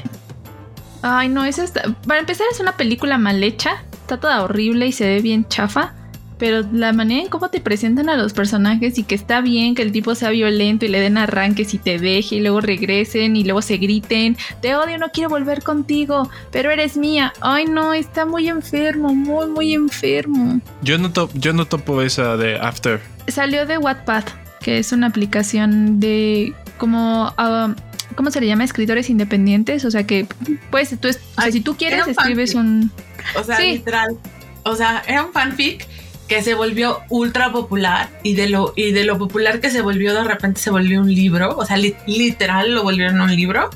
Ay, 1.06 1.28
no, 1.28 1.44
es 1.44 1.58
esta. 1.58 1.82
Para 2.06 2.20
empezar, 2.20 2.46
es 2.50 2.60
una 2.60 2.78
película 2.78 3.18
mal 3.18 3.42
hecha. 3.44 3.84
Está 3.92 4.18
toda 4.18 4.42
horrible 4.42 4.86
y 4.86 4.92
se 4.92 5.06
ve 5.06 5.20
bien 5.20 5.46
chafa 5.46 5.92
pero 6.38 6.62
la 6.72 6.92
manera 6.92 7.22
en 7.22 7.28
cómo 7.28 7.48
te 7.48 7.60
presentan 7.60 8.08
a 8.08 8.16
los 8.16 8.32
personajes 8.32 8.98
y 8.98 9.04
que 9.04 9.14
está 9.14 9.40
bien 9.40 9.74
que 9.74 9.82
el 9.82 9.92
tipo 9.92 10.14
sea 10.14 10.30
violento 10.30 10.84
y 10.84 10.88
le 10.88 11.00
den 11.00 11.16
arranques 11.16 11.74
y 11.74 11.78
te 11.78 11.98
deje 11.98 12.36
y 12.36 12.40
luego 12.40 12.60
regresen 12.60 13.36
y 13.36 13.44
luego 13.44 13.62
se 13.62 13.76
griten, 13.76 14.36
te 14.60 14.74
odio, 14.74 14.98
no 14.98 15.10
quiero 15.10 15.30
volver 15.30 15.62
contigo, 15.62 16.28
pero 16.50 16.70
eres 16.70 16.96
mía. 16.96 17.32
Ay 17.40 17.66
no, 17.66 17.94
está 17.94 18.26
muy 18.26 18.48
enfermo, 18.48 19.14
muy, 19.14 19.46
muy 19.46 19.74
enfermo. 19.74 20.60
Yo 20.82 20.98
no, 20.98 21.10
yo 21.34 21.52
no 21.52 21.66
topo 21.66 22.02
esa 22.02 22.36
de 22.36 22.56
After. 22.56 23.00
Salió 23.28 23.64
de 23.66 23.78
Wattpad, 23.78 24.24
que 24.60 24.78
es 24.78 24.92
una 24.92 25.06
aplicación 25.06 26.00
de 26.00 26.52
como... 26.78 27.32
Ah, 27.38 27.74
¿Cómo 28.14 28.30
se 28.30 28.40
le 28.40 28.46
llama? 28.46 28.64
Escritores 28.64 29.10
independientes. 29.10 29.84
O 29.84 29.90
sea 29.90 30.06
que, 30.06 30.26
pues, 30.70 30.94
tú, 31.00 31.08
si 31.50 31.60
tú 31.60 31.76
quieres, 31.76 32.06
escribes 32.06 32.54
un. 32.54 32.90
O 33.36 33.44
sea, 33.44 33.58
literal. 33.58 34.16
O 34.64 34.76
sea, 34.76 35.02
era 35.06 35.24
un 35.24 35.32
fanfic 35.32 35.86
que 36.28 36.42
se 36.42 36.54
volvió 36.54 37.02
ultra 37.10 37.52
popular 37.52 38.08
y 38.22 38.34
de 38.34 38.48
lo 38.48 38.72
y 38.76 38.92
de 38.92 39.04
lo 39.04 39.18
popular 39.18 39.60
que 39.60 39.70
se 39.70 39.82
volvió 39.82 40.14
de 40.14 40.24
repente 40.24 40.58
se 40.60 40.70
volvió 40.70 41.00
un 41.00 41.14
libro, 41.14 41.54
o 41.56 41.66
sea, 41.66 41.76
literal 41.76 42.74
lo 42.74 42.82
volvieron 42.82 43.20
un 43.20 43.34
libro. 43.34 43.70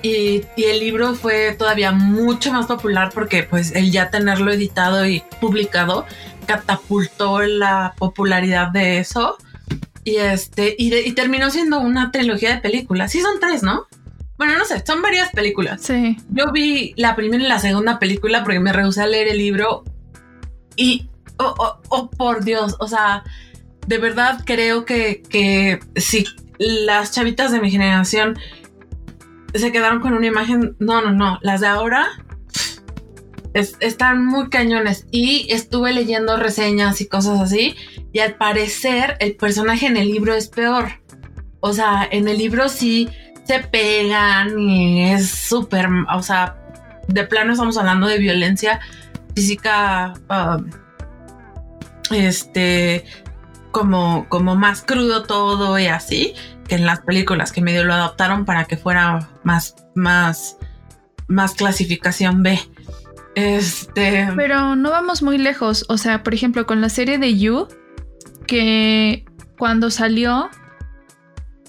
Y, 0.00 0.42
y, 0.56 0.64
el 0.64 0.78
libro 0.78 1.14
fue 1.16 1.56
todavía 1.58 1.90
mucho 1.90 2.52
más 2.52 2.66
popular 2.66 3.10
porque 3.12 3.42
pues 3.42 3.74
el 3.74 3.90
ya 3.90 4.10
tenerlo 4.10 4.52
editado 4.52 5.04
y 5.04 5.24
publicado 5.40 6.06
catapultó 6.46 7.40
la 7.42 7.94
popularidad 7.98 8.68
de 8.68 8.98
eso. 8.98 9.36
Y 10.04 10.16
este, 10.16 10.74
y, 10.78 10.94
y 10.94 11.12
terminó 11.12 11.50
siendo 11.50 11.80
una 11.80 12.10
trilogía 12.10 12.54
de 12.54 12.60
películas. 12.60 13.12
Sí, 13.12 13.20
son 13.20 13.40
tres, 13.40 13.62
¿no? 13.62 13.86
Bueno, 14.38 14.56
no 14.56 14.64
sé, 14.64 14.82
son 14.86 15.02
varias 15.02 15.30
películas. 15.30 15.82
Sí. 15.82 16.16
Yo 16.30 16.52
vi 16.52 16.94
la 16.96 17.16
primera 17.16 17.42
y 17.42 17.48
la 17.48 17.58
segunda 17.58 17.98
película 17.98 18.44
porque 18.44 18.60
me 18.60 18.72
rehusé 18.72 19.02
a 19.02 19.06
leer 19.06 19.28
el 19.28 19.38
libro. 19.38 19.84
Y 20.76 21.08
oh, 21.38 21.54
oh, 21.58 21.80
oh, 21.88 22.10
por 22.10 22.44
Dios, 22.44 22.76
o 22.78 22.86
sea, 22.86 23.24
de 23.86 23.98
verdad 23.98 24.40
creo 24.46 24.84
que, 24.84 25.22
que 25.28 25.80
si 25.96 26.24
las 26.58 27.12
chavitas 27.12 27.50
de 27.50 27.60
mi 27.60 27.70
generación 27.70 28.38
se 29.54 29.72
quedaron 29.72 30.00
con 30.00 30.12
una 30.12 30.26
imagen, 30.26 30.76
no, 30.78 31.00
no, 31.00 31.12
no, 31.12 31.38
las 31.42 31.60
de 31.60 31.66
ahora 31.66 32.08
están 33.58 34.24
muy 34.24 34.48
cañones 34.48 35.06
y 35.10 35.46
estuve 35.50 35.92
leyendo 35.92 36.36
reseñas 36.36 37.00
y 37.00 37.06
cosas 37.06 37.40
así 37.40 37.76
y 38.12 38.20
al 38.20 38.34
parecer 38.34 39.16
el 39.20 39.36
personaje 39.36 39.86
en 39.86 39.96
el 39.96 40.08
libro 40.08 40.34
es 40.34 40.48
peor. 40.48 41.00
O 41.60 41.72
sea, 41.72 42.06
en 42.10 42.28
el 42.28 42.38
libro 42.38 42.68
sí 42.68 43.08
se 43.44 43.60
pegan 43.60 44.58
y 44.58 45.10
es 45.10 45.28
súper, 45.28 45.88
o 46.14 46.22
sea, 46.22 46.56
de 47.08 47.24
plano 47.24 47.52
estamos 47.52 47.76
hablando 47.76 48.06
de 48.06 48.18
violencia 48.18 48.80
física. 49.34 50.14
Um, 50.30 50.70
este, 52.10 53.04
como, 53.70 54.26
como 54.28 54.56
más 54.56 54.82
crudo 54.82 55.24
todo 55.24 55.78
y 55.78 55.86
así, 55.86 56.34
que 56.66 56.76
en 56.76 56.86
las 56.86 57.00
películas 57.00 57.52
que 57.52 57.60
medio 57.60 57.84
lo 57.84 57.94
adaptaron 57.94 58.44
para 58.44 58.64
que 58.64 58.76
fuera 58.76 59.28
más, 59.42 59.76
más, 59.94 60.56
más 61.26 61.54
clasificación 61.54 62.42
B. 62.42 62.58
Este. 63.38 64.28
Pero 64.36 64.74
no 64.74 64.90
vamos 64.90 65.22
muy 65.22 65.38
lejos. 65.38 65.84
O 65.88 65.96
sea, 65.96 66.22
por 66.22 66.34
ejemplo, 66.34 66.66
con 66.66 66.80
la 66.80 66.88
serie 66.88 67.18
de 67.18 67.38
You, 67.38 67.68
que 68.46 69.24
cuando 69.56 69.90
salió, 69.90 70.50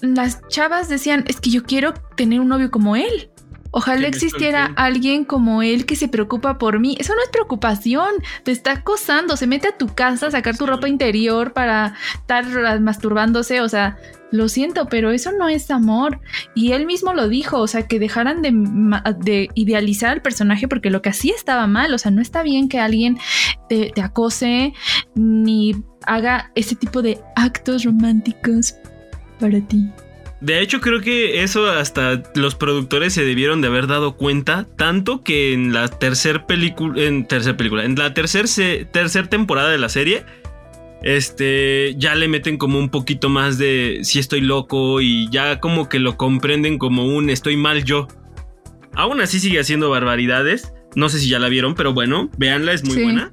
las 0.00 0.40
chavas 0.48 0.88
decían, 0.88 1.24
es 1.28 1.40
que 1.40 1.50
yo 1.50 1.62
quiero 1.62 1.94
tener 2.16 2.40
un 2.40 2.48
novio 2.48 2.70
como 2.70 2.96
él. 2.96 3.30
Ojalá 3.72 4.08
existiera 4.08 4.72
alguien 4.76 5.24
como 5.24 5.62
él 5.62 5.86
que 5.86 5.94
se 5.94 6.08
preocupa 6.08 6.58
por 6.58 6.80
mí. 6.80 6.96
Eso 6.98 7.14
no 7.14 7.22
es 7.22 7.28
preocupación. 7.28 8.10
Te 8.42 8.50
está 8.50 8.72
acosando. 8.72 9.36
Se 9.36 9.46
mete 9.46 9.68
a 9.68 9.78
tu 9.78 9.94
casa 9.94 10.26
a 10.26 10.30
sacar 10.32 10.56
tu 10.56 10.66
ropa 10.66 10.88
interior 10.88 11.52
para 11.52 11.94
estar 12.14 12.80
masturbándose. 12.80 13.60
O 13.60 13.68
sea, 13.68 13.96
lo 14.32 14.48
siento, 14.48 14.86
pero 14.86 15.10
eso 15.12 15.30
no 15.32 15.48
es 15.48 15.70
amor. 15.70 16.20
Y 16.54 16.72
él 16.72 16.84
mismo 16.84 17.14
lo 17.14 17.28
dijo. 17.28 17.60
O 17.60 17.68
sea, 17.68 17.86
que 17.86 18.00
dejaran 18.00 18.42
de 18.42 19.48
idealizar 19.54 20.10
al 20.10 20.22
personaje 20.22 20.66
porque 20.66 20.90
lo 20.90 21.00
que 21.00 21.10
hacía 21.10 21.34
estaba 21.36 21.68
mal. 21.68 21.94
O 21.94 21.98
sea, 21.98 22.10
no 22.10 22.20
está 22.22 22.42
bien 22.42 22.68
que 22.68 22.80
alguien 22.80 23.18
te, 23.68 23.92
te 23.94 24.02
acose 24.02 24.72
ni 25.14 25.76
haga 26.06 26.50
ese 26.56 26.74
tipo 26.74 27.02
de 27.02 27.20
actos 27.36 27.84
románticos 27.84 28.74
para 29.38 29.60
ti. 29.60 29.90
De 30.40 30.60
hecho, 30.62 30.80
creo 30.80 31.00
que 31.02 31.42
eso 31.42 31.66
hasta 31.70 32.22
los 32.34 32.54
productores 32.54 33.12
se 33.12 33.24
debieron 33.24 33.60
de 33.60 33.68
haber 33.68 33.86
dado 33.86 34.16
cuenta, 34.16 34.66
tanto 34.76 35.22
que 35.22 35.52
en 35.52 35.72
la 35.74 35.88
tercer 35.88 36.46
película, 36.46 37.02
en 37.02 37.26
tercer 37.28 37.56
película, 37.58 37.84
en 37.84 37.94
la 37.96 38.14
tercer, 38.14 38.48
se- 38.48 38.86
tercer 38.86 39.28
temporada 39.28 39.68
de 39.70 39.76
la 39.78 39.90
serie, 39.90 40.24
este, 41.02 41.94
ya 41.98 42.14
le 42.14 42.28
meten 42.28 42.56
como 42.58 42.78
un 42.78 42.88
poquito 42.90 43.28
más 43.28 43.58
de 43.58 44.00
si 44.02 44.18
estoy 44.18 44.40
loco 44.40 45.00
y 45.00 45.28
ya 45.30 45.60
como 45.60 45.88
que 45.88 45.98
lo 45.98 46.16
comprenden 46.16 46.78
como 46.78 47.06
un 47.06 47.30
estoy 47.30 47.56
mal 47.56 47.84
yo. 47.84 48.08
Aún 48.94 49.20
así 49.20 49.40
sigue 49.40 49.60
haciendo 49.60 49.88
barbaridades. 49.90 50.72
No 50.96 51.08
sé 51.08 51.18
si 51.20 51.28
ya 51.28 51.38
la 51.38 51.48
vieron, 51.48 51.74
pero 51.74 51.92
bueno, 51.94 52.30
véanla, 52.36 52.72
es 52.72 52.82
muy 52.84 52.94
Sí. 52.96 53.02
buena. 53.02 53.32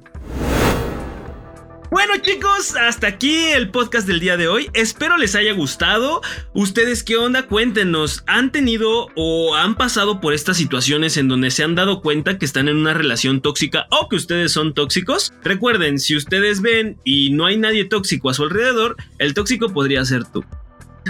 Bueno 1.90 2.14
chicos, 2.20 2.76
hasta 2.76 3.06
aquí 3.06 3.34
el 3.34 3.70
podcast 3.70 4.06
del 4.06 4.20
día 4.20 4.36
de 4.36 4.46
hoy. 4.46 4.68
Espero 4.74 5.16
les 5.16 5.34
haya 5.34 5.54
gustado. 5.54 6.20
¿Ustedes 6.52 7.02
qué 7.02 7.16
onda? 7.16 7.46
Cuéntenos, 7.46 8.24
¿han 8.26 8.52
tenido 8.52 9.08
o 9.16 9.54
han 9.54 9.74
pasado 9.74 10.20
por 10.20 10.34
estas 10.34 10.58
situaciones 10.58 11.16
en 11.16 11.28
donde 11.28 11.50
se 11.50 11.64
han 11.64 11.74
dado 11.74 12.02
cuenta 12.02 12.36
que 12.36 12.44
están 12.44 12.68
en 12.68 12.76
una 12.76 12.92
relación 12.92 13.40
tóxica 13.40 13.86
o 13.90 14.08
que 14.10 14.16
ustedes 14.16 14.52
son 14.52 14.74
tóxicos? 14.74 15.32
Recuerden, 15.42 15.98
si 15.98 16.14
ustedes 16.14 16.60
ven 16.60 16.98
y 17.04 17.30
no 17.30 17.46
hay 17.46 17.56
nadie 17.56 17.86
tóxico 17.86 18.28
a 18.28 18.34
su 18.34 18.42
alrededor, 18.42 18.96
el 19.18 19.32
tóxico 19.32 19.72
podría 19.72 20.04
ser 20.04 20.24
tú. 20.26 20.44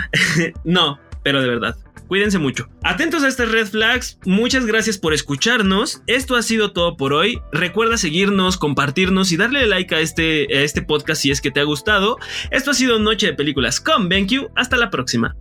no, 0.65 1.01
pero 1.29 1.43
de 1.43 1.49
verdad. 1.49 1.77
Cuídense 2.07 2.39
mucho. 2.39 2.71
Atentos 2.83 3.23
a 3.23 3.29
estas 3.29 3.51
red 3.51 3.67
flags. 3.67 4.19
Muchas 4.25 4.65
gracias 4.65 4.97
por 4.97 5.13
escucharnos. 5.13 6.01
Esto 6.07 6.37
ha 6.37 6.43
sido 6.43 6.73
todo 6.73 6.97
por 6.97 7.13
hoy. 7.13 7.39
Recuerda 7.53 7.99
seguirnos, 7.99 8.57
compartirnos 8.57 9.31
y 9.31 9.37
darle 9.37 9.67
like 9.67 9.95
a 9.95 10.01
este, 10.01 10.47
a 10.57 10.63
este 10.63 10.81
podcast 10.81 11.21
si 11.21 11.31
es 11.31 11.43
que 11.43 11.51
te 11.51 11.61
ha 11.61 11.65
gustado. 11.65 12.17
Esto 12.51 12.71
ha 12.71 12.75
sido 12.75 12.99
Noche 12.99 13.27
de 13.27 13.35
Películas 13.35 13.79
con 13.79 14.09
BenQ. 14.09 14.49
Hasta 14.57 14.79
la 14.79 14.89
próxima. 14.89 15.37